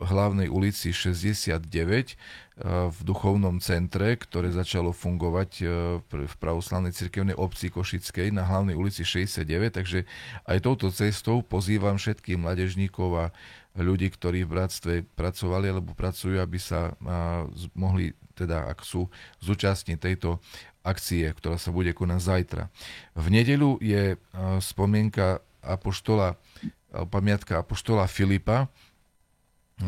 hlavnej 0.01 0.49
ulici 0.49 0.89
69 0.89 1.61
eh, 1.61 2.15
v 2.89 2.99
duchovnom 3.05 3.61
centre, 3.61 4.17
ktoré 4.17 4.49
začalo 4.49 4.91
fungovať 4.91 5.51
eh, 5.61 5.67
v 6.01 6.35
pravoslavnej 6.41 6.91
cirkevnej 6.91 7.37
obci 7.37 7.69
Košickej 7.69 8.33
na 8.33 8.43
hlavnej 8.43 8.73
ulici 8.73 9.05
69, 9.05 9.77
takže 9.77 10.09
aj 10.49 10.57
touto 10.65 10.89
cestou 10.89 11.45
pozývam 11.45 12.01
všetkých 12.01 12.41
mladežníkov 12.41 13.09
a 13.15 13.25
ľudí, 13.77 14.11
ktorí 14.11 14.43
v 14.43 14.51
bratstve 14.51 14.93
pracovali 15.15 15.71
alebo 15.71 15.95
pracujú, 15.95 16.43
aby 16.43 16.59
sa 16.59 16.91
mohli, 17.71 18.11
teda 18.35 18.67
ak 18.67 18.83
sú, 18.83 19.07
zúčastniť 19.39 19.95
tejto 19.95 20.43
akcie, 20.83 21.23
ktorá 21.31 21.55
sa 21.55 21.71
bude 21.71 21.95
konať 21.95 22.19
zajtra. 22.19 22.63
V 23.15 23.27
nedeľu 23.31 23.79
je 23.79 24.17
eh, 24.17 24.17
spomienka 24.59 25.39
apoštola, 25.61 26.41
pamiatka 27.13 27.61
apoštola 27.61 28.09
Filipa, 28.09 28.67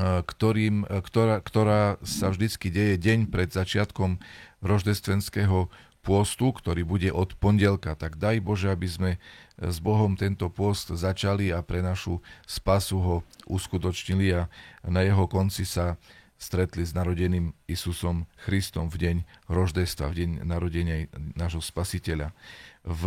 ktorým, 0.01 0.89
e, 0.89 1.01
ktorá, 1.01 1.37
ktorá 1.39 2.01
sa 2.01 2.33
vždycky 2.33 2.73
deje 2.73 2.97
deň 2.97 3.29
pred 3.29 3.53
začiatkom 3.53 4.17
roždestvenského 4.65 5.69
pôstu, 6.03 6.51
ktorý 6.51 6.83
bude 6.83 7.09
od 7.15 7.31
pondelka. 7.39 7.95
Tak 7.95 8.19
daj 8.19 8.43
Bože, 8.43 8.67
aby 8.67 8.87
sme 8.89 9.11
s 9.55 9.79
Bohom 9.79 10.19
tento 10.19 10.51
pôst 10.51 10.91
začali 10.91 11.53
a 11.55 11.63
pre 11.63 11.79
našu 11.79 12.19
spasu 12.43 12.99
ho 12.99 13.15
uskutočnili 13.47 14.35
a 14.35 14.41
na 14.83 15.01
jeho 15.05 15.29
konci 15.31 15.63
sa 15.63 15.95
stretli 16.35 16.83
s 16.83 16.91
narodeným 16.91 17.55
Isusom 17.71 18.27
Christom 18.43 18.91
v 18.91 18.99
deň 18.99 19.17
roždestva, 19.47 20.11
v 20.11 20.17
deň 20.19 20.29
narodenia 20.43 21.07
nášho 21.39 21.63
spasiteľa. 21.63 22.35
V 22.83 23.03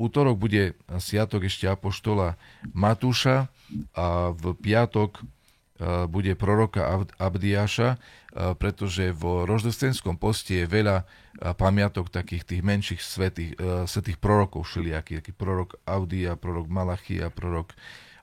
útorok 0.00 0.40
bude 0.40 0.72
sviatok 0.96 1.52
ešte 1.52 1.68
apoštola 1.68 2.40
Matúša 2.72 3.52
a 3.92 4.32
v 4.32 4.56
piatok 4.56 5.20
Eh, 5.20 5.37
bude 6.10 6.34
proroka 6.34 6.82
Abdiáša, 7.18 7.94
eh, 7.94 8.54
pretože 8.58 9.14
v 9.14 9.46
roždostenskom 9.46 10.18
poste 10.18 10.62
je 10.62 10.66
veľa 10.66 11.02
eh, 11.02 11.54
pamiatok 11.54 12.10
takých 12.10 12.42
tých 12.44 12.62
menších 12.66 13.00
svetých, 13.02 13.52
svetých 13.86 14.18
prorokov 14.18 14.66
všelijakých, 14.66 15.22
taký 15.22 15.32
prorok 15.34 15.78
Audia, 15.86 16.34
prorok 16.34 16.66
Malachia, 16.66 17.30
prorok 17.30 17.74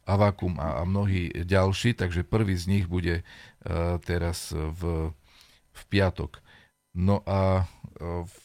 Avakum 0.06 0.60
a, 0.62 0.80
a 0.80 0.82
mnohí 0.86 1.34
ďalší, 1.34 1.98
takže 1.98 2.28
prvý 2.28 2.54
z 2.54 2.70
nich 2.70 2.86
bude 2.86 3.26
teraz 4.06 4.54
v, 4.54 5.10
v 5.74 5.82
piatok. 5.90 6.46
No 6.94 7.26
a 7.26 7.66
v 7.98 8.36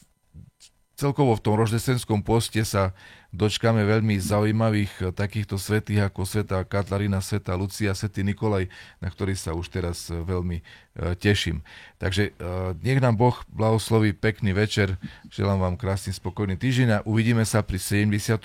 celkovo 1.00 1.32
v 1.32 1.44
tom 1.44 1.56
roždestenskom 1.56 2.20
poste 2.20 2.60
sa 2.68 2.92
dočkáme 3.30 3.86
veľmi 3.86 4.18
zaujímavých 4.18 4.92
eh, 5.00 5.04
takýchto 5.14 5.56
svetých 5.56 6.10
ako 6.10 6.26
sveta 6.26 6.62
Katarína, 6.66 7.22
sveta 7.22 7.54
Lucia, 7.54 7.94
svetý 7.94 8.26
Nikolaj, 8.26 8.66
na 8.98 9.08
ktorý 9.08 9.38
sa 9.38 9.54
už 9.54 9.70
teraz 9.70 10.10
eh, 10.10 10.18
veľmi 10.18 10.58
eh, 10.60 11.14
teším. 11.14 11.62
Takže 12.00 12.32
nech 12.80 12.96
nám 12.96 13.20
Boh 13.20 13.36
blahosloví 13.52 14.16
pekný 14.16 14.56
večer, 14.56 14.96
želám 15.28 15.60
vám 15.60 15.74
krásny 15.76 16.16
spokojný 16.16 16.56
týždeň 16.56 16.88
a 16.96 17.04
uvidíme 17.04 17.44
sa 17.44 17.60
pri 17.60 17.76
71. 17.76 18.40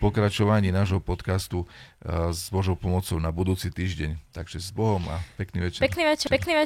pokračovaní 0.00 0.72
nášho 0.72 0.96
podcastu 0.96 1.68
s 2.08 2.48
Božou 2.48 2.72
pomocou 2.72 3.20
na 3.20 3.28
budúci 3.28 3.68
týždeň. 3.68 4.16
Takže 4.32 4.64
s 4.64 4.72
Bohom 4.72 5.04
a 5.12 5.20
pekný 5.36 5.68
večer. 5.68 5.84
Pekný 5.84 6.08
večer, 6.08 6.28
pekný 6.32 6.52
večer. 6.56 6.62